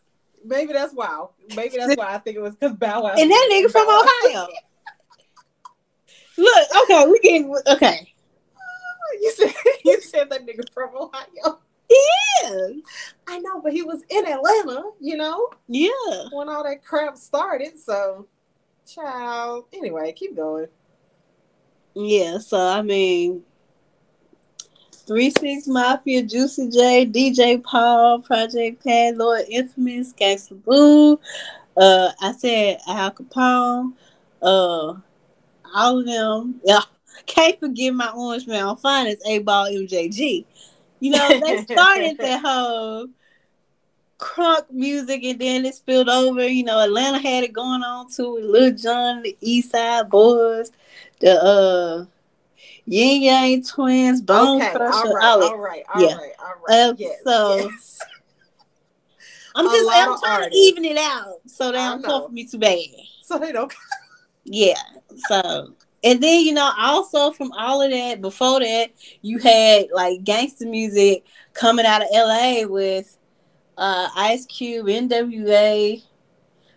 maybe 0.45 0.73
that's 0.73 0.93
why. 0.93 1.27
Maybe 1.55 1.77
that's 1.77 1.97
why 1.97 2.15
I 2.15 2.19
think 2.19 2.37
it 2.37 2.41
was 2.41 2.55
because 2.55 2.77
Bow 2.77 3.03
Wow. 3.03 3.15
And 3.17 3.31
that 3.31 3.49
nigga 3.51 3.71
from 3.71 3.89
Ohio. 3.89 4.49
Look, 6.39 6.69
okay, 6.83 7.07
we 7.07 7.19
getting 7.21 7.55
okay. 7.67 8.13
You 9.21 9.33
said 9.33 9.55
you 9.93 10.01
said 10.01 10.31
that 10.31 10.47
nigga 10.47 10.65
from 10.73 10.91
Ohio. 10.97 11.61
Yeah. 11.89 12.69
I 13.29 13.39
know, 13.39 13.61
but 13.61 13.73
he 13.73 13.83
was 13.83 14.03
in 14.09 14.27
Atlanta, 14.27 14.91
you 15.01 15.17
know? 15.17 15.49
Yeah. 15.69 16.29
When 16.33 16.49
all 16.49 16.65
that 16.65 16.85
crap 16.85 17.17
started. 17.17 17.79
So, 17.79 18.27
child. 18.87 19.67
Anyway, 19.73 20.13
keep 20.13 20.37
going. 20.37 20.69
Yeah, 21.95 22.39
so 22.39 22.59
I 22.59 22.83
mean, 22.83 23.43
Three 24.93 25.31
Six 25.31 25.67
Mafia, 25.67 26.23
Juicy 26.23 26.69
J, 26.69 27.07
DJ 27.07 27.63
Paul, 27.63 28.21
Project 28.21 28.85
Pat, 28.85 29.17
Lord 29.17 29.45
Infamous, 29.49 30.13
Gangsta 30.13 30.63
Boo, 30.63 31.19
Uh, 31.77 32.11
I 32.21 32.33
said 32.33 32.81
Al 32.89 33.13
Kapone. 33.13 33.93
Uh, 34.43 34.95
all 35.75 35.99
of 36.01 36.07
them. 36.07 36.61
Yeah, 36.65 36.81
can't 37.25 37.59
forget 37.59 37.95
my 37.95 38.11
Orange 38.11 38.47
Mound 38.47 38.81
finest 38.81 39.25
8Ball 39.25 39.89
MJG. 39.89 40.45
You 41.01 41.11
know, 41.11 41.29
they 41.29 41.63
started 41.65 42.19
that 42.19 42.41
whole 42.45 43.09
crunk 44.19 44.71
music 44.71 45.23
and 45.25 45.39
then 45.39 45.65
it 45.65 45.75
spilled 45.75 46.09
over. 46.09 46.47
You 46.47 46.65
know, 46.65 46.81
Atlanta 46.81 47.19
had 47.19 47.45
it 47.45 47.53
going 47.53 47.83
on 47.83 48.11
too 48.11 48.35
with 48.35 48.45
Lil 48.45 48.75
Jon, 48.75 49.23
the 49.23 49.37
East 49.41 49.73
Side 49.73 50.09
Boyz, 50.09 50.71
the 51.21 51.43
uh 51.43 52.05
Ying 52.87 53.23
Yang 53.23 53.65
Twins, 53.65 54.23
Bone 54.23 54.63
okay, 54.63 54.73
Crusher, 54.75 55.09
all 55.09 55.15
right, 55.15 55.25
all, 55.25 55.43
all 55.43 55.59
right, 55.59 55.83
all 55.95 56.03
yeah. 56.03 56.17
right, 56.17 56.33
all 56.39 56.55
right. 56.69 56.89
Uh, 56.89 56.95
yes, 56.97 57.19
so 57.25 57.57
yes. 57.57 58.01
I'm 59.57 59.65
just 59.65 59.91
I'm 59.91 60.19
trying 60.19 60.43
artists. 60.43 60.53
to 60.53 60.59
even 60.59 60.85
it 60.85 60.99
out 60.99 61.41
so 61.47 61.73
they 61.73 61.79
don't 61.79 62.05
come 62.05 62.27
for 62.27 62.33
me 62.33 62.47
too 62.47 62.59
bad. 62.59 62.79
So 63.23 63.39
they 63.39 63.53
don't. 63.53 63.73
yeah. 64.45 64.81
So 65.29 65.73
and 66.07 66.23
then 66.23 66.45
you 66.45 66.53
know 66.53 66.73
also 66.79 67.33
from 67.33 67.51
all 67.53 67.83
of 67.83 67.91
that 67.91 68.21
before 68.21 68.61
that 68.61 68.91
you 69.23 69.39
had 69.39 69.87
like 69.93 70.23
gangster 70.23 70.65
music 70.65 71.25
coming 71.53 71.85
out 71.85 72.01
of 72.01 72.09
LA 72.13 72.63
with 72.65 73.19
uh 73.77 74.09
Ice 74.17 74.47
Cube, 74.47 74.87
NWA, 74.87 76.03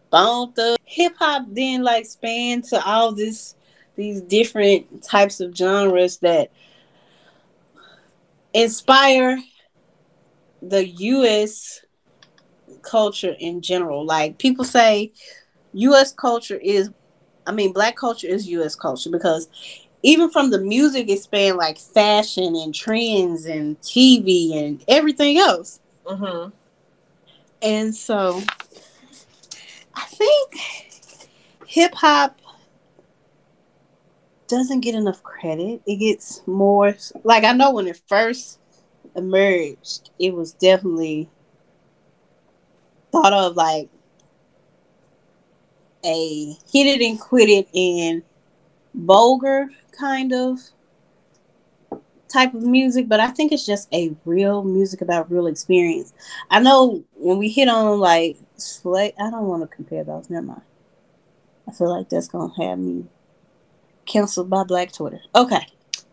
Bone 0.09 0.51
Thugs. 0.53 0.77
Hip 0.83 1.13
hop 1.19 1.45
then 1.49 1.83
like 1.83 2.07
spanned 2.07 2.63
to 2.65 2.83
all 2.83 3.11
this 3.11 3.55
these 3.95 4.21
different 4.21 5.03
types 5.03 5.39
of 5.39 5.55
genres 5.55 6.17
that 6.17 6.51
inspire 8.53 9.37
the 10.63 10.87
US 10.87 11.85
culture 12.81 13.35
in 13.39 13.61
general. 13.61 14.03
Like 14.05 14.39
people 14.39 14.65
say 14.65 15.11
US 15.73 16.11
culture 16.13 16.57
is 16.57 16.89
I 17.49 17.51
mean 17.51 17.73
black 17.73 17.95
culture 17.95 18.27
is 18.27 18.47
US 18.47 18.75
culture 18.75 19.09
because 19.09 19.49
even 20.03 20.29
from 20.29 20.51
the 20.51 20.59
music 20.59 21.09
it 21.09 21.19
spanned 21.19 21.57
like 21.57 21.79
fashion 21.79 22.55
and 22.55 22.73
trends 22.75 23.45
and 23.45 23.81
TV 23.81 24.55
and 24.55 24.83
everything 24.87 25.39
else. 25.39 25.79
Mm-hmm. 26.05 26.51
And 27.63 27.95
so 27.95 28.39
I 29.95 30.05
think 30.05 30.55
hip 31.65 31.95
hop 31.95 32.39
doesn't 34.47 34.81
get 34.81 34.93
enough 34.93 35.23
credit. 35.23 35.81
It 35.87 35.95
gets 35.95 36.43
more 36.45 36.95
like 37.23 37.45
I 37.45 37.53
know 37.53 37.71
when 37.71 37.87
it 37.87 37.99
first 38.07 38.59
emerged, 39.15 40.11
it 40.19 40.35
was 40.35 40.53
definitely 40.53 41.31
thought 43.11 43.33
of 43.33 43.55
like 43.55 43.89
a 46.05 46.57
hit 46.71 46.87
it 46.87 47.01
and 47.01 47.19
quit 47.19 47.49
it 47.49 47.67
and 47.75 48.23
vulgar 48.93 49.69
kind 49.91 50.33
of 50.33 50.59
type 52.29 52.53
of 52.53 52.61
music, 52.61 53.09
but 53.09 53.19
I 53.19 53.27
think 53.27 53.51
it's 53.51 53.65
just 53.65 53.91
a 53.93 54.15
real 54.23 54.63
music 54.63 55.01
about 55.01 55.31
real 55.31 55.47
experience. 55.47 56.13
I 56.49 56.59
know 56.59 57.03
when 57.15 57.37
we 57.37 57.49
hit 57.49 57.67
on 57.67 57.99
like 57.99 58.37
Slay, 58.55 59.13
I 59.19 59.29
don't 59.29 59.47
want 59.47 59.69
to 59.69 59.75
compare 59.75 60.03
those. 60.03 60.29
Never 60.29 60.45
mind. 60.45 60.61
I 61.67 61.71
feel 61.71 61.89
like 61.89 62.09
that's 62.09 62.27
gonna 62.27 62.53
have 62.63 62.79
me 62.79 63.05
canceled 64.05 64.49
by 64.49 64.63
Black 64.63 64.91
Twitter. 64.91 65.21
Okay. 65.35 65.65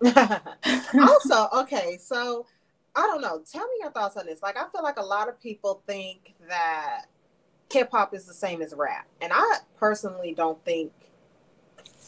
also, 0.14 1.48
okay, 1.54 1.98
so 2.00 2.46
I 2.94 3.02
don't 3.02 3.20
know. 3.20 3.42
Tell 3.50 3.66
me 3.66 3.74
your 3.80 3.90
thoughts 3.90 4.16
on 4.16 4.26
this. 4.26 4.42
Like, 4.42 4.56
I 4.56 4.68
feel 4.68 4.82
like 4.82 4.98
a 4.98 5.04
lot 5.04 5.28
of 5.28 5.40
people 5.40 5.82
think 5.86 6.34
that 6.48 7.06
hip 7.72 7.90
hop 7.90 8.14
is 8.14 8.24
the 8.24 8.34
same 8.34 8.62
as 8.62 8.74
rap, 8.74 9.06
and 9.20 9.32
I 9.34 9.56
personally 9.78 10.34
don't 10.34 10.62
think 10.64 10.92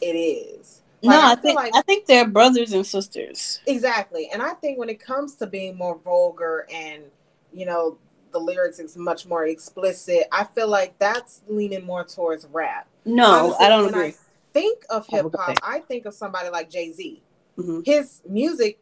it 0.01 0.07
is. 0.07 0.83
Like, 1.03 1.15
no, 1.15 1.21
I, 1.21 1.33
I 1.33 1.35
think 1.37 1.57
like, 1.57 1.73
I 1.75 1.83
think 1.83 2.07
they're 2.07 2.27
brothers 2.27 2.73
and 2.73 2.87
sisters. 2.87 3.61
Exactly, 3.67 4.29
and 4.33 4.43
I 4.43 4.55
think 4.55 4.79
when 4.79 4.89
it 4.89 5.01
comes 5.01 5.35
to 5.37 5.47
being 5.47 5.77
more 5.77 5.99
vulgar 5.99 6.67
and 6.73 7.05
you 7.53 7.67
know 7.67 7.99
the 8.31 8.39
lyrics 8.39 8.79
is 8.79 8.97
much 8.97 9.27
more 9.27 9.47
explicit, 9.47 10.25
I 10.33 10.45
feel 10.45 10.69
like 10.69 10.99
that's 10.99 11.43
leaning 11.49 11.85
more 11.85 12.05
towards 12.05 12.47
rap. 12.47 12.89
No, 13.05 13.25
Honestly, 13.25 13.67
I 13.67 13.69
don't 13.69 13.89
agree. 13.89 14.09
I 14.09 14.15
think 14.53 14.85
of 14.91 15.07
hip 15.07 15.27
hop, 15.35 15.57
I 15.63 15.81
think 15.81 16.05
of 16.07 16.15
somebody 16.15 16.49
like 16.51 16.71
Jay 16.71 16.93
Z. 16.93 17.23
Mm-hmm. 17.57 17.81
His 17.85 18.23
music 18.29 18.81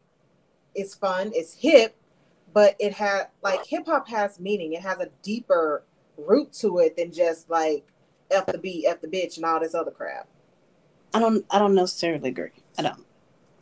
is 0.75 0.95
fun, 0.95 1.31
it's 1.33 1.53
hip, 1.53 1.95
but 2.53 2.75
it 2.79 2.93
had 2.93 3.27
like 3.41 3.65
hip 3.65 3.85
hop 3.85 4.07
has 4.09 4.39
meaning. 4.39 4.73
It 4.73 4.81
has 4.81 4.99
a 4.99 5.09
deeper 5.21 5.83
root 6.17 6.53
to 6.53 6.79
it 6.79 6.97
than 6.97 7.11
just 7.11 7.49
like 7.49 7.85
f 8.31 8.45
the 8.45 8.57
beat, 8.57 8.85
f 8.87 9.01
the 9.01 9.07
bitch, 9.07 9.37
and 9.37 9.45
all 9.45 9.59
this 9.59 9.75
other 9.75 9.91
crap. 9.91 10.27
I 11.13 11.19
don't 11.19 11.45
I 11.49 11.59
don't 11.59 11.75
necessarily 11.75 12.29
agree. 12.29 12.51
I 12.77 12.83
don't. 12.83 13.03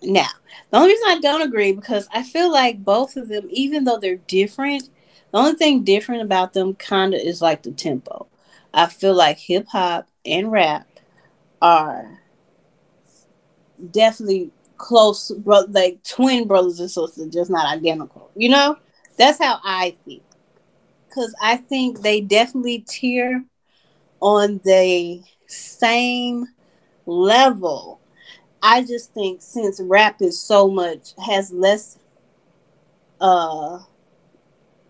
Now, 0.02 0.28
the 0.70 0.78
only 0.78 0.90
reason 0.90 1.08
I 1.08 1.20
don't 1.20 1.42
agree 1.42 1.72
because 1.72 2.08
I 2.14 2.22
feel 2.24 2.52
like 2.52 2.84
both 2.84 3.16
of 3.16 3.28
them, 3.28 3.48
even 3.50 3.86
though 3.86 3.98
they're 3.98 4.18
different, 4.18 4.90
the 5.32 5.38
only 5.38 5.56
thing 5.56 5.84
different 5.84 6.22
about 6.22 6.54
them 6.54 6.76
kind 6.76 7.14
of 7.14 7.22
is 7.22 7.42
like 7.42 7.64
the 7.64 7.72
tempo. 7.72 8.28
I 8.74 8.88
feel 8.88 9.14
like 9.14 9.38
hip 9.38 9.68
hop 9.68 10.08
and 10.26 10.52
rap 10.52 10.88
are 11.62 12.20
definitely 13.92 14.52
close, 14.78 15.32
like 15.46 16.04
twin 16.04 16.48
brothers 16.48 16.80
and 16.80 16.92
sisters, 16.92 17.34
just 17.34 17.50
not 17.50 17.68
identical. 17.68 18.30
You 18.36 18.50
know, 18.50 18.78
that's 19.18 19.40
how 19.40 19.60
I 19.64 19.96
feel. 20.06 20.22
Because 21.16 21.34
I 21.42 21.56
think 21.56 22.02
they 22.02 22.20
definitely 22.20 22.84
tear 22.86 23.46
on 24.20 24.60
the 24.66 25.24
same 25.48 26.48
level. 27.06 28.02
I 28.62 28.84
just 28.84 29.14
think 29.14 29.42
since 29.42 29.80
rap 29.80 30.22
is 30.22 30.42
so 30.42 30.68
much 30.70 31.14
has 31.26 31.54
less 31.54 32.00
uh 33.22 33.80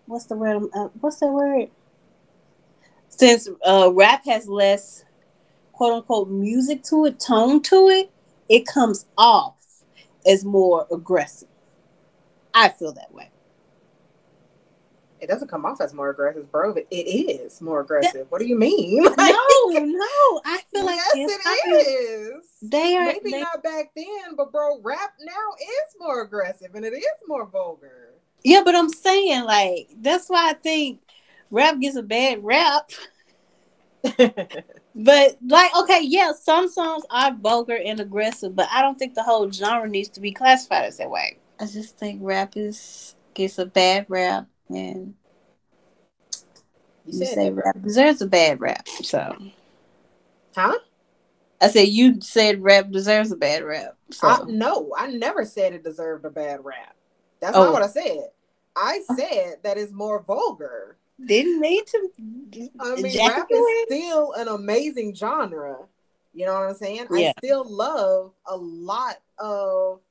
what's 0.08 0.26
the 0.26 0.36
word 0.36 0.64
uh, 0.74 0.88
what's 1.00 1.20
that 1.20 1.28
word? 1.28 1.70
Since 3.10 3.48
uh 3.64 3.92
rap 3.94 4.26
has 4.26 4.48
less 4.48 5.06
quote 5.74 5.94
unquote 5.94 6.30
music 6.30 6.82
to 6.86 7.06
it 7.06 7.20
tone 7.20 7.62
to 7.64 7.90
it 7.90 8.10
it 8.50 8.66
comes 8.66 9.06
off 9.16 9.84
as 10.26 10.44
more 10.44 10.88
aggressive. 10.92 11.50
I 12.52 12.70
feel 12.70 12.94
that 12.94 13.14
way 13.14 13.30
it 15.26 15.28
doesn't 15.28 15.48
come 15.48 15.66
off 15.66 15.82
as 15.82 15.92
more 15.92 16.12
aggressive, 16.12 16.52
bro. 16.52 16.76
It 16.76 16.88
is 16.92 17.60
more 17.60 17.80
aggressive. 17.80 18.28
what 18.30 18.40
do 18.40 18.46
you 18.46 18.58
mean? 18.58 19.04
Like, 19.18 19.34
no, 19.34 19.80
no. 19.80 20.42
I 20.46 20.62
feel 20.72 20.86
like 20.86 21.00
yes, 21.16 21.32
it 21.66 21.88
is. 21.88 22.46
They 22.62 22.96
are 22.96 23.06
maybe 23.06 23.32
they, 23.32 23.42
not 23.42 23.64
back 23.64 23.92
then, 23.96 24.36
but 24.38 24.52
bro, 24.52 24.80
rap 24.82 25.14
now 25.20 25.34
is 25.60 25.96
more 26.00 26.22
aggressive 26.22 26.76
and 26.76 26.86
it 26.86 26.94
is 26.94 27.04
more 27.28 27.48
vulgar. 27.48 28.14
Yeah, 28.44 28.62
but 28.64 28.76
I'm 28.76 28.90
saying 28.90 29.46
like 29.46 29.90
that's 29.98 30.30
why 30.30 30.52
I 30.52 30.54
think 30.54 31.00
rap 31.50 31.80
gets 31.80 31.96
a 31.96 32.04
bad 32.04 32.44
rap. 32.44 32.92
but 34.18 35.38
like, 35.48 35.76
okay, 35.76 36.02
yeah, 36.04 36.34
some 36.34 36.70
songs 36.70 37.04
are 37.10 37.34
vulgar 37.34 37.80
and 37.84 38.00
aggressive, 38.00 38.56
but 38.56 38.68
I 38.72 38.82
don't 38.82 39.00
think 39.00 39.16
the 39.16 39.24
whole 39.24 39.50
genre 39.50 39.90
needs 39.90 40.10
to 40.10 40.20
be 40.20 40.32
classified 40.32 40.86
as 40.86 40.98
that 40.98 41.10
way. 41.10 41.40
I 41.60 41.66
just 41.66 41.98
think 41.98 42.20
rap 42.22 42.54
is 42.56 43.16
gets 43.34 43.58
a 43.58 43.66
bad 43.66 44.06
rap 44.08 44.48
and 44.70 45.14
you, 47.06 47.20
you 47.20 47.26
say 47.26 47.52
rap 47.52 47.82
deserves 47.82 48.22
a 48.22 48.28
bad 48.28 48.60
rap. 48.60 48.88
So, 48.88 49.36
huh? 50.56 50.78
I 51.62 51.68
said 51.68 51.88
you 51.88 52.20
said 52.22 52.62
rap 52.62 52.90
deserves 52.92 53.32
a 53.32 53.36
bad 53.36 53.64
rap. 53.64 53.96
So. 54.12 54.28
I, 54.28 54.40
no, 54.48 54.94
I 54.98 55.08
never 55.08 55.46
said 55.46 55.74
it 55.74 55.84
deserved 55.84 56.26
a 56.26 56.30
bad 56.30 56.64
rap. 56.64 56.96
That's 57.40 57.56
oh. 57.56 57.66
not 57.66 57.74
what 57.74 57.84
I 57.84 57.88
said. 57.88 58.30
I 58.76 59.02
said 59.16 59.58
that 59.64 59.78
it's 59.78 59.92
more 59.92 60.22
vulgar. 60.22 60.98
Didn't 61.24 61.62
need 61.62 61.88
to. 61.88 62.10
I 62.80 62.96
mean, 62.96 63.18
rap 63.18 63.48
is 63.50 63.66
still 63.86 64.34
an 64.34 64.50
amazing 64.50 65.16
genre. 65.16 65.78
You 66.34 66.46
know 66.46 66.54
what 66.54 66.70
I'm 66.70 66.76
saying? 66.76 67.08
Yeah. 67.12 67.30
I 67.30 67.34
still 67.40 67.64
love 67.64 68.34
a 68.46 68.58
lot 68.58 69.22
of 69.40 70.02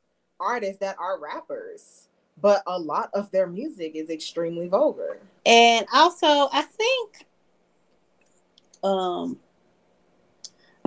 artists 0.40 0.79
that 0.79 0.97
are 0.99 1.21
rappers 1.21 2.04
but 2.40 2.62
a 2.66 2.79
lot 2.79 3.11
of 3.14 3.31
their 3.31 3.47
music 3.47 3.92
is 3.94 4.11
extremely 4.11 4.68
vulgar. 4.68 5.18
And 5.47 5.87
also, 5.92 6.49
I 6.53 6.62
think 6.62 7.27
um 8.83 9.38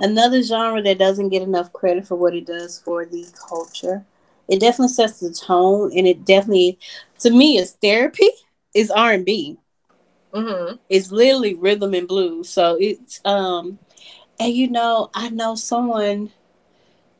another 0.00 0.42
genre 0.42 0.80
that 0.82 0.98
doesn't 0.98 1.30
get 1.30 1.42
enough 1.42 1.72
credit 1.72 2.06
for 2.06 2.16
what 2.16 2.34
it 2.34 2.46
does 2.46 2.78
for 2.78 3.04
the 3.04 3.26
culture. 3.48 4.04
It 4.48 4.60
definitely 4.60 4.94
sets 4.94 5.20
the 5.20 5.30
tone, 5.30 5.92
and 5.94 6.06
it 6.06 6.24
definitely, 6.24 6.78
to 7.18 7.30
me, 7.30 7.58
is 7.58 7.72
therapy. 7.72 8.30
Is 8.74 8.90
R 8.90 9.12
and 9.12 9.24
B. 9.24 9.58
Mm-hmm. 10.32 10.76
It's 10.88 11.10
literally 11.10 11.54
rhythm 11.54 11.94
and 11.94 12.06
blues. 12.06 12.48
So 12.48 12.76
it's 12.78 13.20
um, 13.24 13.78
and 14.38 14.52
you 14.52 14.70
know, 14.70 15.10
I 15.14 15.30
know 15.30 15.54
someone 15.54 16.30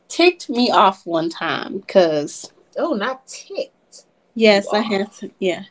ticked 0.09 0.49
me 0.49 0.71
off 0.71 1.05
one 1.05 1.29
time 1.29 1.79
because 1.79 2.53
oh, 2.77 2.93
not 2.95 3.27
tick 3.27 3.73
Yes, 4.38 4.68
I 4.72 4.83
have 4.83 5.18
to. 5.18 5.33
Yeah, 5.40 5.64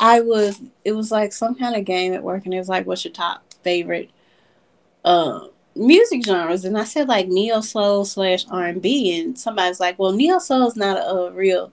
I 0.00 0.22
was. 0.22 0.60
It 0.84 0.90
was 0.90 1.12
like 1.12 1.32
some 1.32 1.54
kind 1.54 1.76
of 1.76 1.84
game 1.84 2.12
at 2.12 2.24
work, 2.24 2.46
and 2.46 2.52
it 2.52 2.58
was 2.58 2.68
like, 2.68 2.84
"What's 2.84 3.04
your 3.04 3.12
top 3.12 3.44
favorite 3.62 4.10
uh, 5.04 5.46
music 5.76 6.24
genres, 6.24 6.64
and 6.64 6.76
I 6.76 6.82
said 6.82 7.06
like 7.06 7.28
neo 7.28 7.60
soul 7.60 8.04
slash 8.04 8.44
R 8.50 8.64
and 8.64 8.82
B, 8.82 9.20
and 9.20 9.38
somebody's 9.38 9.78
like, 9.78 10.00
"Well, 10.00 10.10
neo 10.10 10.40
soul 10.40 10.66
is 10.66 10.74
not 10.74 10.96
a, 10.96 11.08
a, 11.08 11.30
real 11.30 11.70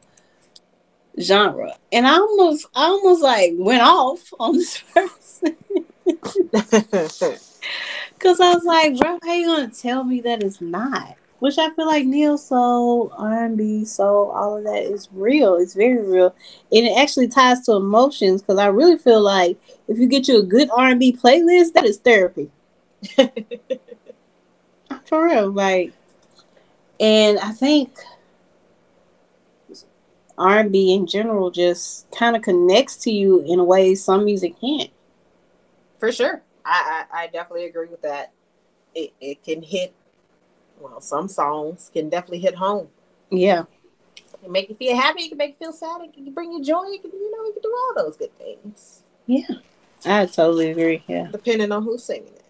genre," 1.20 1.76
and 1.92 2.06
I 2.06 2.18
almost, 2.18 2.68
I 2.76 2.86
almost 2.86 3.24
like 3.24 3.54
went 3.56 3.82
off 3.82 4.32
on 4.40 4.58
this 4.58 4.78
person 4.94 5.58
because 6.06 8.40
I 8.40 8.54
was 8.54 8.66
like, 8.66 9.00
"Bro, 9.00 9.18
how 9.24 9.34
you 9.34 9.48
gonna 9.48 9.70
tell 9.70 10.04
me 10.04 10.22
that 10.22 10.44
it's 10.44 10.62
not?" 10.62 11.18
Which 11.40 11.58
I 11.58 11.70
feel 11.72 11.86
like 11.86 12.06
neo 12.06 12.38
soul, 12.38 13.12
R 13.18 13.46
and 13.46 13.58
B, 13.58 13.84
soul, 13.86 14.32
all 14.32 14.58
of 14.58 14.64
that 14.64 14.84
is 14.84 15.10
real. 15.12 15.56
It's 15.56 15.74
very 15.74 16.02
real, 16.02 16.34
and 16.72 16.88
it 16.88 16.98
actually 16.98 17.28
ties 17.28 17.62
to 17.66 17.74
emotions. 17.74 18.42
Because 18.42 18.58
I 18.58 18.68
really 18.68 18.98
feel 18.98 19.22
like 19.22 19.58
if 19.88 19.98
you 20.00 20.08
get 20.08 20.28
you 20.28 20.40
a 20.40 20.44
good 20.44 20.70
R 20.76 20.88
and 20.88 21.00
B 21.00 21.12
playlist, 21.12 21.74
that 21.74 21.86
is 21.86 21.98
therapy. 21.98 22.52
For 25.06 25.26
real, 25.26 25.52
like, 25.52 25.94
and 27.00 27.38
I 27.40 27.52
think 27.52 27.92
R 30.38 30.60
and 30.60 30.72
B 30.72 30.94
in 30.94 31.08
general 31.08 31.52
just 31.52 32.10
kind 32.12 32.36
of 32.36 32.42
connects 32.42 32.98
to 32.98 33.12
you 33.12 33.42
in 33.42 33.60
a 33.60 33.64
way 33.64 33.96
some 33.96 34.26
music 34.26 34.60
can't. 34.60 34.90
For 36.00 36.12
sure, 36.12 36.42
I 36.66 37.06
I, 37.12 37.24
I 37.24 37.28
definitely 37.28 37.66
agree 37.66 37.88
with 37.88 38.02
that. 38.02 38.32
It 38.94 39.14
it 39.22 39.44
can 39.44 39.62
hit. 39.62 39.94
Well, 40.86 41.02
some 41.02 41.28
songs 41.28 41.90
can 41.92 42.10
definitely 42.10 42.42
hit 42.42 42.54
home. 42.54 42.90
Yeah. 43.32 43.64
It 44.16 44.44
can 44.44 44.52
make 44.52 44.70
you 44.70 44.76
feel 44.76 44.96
happy. 44.96 45.24
It 45.24 45.30
can 45.30 45.40
make 45.40 45.58
you 45.60 45.66
feel 45.68 45.74
sad. 45.74 46.02
It 46.02 46.14
can 46.14 46.32
bring 46.32 46.52
you 46.52 46.64
joy. 46.64 46.84
It 46.90 47.02
can, 47.02 47.10
you 47.12 47.32
know, 47.32 47.44
it 47.50 47.54
can 47.54 47.64
do 47.64 47.76
all 47.76 47.94
those 48.04 48.18
good 48.18 48.38
things. 48.38 49.02
Yeah, 49.26 49.48
I 50.06 50.28
totally 50.28 50.70
agree. 50.70 51.04
Yeah, 51.08 51.30
depending 51.32 51.72
on 51.72 51.82
who's 51.84 52.04
singing 52.04 52.34
it. 52.36 52.44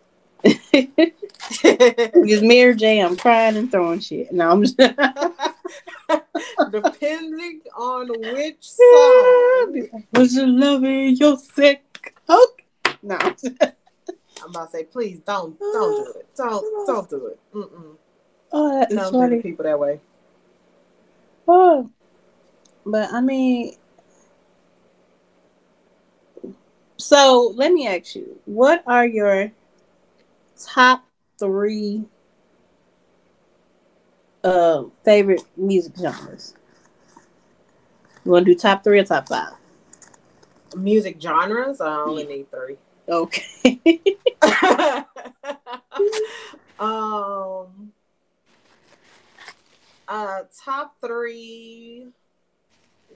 it's 1.54 2.41
Mary 2.43 2.76
J. 2.76 3.00
I'm 3.00 3.15
crying 3.15 3.56
and 3.56 3.71
throwing 3.71 4.02
shit. 4.02 4.34
No, 4.34 4.52
I'm 4.52 4.62
just 4.62 4.78
depending 6.71 7.62
on 7.78 8.10
which 8.10 8.58
song. 8.62 10.04
Was 10.13 10.36
you 10.36 10.45
loving 10.45 11.15
your 11.15 11.38
sick? 11.38 12.13
Okay. 12.30 12.65
No. 13.02 13.17
I'm 14.43 14.50
about 14.50 14.71
to 14.71 14.78
say, 14.78 14.84
please 14.84 15.19
don't, 15.26 15.58
don't 15.58 16.06
do 16.06 16.19
it. 16.19 16.28
Don't, 16.36 16.88
don't 16.88 17.10
do 17.10 17.28
it. 17.28 17.39
Mm-mm. 17.54 17.95
Oh, 18.58 18.80
that 18.80 18.89
is 18.89 18.96
don't 18.96 19.12
funny. 19.12 19.41
people 19.41 19.65
that 19.65 19.78
way. 19.78 20.00
Oh, 21.46 21.89
but 22.86 23.12
I 23.12 23.20
mean, 23.20 23.76
so 26.96 27.52
let 27.58 27.74
me 27.74 27.86
ask 27.86 28.15
you, 28.15 28.39
what 28.46 28.82
are 28.88 29.06
your 29.06 29.52
top 30.58 31.06
three 31.38 32.06
uh 34.46 34.86
favorite 35.04 35.44
music 35.58 35.91
genres? 36.00 36.54
You 38.24 38.32
want 38.32 38.46
to 38.46 38.54
do 38.54 38.58
top 38.58 38.86
three 38.86 39.00
or 39.00 39.04
top 39.04 39.28
five? 39.28 39.52
Music 40.78 41.22
genres? 41.22 41.82
I 41.82 41.98
only 42.04 42.24
need 42.24 42.50
three. 42.50 42.78
Okay. 43.10 44.00
um. 46.80 47.91
Uh, 50.08 50.41
top 50.63 50.96
three 51.02 52.08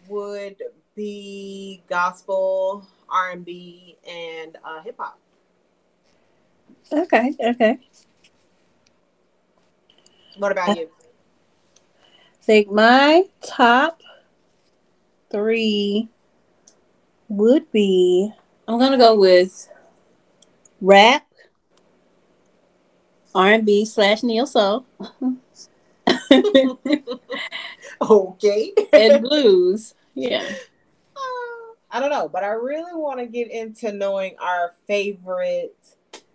would 0.07 0.57
be 0.95 1.83
gospel, 1.87 2.87
R 3.09 3.31
and 3.31 3.45
B, 3.45 3.97
and 4.07 4.57
uh, 4.63 4.81
hip 4.81 4.95
hop. 4.97 5.19
Okay, 6.91 7.35
okay. 7.39 7.77
What 10.37 10.51
about 10.51 10.77
you? 10.77 10.89
I 12.41 12.43
think 12.43 12.71
my 12.71 13.25
top 13.41 14.01
three 15.29 16.09
would 17.27 17.71
be 17.71 18.33
I'm 18.67 18.79
gonna 18.79 18.97
go 18.97 19.15
with 19.15 19.67
rap, 20.81 21.25
R 23.35 23.51
and 23.51 23.65
B 23.65 23.85
slash 23.85 24.23
neo 24.23 24.45
soul. 24.45 24.85
okay. 28.01 28.73
and 28.93 29.21
blues. 29.23 29.95
Yeah. 30.13 30.47
Uh, 31.15 31.73
I 31.91 31.99
don't 31.99 32.09
know, 32.09 32.29
but 32.29 32.43
I 32.43 32.49
really 32.49 32.93
want 32.93 33.19
to 33.19 33.25
get 33.25 33.49
into 33.51 33.91
knowing 33.91 34.35
our 34.39 34.73
favorite 34.87 35.75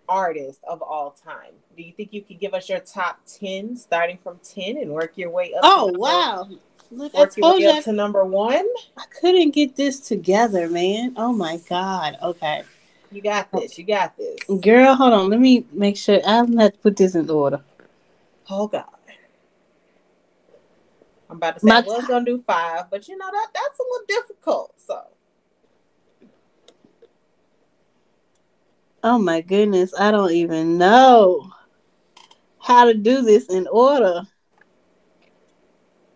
artist 0.08 0.60
of 0.68 0.82
all 0.82 1.10
time. 1.10 1.52
Do 1.76 1.82
you 1.82 1.92
think 1.92 2.12
you 2.12 2.22
could 2.22 2.38
give 2.38 2.54
us 2.54 2.68
your 2.68 2.80
top 2.80 3.20
10 3.26 3.76
starting 3.76 4.18
from 4.22 4.38
10 4.42 4.76
and 4.76 4.92
work 4.92 5.16
your 5.16 5.30
way 5.30 5.54
up? 5.54 5.60
Oh, 5.62 5.92
wow. 5.94 6.48
Look, 6.90 7.14
work 7.14 7.36
your 7.36 7.58
way 7.58 7.66
up 7.66 7.84
to 7.84 7.92
number 7.92 8.24
one? 8.24 8.66
I 8.96 9.04
couldn't 9.20 9.50
get 9.50 9.76
this 9.76 10.00
together, 10.00 10.68
man. 10.68 11.14
Oh, 11.16 11.32
my 11.32 11.58
God. 11.68 12.16
Okay. 12.22 12.62
You 13.10 13.22
got 13.22 13.50
this. 13.52 13.78
You 13.78 13.84
got 13.84 14.16
this. 14.16 14.38
Girl, 14.60 14.94
hold 14.94 15.12
on. 15.12 15.30
Let 15.30 15.40
me 15.40 15.66
make 15.72 15.96
sure. 15.96 16.20
I'm 16.26 16.56
to 16.58 16.72
put 16.82 16.96
this 16.96 17.14
in 17.14 17.28
order. 17.30 17.60
Oh, 18.50 18.66
God. 18.66 18.84
I'm 21.34 21.38
about 21.38 21.54
to 21.54 21.60
say 21.60 21.68
my 21.68 21.78
I 21.78 21.80
was 21.80 22.06
going 22.06 22.24
to 22.24 22.30
do 22.36 22.44
five, 22.46 22.88
but 22.90 23.08
you 23.08 23.16
know, 23.18 23.28
that 23.28 23.48
that's 23.52 23.78
a 23.80 23.82
little 23.82 24.06
difficult. 24.06 24.74
So. 24.76 25.02
Oh 29.02 29.18
my 29.18 29.40
goodness, 29.40 29.92
I 29.98 30.12
don't 30.12 30.30
even 30.30 30.78
know 30.78 31.50
how 32.60 32.84
to 32.84 32.94
do 32.94 33.22
this 33.22 33.46
in 33.46 33.66
order. 33.66 34.22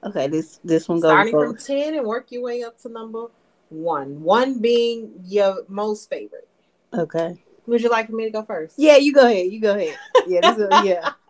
Okay, 0.05 0.29
this 0.29 0.61
this 0.63 0.89
one 0.89 1.01
goes 1.01 1.11
starting 1.11 1.33
from 1.33 1.57
ten 1.57 1.95
and 1.97 2.07
work 2.07 2.31
your 2.31 2.43
way 2.43 2.63
up 2.63 2.79
to 2.83 2.89
number 2.89 3.27
one. 3.71 4.23
One 4.23 4.61
being 4.61 5.13
your 5.25 5.65
most 5.67 6.09
favorite. 6.09 6.49
Okay. 6.95 7.43
Would 7.67 7.83
you 7.83 7.91
like 7.91 8.09
me 8.09 8.25
to 8.27 8.31
go 8.31 8.45
first? 8.45 8.77
Yeah, 8.79 8.97
you 8.97 9.13
go 9.13 9.27
ahead. 9.27 9.51
You 9.53 9.61
go 9.61 9.75
ahead. 9.75 9.99
Yeah, 10.29 10.53
is, 10.53 10.85
yeah. 10.87 11.11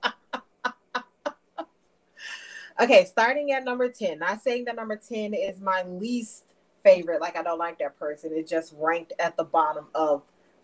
okay, 2.81 3.05
starting 3.05 3.53
at 3.53 3.65
number 3.65 3.89
ten. 3.89 4.19
Not 4.19 4.43
saying 4.43 4.67
that 4.67 4.77
number 4.77 4.97
ten 4.97 5.35
is 5.35 5.61
my 5.61 5.83
least 5.83 6.45
favorite. 6.83 7.21
Like 7.21 7.37
I 7.37 7.43
don't 7.43 7.59
like 7.59 7.79
that 7.79 7.99
person. 7.99 8.33
It 8.33 8.49
just 8.49 8.75
ranked 8.79 9.13
at 9.19 9.37
the 9.37 9.45
bottom 9.45 9.87
of 9.95 10.23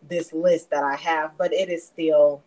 this 0.08 0.32
list 0.32 0.70
that 0.70 0.84
I 0.84 0.96
have, 0.96 1.32
but 1.38 1.52
it 1.52 1.68
is 1.68 1.84
still 1.86 2.42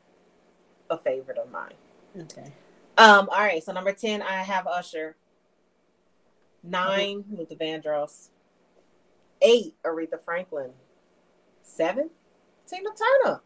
a 0.89 0.97
favorite 0.97 1.37
of 1.37 1.51
mine. 1.51 1.73
Okay. 2.19 2.53
Um, 2.97 3.29
all 3.29 3.39
right, 3.39 3.63
so 3.63 3.71
number 3.73 3.93
10, 3.93 4.21
I 4.23 4.41
have 4.43 4.65
Usher. 4.65 5.15
9 6.63 7.25
Luther 7.31 7.55
Vandross. 7.55 8.29
8, 9.41 9.75
Aretha 9.83 10.21
Franklin. 10.23 10.71
7, 11.61 12.09
Tina 12.67 12.89
Turner. 13.23 13.41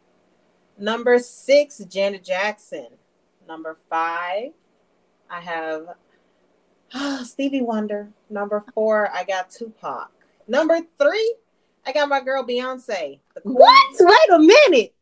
Number 0.78 1.20
6, 1.20 1.80
Janet 1.90 2.24
Jackson. 2.24 2.88
Number 3.46 3.78
5, 3.90 4.52
I 5.30 5.40
have 5.42 5.96
Stevie 7.24 7.62
Wonder. 7.62 8.10
Number 8.30 8.64
4, 8.74 9.12
I 9.14 9.24
got 9.24 9.50
Tupac. 9.50 10.12
Number 10.48 10.80
3, 10.98 11.36
I 11.86 11.92
got 11.94 12.10
my 12.10 12.22
girl 12.22 12.44
Beyonce. 12.44 13.20
What? 13.44 13.96
Wait 14.00 14.36
a 14.36 14.40
minute. 14.40 14.94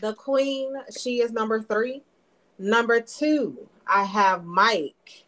The 0.00 0.14
Queen, 0.14 0.74
she 0.98 1.20
is 1.20 1.30
number 1.30 1.62
three. 1.62 2.02
Number 2.58 3.00
two, 3.00 3.68
I 3.86 4.04
have 4.04 4.44
Mike. 4.44 5.24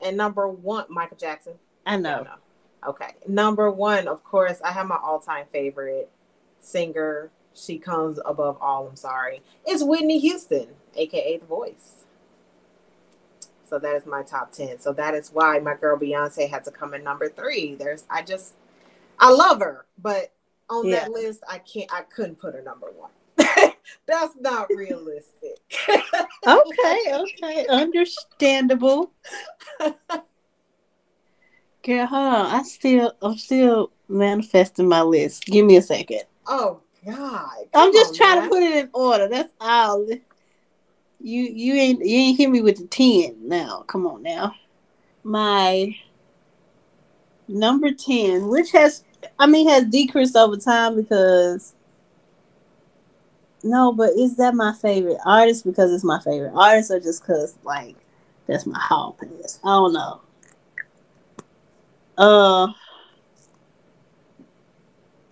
And 0.00 0.16
number 0.16 0.48
one, 0.48 0.86
Michael 0.88 1.16
Jackson. 1.16 1.54
I 1.84 1.96
know. 1.96 2.26
Okay. 2.86 3.14
Number 3.26 3.70
one, 3.70 4.06
of 4.06 4.22
course, 4.22 4.60
I 4.64 4.70
have 4.72 4.86
my 4.86 4.98
all 5.02 5.18
time 5.18 5.46
favorite 5.52 6.08
singer. 6.60 7.30
She 7.54 7.78
comes 7.78 8.20
above 8.24 8.56
all, 8.60 8.86
I'm 8.88 8.96
sorry. 8.96 9.42
It's 9.66 9.82
Whitney 9.82 10.20
Houston, 10.20 10.68
aka 10.94 11.38
The 11.38 11.46
Voice. 11.46 12.04
So 13.68 13.78
that 13.78 13.94
is 13.94 14.06
my 14.06 14.22
top 14.22 14.52
10. 14.52 14.80
So 14.80 14.92
that 14.94 15.14
is 15.14 15.30
why 15.30 15.58
my 15.58 15.74
girl 15.74 15.98
Beyonce 15.98 16.48
had 16.48 16.64
to 16.64 16.70
come 16.70 16.94
in 16.94 17.04
number 17.04 17.28
three. 17.28 17.74
There's, 17.74 18.06
I 18.10 18.22
just, 18.22 18.54
I 19.18 19.30
love 19.30 19.60
her, 19.60 19.86
but 20.00 20.32
on 20.70 20.86
yeah. 20.86 21.00
that 21.00 21.10
list, 21.12 21.42
I 21.48 21.58
can't. 21.58 21.92
I 21.92 22.02
couldn't 22.02 22.38
put 22.38 22.54
her 22.54 22.62
number 22.62 22.88
one. 22.94 23.10
That's 24.06 24.36
not 24.38 24.68
realistic. 24.70 25.58
okay, 26.46 27.12
okay, 27.12 27.66
understandable. 27.68 29.12
Girl, 31.82 32.06
hold 32.06 32.34
on. 32.34 32.46
I 32.46 32.62
still, 32.62 33.12
I'm 33.22 33.38
still 33.38 33.92
manifesting 34.08 34.88
my 34.88 35.02
list. 35.02 35.46
Give 35.46 35.64
me 35.64 35.76
a 35.76 35.82
second. 35.82 36.22
Oh 36.46 36.80
God! 37.06 37.64
I'm 37.74 37.92
just 37.92 38.10
on, 38.10 38.16
trying 38.16 38.40
man. 38.40 38.44
to 38.44 38.48
put 38.48 38.62
it 38.62 38.76
in 38.76 38.90
order. 38.92 39.28
That's 39.28 39.52
all. 39.60 40.06
You, 41.20 41.42
you 41.42 41.74
ain't, 41.74 42.04
you 42.04 42.16
ain't 42.16 42.38
hit 42.38 42.50
me 42.50 42.62
with 42.62 42.78
the 42.78 42.86
ten. 42.86 43.48
Now, 43.48 43.82
come 43.86 44.06
on, 44.06 44.22
now. 44.22 44.54
My 45.24 45.96
number 47.48 47.92
ten, 47.92 48.48
which 48.48 48.70
has 48.72 49.04
I 49.38 49.46
mean, 49.46 49.68
has 49.68 49.84
decreased 49.84 50.36
over 50.36 50.56
time 50.56 50.96
because 50.96 51.74
No, 53.62 53.92
but 53.92 54.10
is 54.10 54.36
that 54.36 54.54
my 54.54 54.72
favorite 54.72 55.18
artist 55.24 55.64
because 55.64 55.92
it's 55.92 56.04
my 56.04 56.20
favorite 56.20 56.52
artist, 56.54 56.90
or 56.90 57.00
just 57.00 57.22
because 57.22 57.58
like 57.64 57.96
that's 58.46 58.66
my 58.66 58.78
hall 58.78 59.16
pass? 59.18 59.58
I 59.64 59.68
don't 59.68 59.92
know. 59.92 60.20
Uh. 62.16 62.68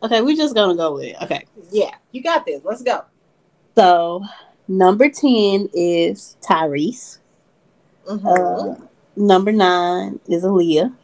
Okay, 0.03 0.21
we're 0.21 0.37
just 0.37 0.55
gonna 0.55 0.77
go 0.77 0.95
with 0.95 1.05
it. 1.05 1.17
Okay. 1.23 1.45
Yeah, 1.71 1.95
you 2.13 2.23
got 2.23 2.45
this. 2.45 2.63
Let's 2.65 2.83
go. 2.83 3.05
So 3.77 4.25
number 4.69 5.09
ten 5.09 5.69
is 5.73 6.37
Tyrese. 6.41 7.19
Mm-hmm. 8.09 8.27
Uh, 8.27 8.87
number 9.17 9.53
nine 9.53 10.21
is 10.29 10.45
Aaliyah. 10.45 10.95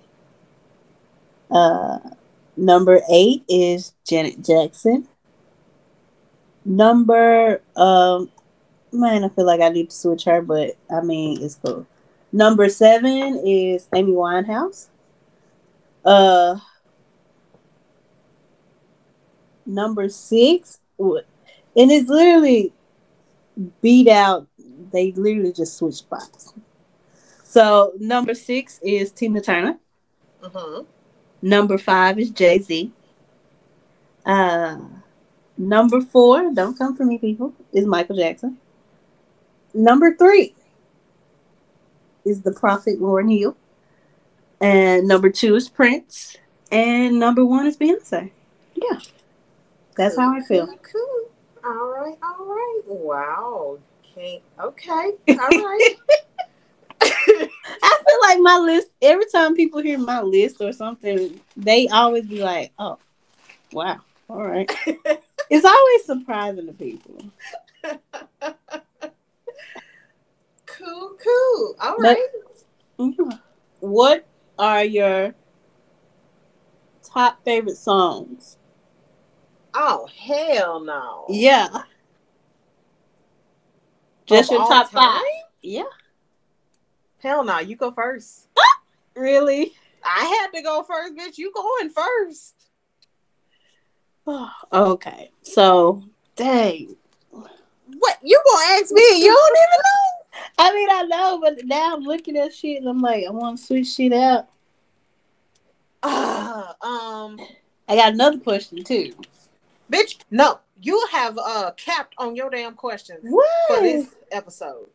Uh, 1.50 1.98
number 2.56 3.00
eight 3.10 3.44
is 3.48 3.92
Janet 4.04 4.44
Jackson. 4.44 5.08
Number 6.64 7.60
um 7.76 8.30
man, 8.92 9.24
I 9.24 9.28
feel 9.30 9.46
like 9.46 9.60
I 9.60 9.70
need 9.70 9.90
to 9.90 9.96
switch 9.96 10.24
her, 10.24 10.42
but 10.42 10.76
I 10.90 11.00
mean 11.00 11.42
it's 11.42 11.56
cool. 11.56 11.86
Number 12.30 12.68
seven 12.68 13.42
is 13.44 13.88
Amy 13.94 14.12
Winehouse. 14.12 14.88
Uh 16.04 16.58
number 19.64 20.08
six 20.08 20.80
and 20.98 21.90
it's 21.90 22.08
literally 22.08 22.72
beat 23.80 24.08
out 24.08 24.46
they 24.90 25.12
literally 25.12 25.52
just 25.52 25.76
switch 25.76 25.94
spots. 25.94 26.52
So 27.44 27.92
number 27.98 28.34
six 28.34 28.78
is 28.82 29.12
Tina 29.12 29.40
Turner. 29.40 29.78
Mm-hmm. 30.42 30.84
Number 31.42 31.78
five 31.78 32.18
is 32.18 32.30
Jay 32.30 32.58
Z. 32.58 32.92
Uh 34.24 34.78
Number 35.58 36.00
four, 36.00 36.50
don't 36.52 36.76
come 36.76 36.96
for 36.96 37.04
me, 37.04 37.18
people, 37.18 37.54
is 37.72 37.86
Michael 37.86 38.16
Jackson. 38.16 38.58
Number 39.74 40.16
three 40.16 40.54
is 42.24 42.42
the 42.42 42.52
prophet 42.52 43.00
Lauryn 43.00 43.38
Hill. 43.38 43.56
And 44.60 45.06
number 45.06 45.30
two 45.30 45.54
is 45.54 45.68
Prince. 45.68 46.36
And 46.70 47.18
number 47.18 47.44
one 47.44 47.66
is 47.66 47.76
Beyonce. 47.76 48.30
Yeah. 48.74 48.98
That's 49.96 50.16
how 50.16 50.34
I 50.34 50.40
feel. 50.40 50.66
Cool. 50.66 51.30
All 51.64 51.88
right, 51.88 52.18
all 52.22 52.44
right. 52.44 52.80
Wow. 52.86 53.78
Okay. 54.10 54.42
Okay. 54.60 55.12
All 55.28 55.36
right. 55.36 55.96
I 57.02 58.02
feel 58.06 58.18
like 58.22 58.40
my 58.40 58.58
list, 58.58 58.88
every 59.00 59.26
time 59.26 59.54
people 59.54 59.80
hear 59.80 59.98
my 59.98 60.20
list 60.20 60.56
or 60.60 60.72
something, 60.72 61.40
they 61.56 61.88
always 61.88 62.26
be 62.26 62.42
like, 62.42 62.72
oh, 62.78 62.98
wow. 63.72 64.00
All 64.28 64.42
right. 64.42 64.70
it's 65.50 65.64
always 65.64 66.04
surprising 66.04 66.66
to 66.66 66.72
people. 66.72 67.24
cool, 70.66 71.16
cool. 71.22 71.76
All 71.80 71.96
right. 71.96 72.26
Mm-hmm. 72.98 73.30
what 73.80 74.26
are 74.58 74.84
your 74.84 75.34
top 77.02 77.42
favorite 77.44 77.76
songs? 77.76 78.58
Oh 79.74 80.06
hell 80.14 80.80
no. 80.80 81.26
Yeah. 81.28 81.68
Just 84.26 84.50
of 84.50 84.58
your 84.58 84.68
top 84.68 84.90
time? 84.90 85.02
five. 85.02 85.22
Yeah. 85.62 85.82
Hell 87.18 87.44
no, 87.44 87.58
you 87.58 87.76
go 87.76 87.90
first. 87.92 88.48
really? 89.14 89.72
I 90.04 90.24
had 90.24 90.56
to 90.56 90.62
go 90.62 90.82
first, 90.82 91.14
bitch. 91.14 91.38
You 91.38 91.52
going 91.54 91.90
first. 91.90 92.54
okay. 94.72 95.30
So, 95.42 96.02
dang. 96.36 96.96
What 97.30 98.18
you 98.22 98.42
gonna 98.46 98.80
ask 98.80 98.92
me? 98.92 99.02
You 99.22 99.28
don't 99.28 99.58
even 99.58 99.78
know. 99.84 100.12
I 100.58 100.74
mean, 100.74 100.88
I 100.90 101.02
know, 101.02 101.40
but 101.40 101.64
now 101.64 101.94
I'm 101.94 102.02
looking 102.02 102.36
at 102.36 102.54
shit 102.54 102.78
and 102.78 102.88
I'm 102.88 103.00
like, 103.00 103.24
I 103.26 103.30
want 103.30 103.58
to 103.58 103.64
switch 103.64 103.88
shit 103.88 104.12
out. 104.12 104.48
Uh, 106.02 106.72
um, 106.80 107.38
I 107.88 107.96
got 107.96 108.12
another 108.12 108.38
question 108.38 108.82
too. 108.82 109.14
Bitch, 109.92 110.16
no, 110.30 110.60
you 110.80 111.06
have 111.12 111.36
uh 111.36 111.72
capped 111.76 112.14
on 112.16 112.34
your 112.34 112.48
damn 112.48 112.74
questions 112.74 113.28
for 113.68 113.80
this 113.82 114.14
episode. 114.30 114.88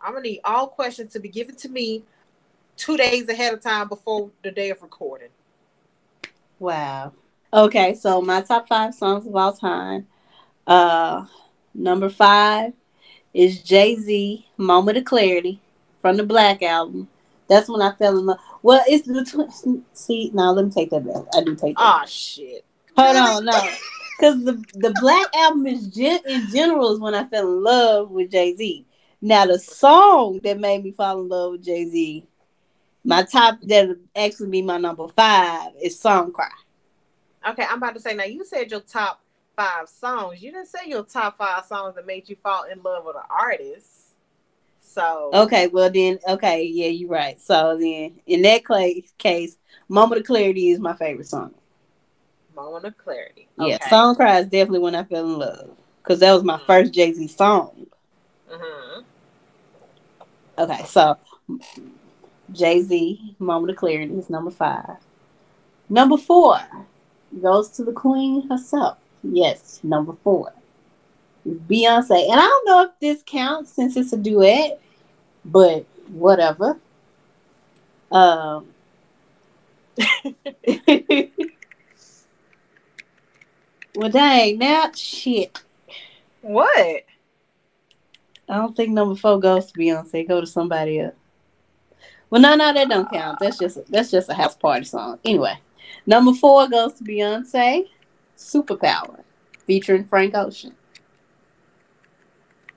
I'm 0.00 0.12
gonna 0.12 0.22
need 0.22 0.40
all 0.44 0.68
questions 0.68 1.12
to 1.14 1.18
be 1.18 1.28
given 1.28 1.56
to 1.56 1.68
me 1.68 2.04
two 2.76 2.96
days 2.96 3.28
ahead 3.28 3.52
of 3.52 3.62
time 3.62 3.88
before 3.88 4.30
the 4.44 4.52
day 4.52 4.70
of 4.70 4.80
recording. 4.80 5.30
Wow. 6.60 7.12
Okay, 7.52 7.94
so 7.94 8.22
my 8.22 8.42
top 8.42 8.68
five 8.68 8.94
songs 8.94 9.26
of 9.26 9.34
all 9.34 9.52
time. 9.52 10.06
Uh, 10.66 11.26
number 11.74 12.08
five 12.08 12.74
is 13.32 13.60
Jay 13.60 13.96
Z, 13.96 14.46
"Moment 14.56 14.98
of 14.98 15.04
Clarity" 15.04 15.60
from 16.00 16.16
the 16.16 16.22
Black 16.22 16.62
album. 16.62 17.08
That's 17.48 17.68
when 17.68 17.82
I 17.82 17.92
fell 17.92 18.18
in 18.18 18.26
love. 18.26 18.38
Well, 18.62 18.84
it's 18.86 19.06
the 19.06 19.24
tw- 19.24 19.96
see 19.96 20.30
now. 20.32 20.52
Let 20.52 20.66
me 20.66 20.70
take 20.70 20.90
that 20.90 21.04
back. 21.04 21.24
I 21.34 21.42
do 21.42 21.56
take. 21.56 21.76
That 21.76 22.02
oh 22.02 22.06
shit! 22.06 22.64
Hold 22.96 23.16
on, 23.16 23.44
no, 23.44 23.68
because 24.18 24.44
the 24.44 24.64
the 24.74 24.94
Black 25.00 25.26
album 25.34 25.66
is 25.66 25.88
gen- 25.88 26.20
in 26.26 26.46
general 26.48 26.92
is 26.92 27.00
when 27.00 27.14
I 27.14 27.24
fell 27.24 27.46
in 27.46 27.62
love 27.62 28.10
with 28.10 28.30
Jay 28.30 28.54
Z. 28.54 28.86
Now 29.20 29.46
the 29.46 29.58
song 29.58 30.40
that 30.44 30.60
made 30.60 30.84
me 30.84 30.92
fall 30.92 31.20
in 31.20 31.28
love 31.28 31.52
with 31.52 31.64
Jay 31.64 31.86
Z 31.86 32.26
my 33.04 33.22
top 33.22 33.60
that 33.62 33.96
actually 34.16 34.48
be 34.48 34.62
my 34.62 34.78
number 34.78 35.06
five 35.08 35.72
is 35.80 35.98
Song 36.00 36.32
Cry. 36.32 36.48
Okay, 37.48 37.64
I'm 37.68 37.76
about 37.76 37.94
to 37.94 38.00
say 38.00 38.14
now 38.14 38.24
you 38.24 38.44
said 38.44 38.70
your 38.70 38.80
top 38.80 39.20
five 39.54 39.88
songs. 39.88 40.42
You 40.42 40.50
didn't 40.52 40.68
say 40.68 40.88
your 40.88 41.04
top 41.04 41.36
five 41.36 41.66
songs 41.66 41.94
that 41.96 42.06
made 42.06 42.28
you 42.28 42.36
fall 42.42 42.64
in 42.64 42.82
love 42.82 43.04
with 43.04 43.16
an 43.16 43.22
artist. 43.28 44.14
So 44.80 45.30
Okay, 45.34 45.66
well 45.66 45.90
then 45.90 46.18
okay, 46.26 46.64
yeah, 46.64 46.88
you're 46.88 47.10
right. 47.10 47.38
So 47.40 47.76
then 47.78 48.20
in 48.26 48.42
that 48.42 48.64
case, 49.18 49.56
Moment 49.88 50.20
of 50.20 50.26
Clarity 50.26 50.70
is 50.70 50.78
my 50.78 50.94
favorite 50.94 51.26
song. 51.26 51.54
Moment 52.54 52.84
of 52.84 52.96
Clarity. 52.98 53.48
Okay. 53.58 53.70
Yeah, 53.70 53.88
Song 53.88 54.14
Cry 54.14 54.40
is 54.40 54.46
definitely 54.46 54.80
when 54.80 54.94
I 54.94 55.04
fell 55.04 55.24
in 55.24 55.38
love. 55.38 55.70
Because 56.02 56.20
that 56.20 56.32
was 56.32 56.44
my 56.44 56.56
mm-hmm. 56.56 56.66
first 56.66 56.92
Jay 56.92 57.12
Z 57.12 57.28
song. 57.28 57.86
Mm-hmm. 58.50 59.00
Okay, 60.58 60.84
so 60.84 61.16
Jay 62.52 62.82
Z, 62.82 63.36
Moment 63.38 63.70
of 63.70 63.76
Clarity 63.76 64.14
is 64.14 64.30
number 64.30 64.50
five. 64.50 64.96
Number 65.88 66.16
four 66.16 66.58
goes 67.42 67.70
to 67.70 67.84
the 67.84 67.92
Queen 67.92 68.48
herself. 68.48 68.98
Yes, 69.22 69.80
number 69.82 70.12
four. 70.22 70.52
Beyonce. 71.46 72.30
And 72.30 72.40
I 72.40 72.44
don't 72.44 72.66
know 72.66 72.82
if 72.84 72.90
this 73.00 73.22
counts 73.26 73.72
since 73.72 73.96
it's 73.96 74.12
a 74.12 74.16
duet, 74.16 74.80
but 75.44 75.84
whatever. 76.08 76.78
Um 78.10 78.66
Well 83.96 84.10
dang, 84.10 84.58
now 84.58 84.90
shit. 84.94 85.62
What? 86.40 87.04
I 88.48 88.56
don't 88.56 88.76
think 88.76 88.90
number 88.90 89.14
four 89.14 89.38
goes 89.40 89.72
to 89.72 89.78
Beyonce. 89.78 90.28
Go 90.28 90.40
to 90.40 90.46
somebody 90.46 91.00
else. 91.00 91.14
Well, 92.30 92.42
no, 92.42 92.54
no, 92.56 92.72
that 92.72 92.88
don't 92.88 93.10
count. 93.10 93.38
That's 93.40 93.58
just 93.58 93.78
that's 93.90 94.10
just 94.10 94.28
a 94.28 94.34
house 94.34 94.56
party 94.56 94.84
song. 94.84 95.18
Anyway, 95.24 95.58
number 96.04 96.32
four 96.34 96.68
goes 96.68 96.94
to 96.94 97.04
Beyonce, 97.04 97.88
"Superpower," 98.36 99.20
featuring 99.66 100.04
Frank 100.04 100.34
Ocean. 100.34 100.74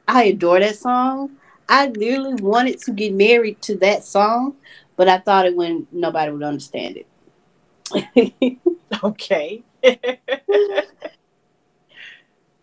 I 0.08 0.26
adore 0.26 0.60
that 0.60 0.76
song. 0.76 1.38
I 1.68 1.88
literally 1.88 2.36
wanted 2.36 2.80
to 2.82 2.92
get 2.92 3.14
married 3.14 3.62
to 3.64 3.76
that 3.78 4.06
song, 4.06 4.56
but 4.96 5.10
I 5.10 5.18
thought 5.18 5.46
it 5.46 5.56
when 5.56 5.88
nobody 5.92 6.32
would 6.32 6.44
understand 6.44 6.98
it. 6.98 8.60
okay. 9.04 9.64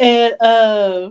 and 0.01 0.41
uh 0.41 1.11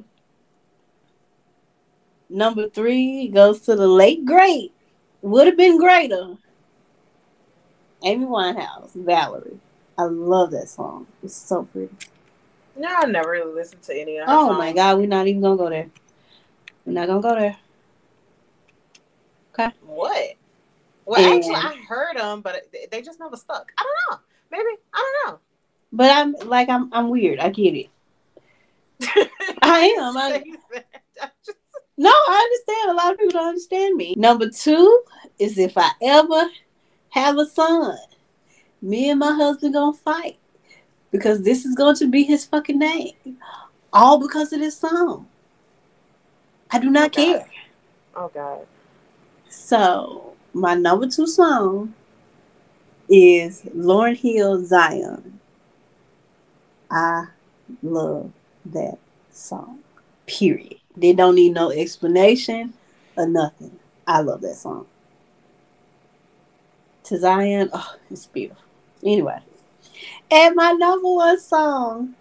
number 2.30 2.70
three 2.70 3.28
goes 3.30 3.62
to 3.62 3.76
the 3.76 3.88
late 3.88 4.26
great 4.26 4.74
would 5.22 5.48
have 5.48 5.58
been 5.58 5.78
greater. 5.80 6.36
Amy 8.04 8.26
Winehouse, 8.26 8.94
Valerie. 8.94 9.60
I 9.98 10.04
love 10.04 10.52
that 10.52 10.68
song. 10.68 11.08
It's 11.24 11.36
so 11.36 11.64
pretty. 11.64 11.96
No, 12.76 12.90
I 12.90 13.06
never 13.06 13.32
really 13.32 13.54
listened 13.54 13.84
to 13.84 13.96
any 13.98 14.18
of 14.18 14.26
Oh 14.28 14.48
songs. 14.48 14.58
my 14.58 14.74
god, 14.74 14.98
we're 14.98 15.08
not 15.08 15.28
even 15.28 15.42
gonna 15.42 15.56
go 15.56 15.70
there. 15.70 15.90
We're 16.86 16.94
not 16.94 17.08
gonna 17.08 17.22
go 17.22 17.36
there. 17.40 17.58
Okay. 19.54 19.72
What? 19.86 20.36
Well, 21.06 21.22
and, 21.22 21.44
actually, 21.44 21.56
I 21.56 21.76
heard 21.88 22.18
them, 22.18 22.42
but 22.42 22.64
they 22.92 23.02
just 23.02 23.20
never 23.20 23.38
stuck. 23.38 23.72
I 23.78 23.84
don't 23.84 24.20
know. 24.20 24.24
Maybe 24.52 24.78
I 24.94 25.14
don't 25.26 25.34
know. 25.34 25.40
But 25.94 26.12
I'm 26.12 26.34
like 26.50 26.68
I'm 26.70 26.92
I'm 26.94 27.10
weird. 27.10 27.40
I 27.40 27.50
get 27.50 27.76
it. 27.76 27.90
I 29.62 29.96
am. 30.00 30.18
I, 30.18 30.44
just 31.46 31.58
no, 31.98 32.10
I 32.10 32.50
understand. 32.68 32.92
A 32.92 32.94
lot 32.96 33.14
of 33.14 33.20
people 33.20 33.40
don't 33.40 33.50
understand 33.50 33.96
me. 33.96 34.16
Number 34.18 34.50
two 34.50 35.04
is 35.40 35.58
if 35.58 35.78
I 35.78 35.92
ever 36.02 36.50
have 37.10 37.38
a 37.38 37.46
son, 37.46 37.98
me 38.82 39.12
and 39.12 39.20
my 39.20 39.34
husband 39.34 39.76
gonna 39.76 39.94
fight. 39.96 40.38
because 41.12 41.44
this 41.44 41.64
is 41.64 41.76
going 41.76 41.96
to 41.96 42.08
be 42.08 42.24
his 42.24 42.44
fucking 42.46 42.80
name. 42.80 43.14
All 43.94 44.20
because 44.20 44.52
of 44.52 44.60
this 44.60 44.78
song. 44.78 45.28
I 46.72 46.80
do 46.80 46.90
not 46.90 47.12
oh, 47.18 47.24
care. 47.24 47.50
Oh 48.16 48.32
God. 48.34 48.66
So 49.48 50.34
my 50.54 50.74
number 50.74 51.08
two 51.08 51.28
song 51.28 51.94
is 53.08 53.62
Lauryn 53.76 54.18
Hill 54.18 54.66
Zion. 54.66 55.40
I 56.94 57.26
love 57.82 58.32
that 58.66 59.00
song. 59.32 59.80
Period. 60.28 60.76
They 60.96 61.14
don't 61.14 61.34
need 61.34 61.56
no 61.56 61.72
explanation 61.72 62.76
or 63.18 63.28
nothing. 63.28 63.80
I 64.06 64.22
love 64.22 64.42
that 64.42 64.56
song. 64.56 64.86
To 67.06 67.18
Zion, 67.18 67.72
oh, 67.74 67.96
it's 68.12 68.28
beautiful. 68.28 68.64
Anyway, 69.04 69.40
and 70.30 70.56
my 70.56 70.72
number 70.74 71.12
one 71.12 71.40
song, 71.40 72.14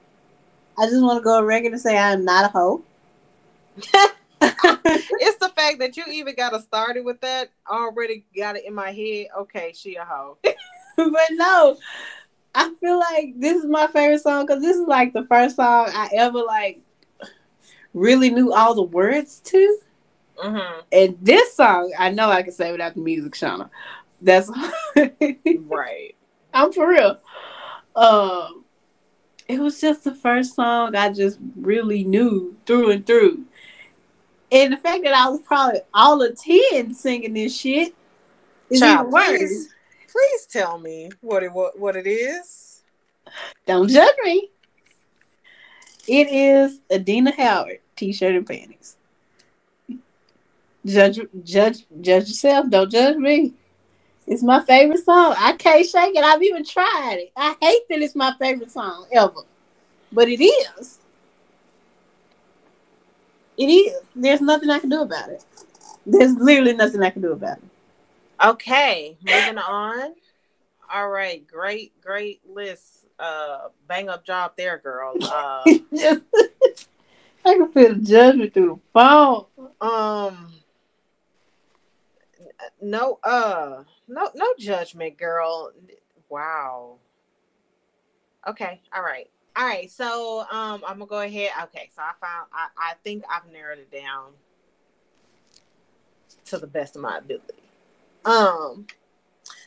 I 0.79 0.87
just 0.87 1.03
want 1.03 1.19
to 1.19 1.23
go 1.23 1.37
on 1.37 1.45
record 1.45 1.73
and 1.73 1.81
say 1.81 1.99
I'm 1.99 2.25
not 2.25 2.47
a 2.47 2.49
hoe. 2.49 2.83
it's 3.77 5.39
the 5.39 5.53
fact 5.55 5.81
that 5.81 5.99
you 5.99 6.05
even 6.09 6.35
got 6.35 6.51
to 6.51 6.61
started 6.61 7.05
with 7.05 7.21
that. 7.21 7.51
Already 7.71 8.25
got 8.35 8.57
it 8.57 8.65
in 8.65 8.75
my 8.75 8.91
head. 8.91 9.27
Okay, 9.39 9.73
she 9.77 9.97
a 9.97 10.05
hoe. 10.05 10.39
but 10.97 11.29
no, 11.33 11.77
I 12.55 12.75
feel 12.81 12.99
like 12.99 13.35
this 13.37 13.63
is 13.63 13.67
my 13.67 13.87
favorite 13.87 14.21
song 14.21 14.47
because 14.47 14.63
this 14.63 14.77
is 14.77 14.87
like 14.87 15.13
the 15.13 15.25
first 15.25 15.57
song 15.57 15.89
I 15.93 16.11
ever 16.15 16.43
like 16.43 16.81
really 17.95 18.31
knew 18.31 18.53
all 18.53 18.75
the 18.75 18.83
words 18.83 19.41
to. 19.45 19.79
Mm-hmm. 20.43 20.81
And 20.91 21.19
this 21.21 21.55
song, 21.55 21.93
I 21.99 22.11
know 22.11 22.29
I 22.31 22.43
can 22.43 22.53
say 22.53 22.73
without 22.73 22.95
the 22.95 23.01
music, 23.01 23.35
Shanna. 23.35 23.71
That's 24.21 24.51
right. 24.97 26.15
I'm 26.55 26.73
for 26.73 26.89
real. 26.89 27.19
Um, 27.97 28.65
it 29.49 29.59
was 29.59 29.81
just 29.81 30.05
the 30.05 30.15
first 30.15 30.55
song 30.55 30.95
I 30.95 31.13
just 31.13 31.39
really 31.57 32.05
knew 32.05 32.57
through 32.67 32.91
and 32.91 33.07
through. 33.07 33.45
And 34.51 34.73
the 34.73 34.77
fact 34.77 35.03
that 35.05 35.15
I 35.15 35.29
was 35.29 35.41
probably 35.41 35.81
all 35.95 36.23
of 36.23 36.39
10 36.39 36.95
singing 36.95 37.35
this 37.35 37.57
shit 37.57 37.95
is 38.69 38.81
Child, 38.81 39.11
please, 39.11 39.72
please 40.13 40.47
tell 40.47 40.79
me 40.79 41.11
what 41.21 41.43
it 41.43 41.53
what, 41.53 41.79
what 41.79 41.97
it 41.97 42.07
is. 42.07 42.83
Don't 43.67 43.89
judge 43.89 44.15
me. 44.23 44.51
It 46.07 46.29
is 46.31 46.81
Adina 46.93 47.33
Howard 47.33 47.79
t-shirt 47.97 48.35
and 48.35 48.47
panties. 48.47 48.97
Judge, 50.85 51.21
judge, 51.45 51.87
judge 52.01 52.29
yourself. 52.29 52.69
Don't 52.69 52.91
judge 52.91 53.17
me. 53.17 53.55
It's 54.27 54.43
my 54.43 54.63
favorite 54.65 55.05
song. 55.05 55.35
I 55.39 55.53
can't 55.53 55.87
shake 55.87 56.17
it. 56.17 56.25
I've 56.25 56.43
even 56.43 56.65
tried 56.65 57.19
it. 57.19 57.33
I 57.37 57.55
hate 57.61 57.89
that 57.89 58.03
it's 58.03 58.17
my 58.17 58.35
favorite 58.39 58.71
song 58.71 59.07
ever, 59.13 59.43
but 60.13 60.29
it 60.29 60.43
is. 60.43 60.99
It 63.57 63.67
is. 63.67 64.01
There's 64.17 64.41
nothing 64.41 64.71
I 64.71 64.79
can 64.81 64.89
do 64.89 65.03
about 65.03 65.29
it. 65.29 65.45
There's 66.05 66.35
literally 66.35 66.73
nothing 66.73 67.03
I 67.03 67.11
can 67.11 67.23
do 67.23 67.33
about 67.33 67.59
it. 67.59 67.65
Okay, 68.45 69.17
moving 69.23 69.59
on. 69.59 70.15
All 70.93 71.09
right, 71.09 71.47
great, 71.47 71.99
great 72.01 72.41
list. 72.49 73.07
Uh, 73.19 73.69
bang 73.87 74.09
up 74.09 74.25
job 74.25 74.53
there, 74.57 74.79
girl. 74.79 75.15
Uh, 75.23 76.19
I 77.45 77.55
can 77.55 77.73
feel 77.73 77.95
the 77.95 78.01
judgment 78.01 78.55
through 78.55 78.81
the 78.95 79.01
phone. 79.01 79.47
Um, 79.81 80.53
no, 82.81 83.19
uh, 83.25 83.83
no, 84.07 84.31
no 84.35 84.55
judgment, 84.59 85.17
girl. 85.17 85.73
Wow. 86.29 86.99
Okay, 88.47 88.81
all 88.95 89.03
right, 89.03 89.29
all 89.57 89.67
right. 89.67 89.91
So, 89.91 90.41
um, 90.53 90.83
I'm 90.87 90.99
gonna 90.99 91.07
go 91.07 91.21
ahead. 91.21 91.51
Okay, 91.65 91.91
so 91.95 92.03
I 92.03 92.13
found. 92.21 92.49
I, 92.53 92.69
I 92.77 92.95
think 93.03 93.25
I've 93.29 93.51
narrowed 93.53 93.79
it 93.79 93.91
down 93.91 94.33
to 96.47 96.59
the 96.59 96.67
best 96.67 96.95
of 96.95 97.03
my 97.03 97.19
ability. 97.19 97.62
Um, 98.25 98.87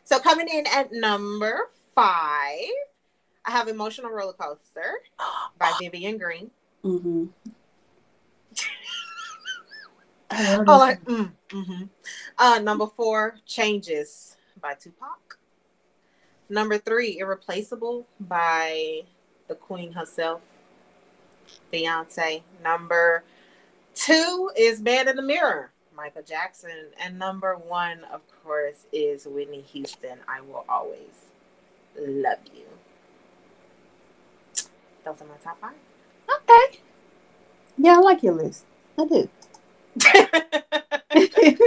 so 0.03 0.19
coming 0.19 0.47
in 0.47 0.65
at 0.67 0.91
number 0.91 1.69
five, 1.93 2.69
I 3.45 3.51
have 3.51 3.67
"Emotional 3.67 4.11
Roller 4.11 4.33
Coaster" 4.33 5.01
by 5.59 5.71
Vivian 5.81 6.17
Green. 6.17 6.51
Mm-hmm. 6.83 7.25
oh, 10.67 10.77
like, 10.77 11.03
mm, 11.05 11.31
mm-hmm. 11.49 11.83
uh, 12.37 12.59
number 12.59 12.87
four, 12.87 13.35
Changes 13.45 14.37
by 14.61 14.73
Tupac. 14.73 15.37
Number 16.49 16.77
three, 16.77 17.17
Irreplaceable 17.17 18.07
by 18.19 19.01
the 19.47 19.55
Queen 19.55 19.91
herself, 19.91 20.41
Beyonce. 21.73 22.41
Number 22.63 23.23
two 23.95 24.51
is 24.55 24.79
Man 24.79 25.07
in 25.07 25.15
the 25.15 25.21
Mirror, 25.21 25.71
Michael 25.95 26.23
Jackson. 26.23 26.91
And 26.99 27.17
number 27.17 27.55
one, 27.55 28.03
of 28.05 28.21
course, 28.43 28.85
is 28.91 29.25
Whitney 29.25 29.61
Houston. 29.61 30.19
I 30.27 30.41
will 30.41 30.65
always 30.67 31.31
love 31.97 32.39
you. 32.53 32.65
Those 35.03 35.21
are 35.21 35.25
my 35.25 35.37
top 35.43 35.59
five. 35.61 35.73
Okay. 36.49 36.79
Yeah, 37.77 37.97
I 37.97 37.99
like 37.99 38.23
your 38.23 38.33
list. 38.33 38.65
I 38.97 39.05
do. 39.05 39.29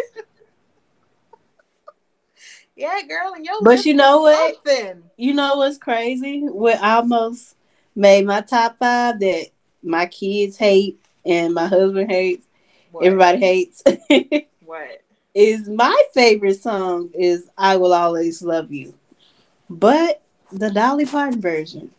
yeah, 2.76 3.00
girl, 3.08 3.34
and 3.34 3.44
your 3.44 3.62
but 3.62 3.86
you 3.86 3.94
know 3.94 4.22
what? 4.22 4.56
Something. 4.64 5.04
You 5.16 5.34
know 5.34 5.56
what's 5.56 5.78
crazy? 5.78 6.40
What 6.40 6.82
almost 6.82 7.54
made 7.94 8.26
my 8.26 8.40
top 8.40 8.78
five 8.78 9.20
that 9.20 9.46
my 9.82 10.06
kids 10.06 10.56
hate 10.56 11.00
and 11.24 11.54
my 11.54 11.66
husband 11.66 12.10
hates. 12.10 12.47
What? 12.90 13.04
Everybody 13.04 13.38
hates. 13.38 13.82
what 14.64 15.02
is 15.34 15.68
my 15.68 16.02
favorite 16.14 16.60
song? 16.60 17.10
Is 17.14 17.48
"I 17.56 17.76
Will 17.76 17.92
Always 17.92 18.42
Love 18.42 18.72
You," 18.72 18.94
but 19.68 20.22
the 20.52 20.70
Dolly 20.70 21.06
Parton 21.06 21.40
version. 21.40 21.90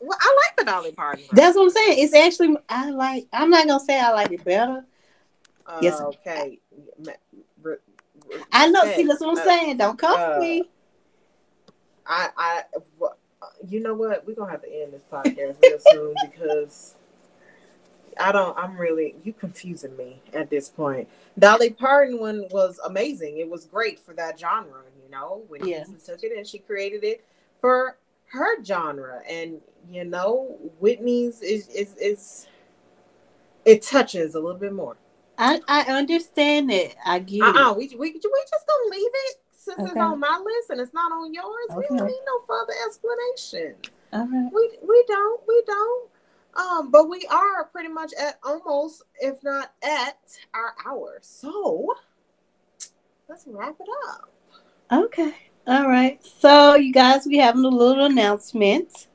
Well, 0.00 0.18
I 0.20 0.36
like 0.46 0.56
the 0.58 0.64
Dolly 0.64 0.92
Parton. 0.92 1.24
That's 1.32 1.56
what 1.56 1.64
I'm 1.64 1.70
saying. 1.70 1.98
It's 1.98 2.14
actually 2.14 2.56
I 2.68 2.90
like. 2.90 3.26
I'm 3.32 3.50
not 3.50 3.66
gonna 3.66 3.80
say 3.80 3.98
I 3.98 4.12
like 4.12 4.32
it 4.32 4.44
better. 4.44 4.84
Uh, 5.66 5.78
yes. 5.80 6.00
Okay. 6.00 6.58
I 8.52 8.68
know. 8.68 8.82
See, 8.94 9.04
that's 9.04 9.20
what 9.20 9.30
I'm 9.30 9.38
uh, 9.38 9.44
saying. 9.44 9.76
Don't 9.78 9.98
cuff 9.98 10.36
uh, 10.36 10.40
me. 10.40 10.64
I, 12.06 12.28
I, 12.36 12.62
you 13.68 13.80
know 13.80 13.94
what? 13.94 14.26
We're 14.26 14.34
gonna 14.34 14.50
have 14.50 14.62
to 14.62 14.82
end 14.82 14.92
this 14.92 15.02
podcast 15.10 15.56
real 15.62 15.78
soon 15.90 16.14
because 16.22 16.94
I 18.18 18.32
don't. 18.32 18.56
I'm 18.56 18.76
really 18.76 19.14
you 19.22 19.32
confusing 19.32 19.96
me 19.96 20.20
at 20.32 20.50
this 20.50 20.68
point. 20.68 21.08
Dolly 21.38 21.70
Parton 21.70 22.18
one 22.18 22.46
was 22.50 22.80
amazing. 22.84 23.38
It 23.38 23.48
was 23.48 23.64
great 23.64 23.98
for 23.98 24.14
that 24.14 24.38
genre. 24.38 24.82
You 25.02 25.10
know, 25.10 25.42
when 25.48 25.66
yeah. 25.66 25.84
took 26.04 26.22
it 26.22 26.36
and 26.36 26.46
she 26.46 26.58
created 26.58 27.04
it 27.04 27.24
for 27.60 27.98
her 28.26 28.62
genre, 28.64 29.20
and 29.28 29.60
you 29.90 30.04
know, 30.04 30.58
Whitney's 30.80 31.42
is 31.42 31.68
is 31.68 31.94
is 31.96 32.46
it 33.64 33.82
touches 33.82 34.34
a 34.34 34.40
little 34.40 34.58
bit 34.58 34.72
more. 34.72 34.96
I, 35.36 35.60
I 35.66 35.82
understand 35.82 36.70
it. 36.70 36.94
I 37.04 37.18
get 37.18 37.42
uh-uh, 37.42 37.72
it. 37.72 37.76
We, 37.76 37.88
we, 37.88 38.10
we 38.12 38.12
just 38.20 38.66
gonna 38.66 38.90
leave 38.90 39.10
it 39.12 39.36
since 39.50 39.80
okay. 39.80 39.90
it's 39.90 39.98
on 39.98 40.20
my 40.20 40.40
list 40.44 40.70
and 40.70 40.80
it's 40.80 40.94
not 40.94 41.10
on 41.10 41.32
yours. 41.32 41.66
Okay. 41.70 41.86
We 41.90 41.98
don't 41.98 42.06
need 42.06 42.22
no 42.26 42.40
further 42.46 42.72
explanation. 42.86 43.74
All 44.12 44.26
right. 44.28 44.50
We 44.52 44.78
we 44.86 45.04
don't 45.08 45.40
we 45.48 45.62
don't. 45.66 46.10
Um, 46.56 46.90
but 46.90 47.08
we 47.08 47.26
are 47.30 47.64
pretty 47.64 47.88
much 47.88 48.12
at 48.18 48.38
almost, 48.44 49.02
if 49.20 49.42
not 49.42 49.72
at 49.82 50.18
our 50.54 50.74
hour. 50.86 51.18
So 51.22 51.94
let's 53.28 53.44
wrap 53.46 53.76
it 53.80 53.88
up. 54.08 54.30
Okay. 54.92 55.34
All 55.66 55.88
right. 55.88 56.24
So 56.24 56.74
you 56.76 56.92
guys, 56.92 57.26
we 57.26 57.38
have 57.38 57.56
a 57.56 57.60
little 57.60 58.04
announcement. 58.04 59.08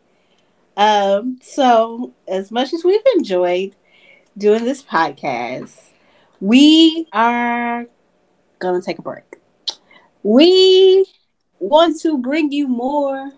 Um, 0.76 1.40
so 1.42 2.14
as 2.28 2.52
much 2.52 2.74
as 2.74 2.84
we've 2.84 3.02
enjoyed 3.16 3.76
doing 4.38 4.66
this 4.66 4.84
podcast, 4.84 5.92
we 6.42 7.08
are 7.14 7.86
gonna 8.60 8.82
take 8.82 9.00
a 9.00 9.02
break. 9.02 9.38
We 10.24 11.06
want 11.60 12.00
to 12.02 12.18
bring 12.18 12.52
you 12.52 12.68
more 12.68 13.32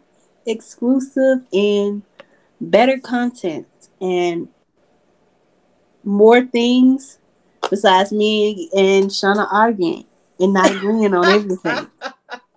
exclusive 0.45 1.45
and 1.53 2.03
better 2.59 2.99
content 2.99 3.67
and 4.01 4.47
more 6.03 6.45
things 6.45 7.19
besides 7.69 8.11
me 8.11 8.69
and 8.75 9.13
Shanna 9.13 9.47
arguing 9.51 10.05
and 10.39 10.53
not 10.53 10.71
agreeing 10.71 11.13
on 11.13 11.25
everything. 11.25 11.87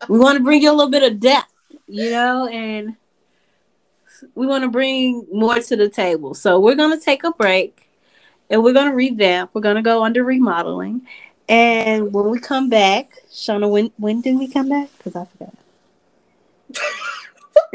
We 0.06 0.18
want 0.18 0.36
to 0.36 0.44
bring 0.44 0.60
you 0.60 0.70
a 0.70 0.74
little 0.74 0.90
bit 0.90 1.02
of 1.02 1.18
depth, 1.18 1.50
you 1.86 2.10
know, 2.10 2.46
and 2.46 2.94
we 4.34 4.46
want 4.46 4.64
to 4.64 4.68
bring 4.68 5.26
more 5.32 5.58
to 5.58 5.76
the 5.76 5.88
table. 5.88 6.34
So 6.34 6.60
we're 6.60 6.74
going 6.74 6.98
to 6.98 7.02
take 7.02 7.24
a 7.24 7.30
break 7.32 7.88
and 8.50 8.62
we're 8.62 8.74
going 8.74 8.90
to 8.90 8.94
revamp. 8.94 9.54
We're 9.54 9.62
going 9.62 9.76
to 9.76 9.82
go 9.82 10.04
under 10.04 10.22
remodeling. 10.24 11.06
And 11.48 12.12
when 12.12 12.28
we 12.28 12.38
come 12.38 12.68
back, 12.68 13.16
Shanna, 13.32 13.68
when 13.68 13.90
when 13.96 14.20
do 14.20 14.38
we 14.38 14.48
come 14.48 14.68
back? 14.68 14.90
Because 14.98 15.16
I 15.16 15.24
forgot. 15.24 15.54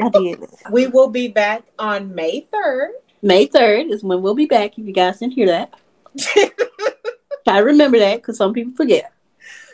I 0.00 0.08
did. 0.08 0.46
We 0.70 0.86
will 0.86 1.08
be 1.08 1.28
back 1.28 1.64
on 1.78 2.14
May 2.14 2.46
3rd. 2.52 2.90
May 3.22 3.46
3rd 3.46 3.92
is 3.92 4.02
when 4.02 4.22
we'll 4.22 4.34
be 4.34 4.46
back, 4.46 4.78
if 4.78 4.86
you 4.86 4.92
guys 4.92 5.18
didn't 5.18 5.34
hear 5.34 5.46
that. 5.46 5.74
I 7.46 7.58
remember 7.58 7.98
that 7.98 8.16
because 8.16 8.38
some 8.38 8.54
people 8.54 8.72
forget. 8.74 9.12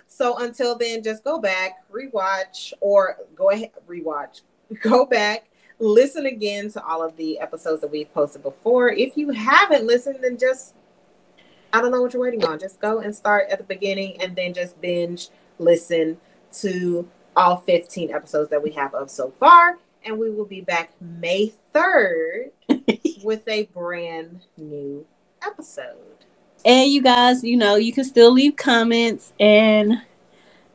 So 0.09 0.39
until 0.39 0.77
then, 0.77 1.03
just 1.03 1.23
go 1.23 1.39
back, 1.39 1.85
rewatch, 1.93 2.73
or 2.81 3.19
go 3.35 3.51
ahead, 3.51 3.71
rewatch. 3.89 4.43
Go 4.83 5.07
back, 5.07 5.49
listen 5.79 6.27
again 6.27 6.73
to 6.73 6.85
all 6.85 7.01
of 7.01 7.17
the 7.17 7.39
episodes 7.39 7.83
that 7.83 7.91
we've 7.93 8.13
posted 8.13 8.43
before. 8.43 8.89
If 8.89 9.17
you 9.17 9.31
haven't 9.31 9.87
listened, 9.87 10.19
then 10.23 10.39
just 10.39 10.75
I 11.73 11.81
don't 11.81 11.93
know 11.93 12.03
what 12.03 12.13
you're 12.13 12.23
waiting 12.23 12.45
on. 12.45 12.59
Just 12.59 12.81
go 12.81 12.99
and 12.99 13.15
start 13.15 13.49
at 13.49 13.59
the 13.59 13.65
beginning 13.65 14.21
and 14.21 14.35
then 14.35 14.55
just 14.55 14.81
binge 14.81 15.29
listen 15.61 16.19
to 16.55 17.09
all 17.37 17.59
15 17.59 18.13
episodes 18.13 18.51
that 18.51 18.63
we 18.63 18.73
have 18.73 18.93
of 18.93 19.09
so 19.09 19.33
far. 19.39 19.79
And 20.05 20.19
we 20.19 20.31
will 20.31 20.47
be 20.47 20.63
back 20.63 20.93
May 21.01 21.53
3rd 21.73 22.51
with 23.25 23.47
a 23.49 23.65
brand 23.67 24.43
new 24.57 25.07
episode. 25.45 25.97
And 26.65 26.91
you 26.91 27.03
guys, 27.03 27.45
you 27.45 27.57
know, 27.57 27.77
you 27.77 27.93
can 27.93 28.05
still 28.05 28.33
leave 28.33 28.57
comments 28.57 29.33
and 29.39 30.03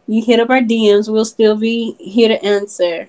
you 0.07 0.24
hit 0.24 0.39
up 0.39 0.49
our 0.49 0.62
DMs. 0.62 1.12
We'll 1.12 1.26
still 1.26 1.57
be 1.57 1.95
here 1.99 2.30
to 2.30 2.43
answer. 2.43 3.07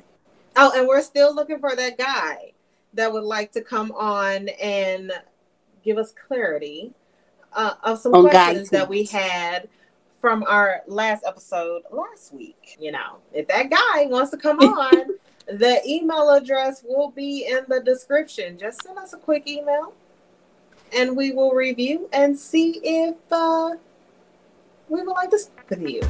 Oh, 0.56 0.72
and 0.76 0.86
we're 0.86 1.02
still 1.02 1.34
looking 1.34 1.58
for 1.58 1.74
that 1.74 1.96
guy 1.96 2.52
that 2.94 3.12
would 3.12 3.24
like 3.24 3.52
to 3.52 3.62
come 3.62 3.92
on 3.92 4.48
and 4.60 5.12
give 5.82 5.98
us 5.98 6.12
clarity 6.12 6.92
uh, 7.52 7.74
of 7.82 7.98
some 7.98 8.14
on 8.14 8.28
questions 8.28 8.70
that 8.70 8.88
we 8.88 9.04
had 9.04 9.68
from 10.20 10.44
our 10.44 10.82
last 10.86 11.24
episode 11.26 11.82
last 11.90 12.32
week. 12.32 12.76
You 12.78 12.92
know, 12.92 13.18
if 13.32 13.48
that 13.48 13.70
guy 13.70 14.06
wants 14.06 14.30
to 14.30 14.36
come 14.36 14.58
on, 14.60 15.04
the 15.46 15.80
email 15.86 16.30
address 16.30 16.82
will 16.86 17.10
be 17.10 17.46
in 17.46 17.64
the 17.68 17.80
description. 17.80 18.58
Just 18.58 18.82
send 18.82 18.98
us 18.98 19.12
a 19.12 19.18
quick 19.18 19.46
email 19.46 19.94
and 20.94 21.16
we 21.16 21.32
will 21.32 21.52
review 21.52 22.08
and 22.12 22.38
see 22.38 22.80
if 22.82 23.16
uh, 23.30 23.70
we 24.88 25.00
would 25.02 25.12
like 25.12 25.30
to 25.30 25.38
speak 25.38 25.70
with 25.70 25.88
you. 25.88 26.02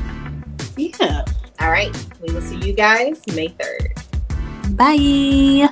Yeah. 0.77 1.25
All 1.61 1.71
right. 1.71 1.95
We 2.21 2.33
will 2.33 2.43
see 2.43 2.57
you 2.57 2.73
guys 2.73 3.23
May 3.35 3.49
3rd. 3.49 4.77
Bye. 4.77 5.72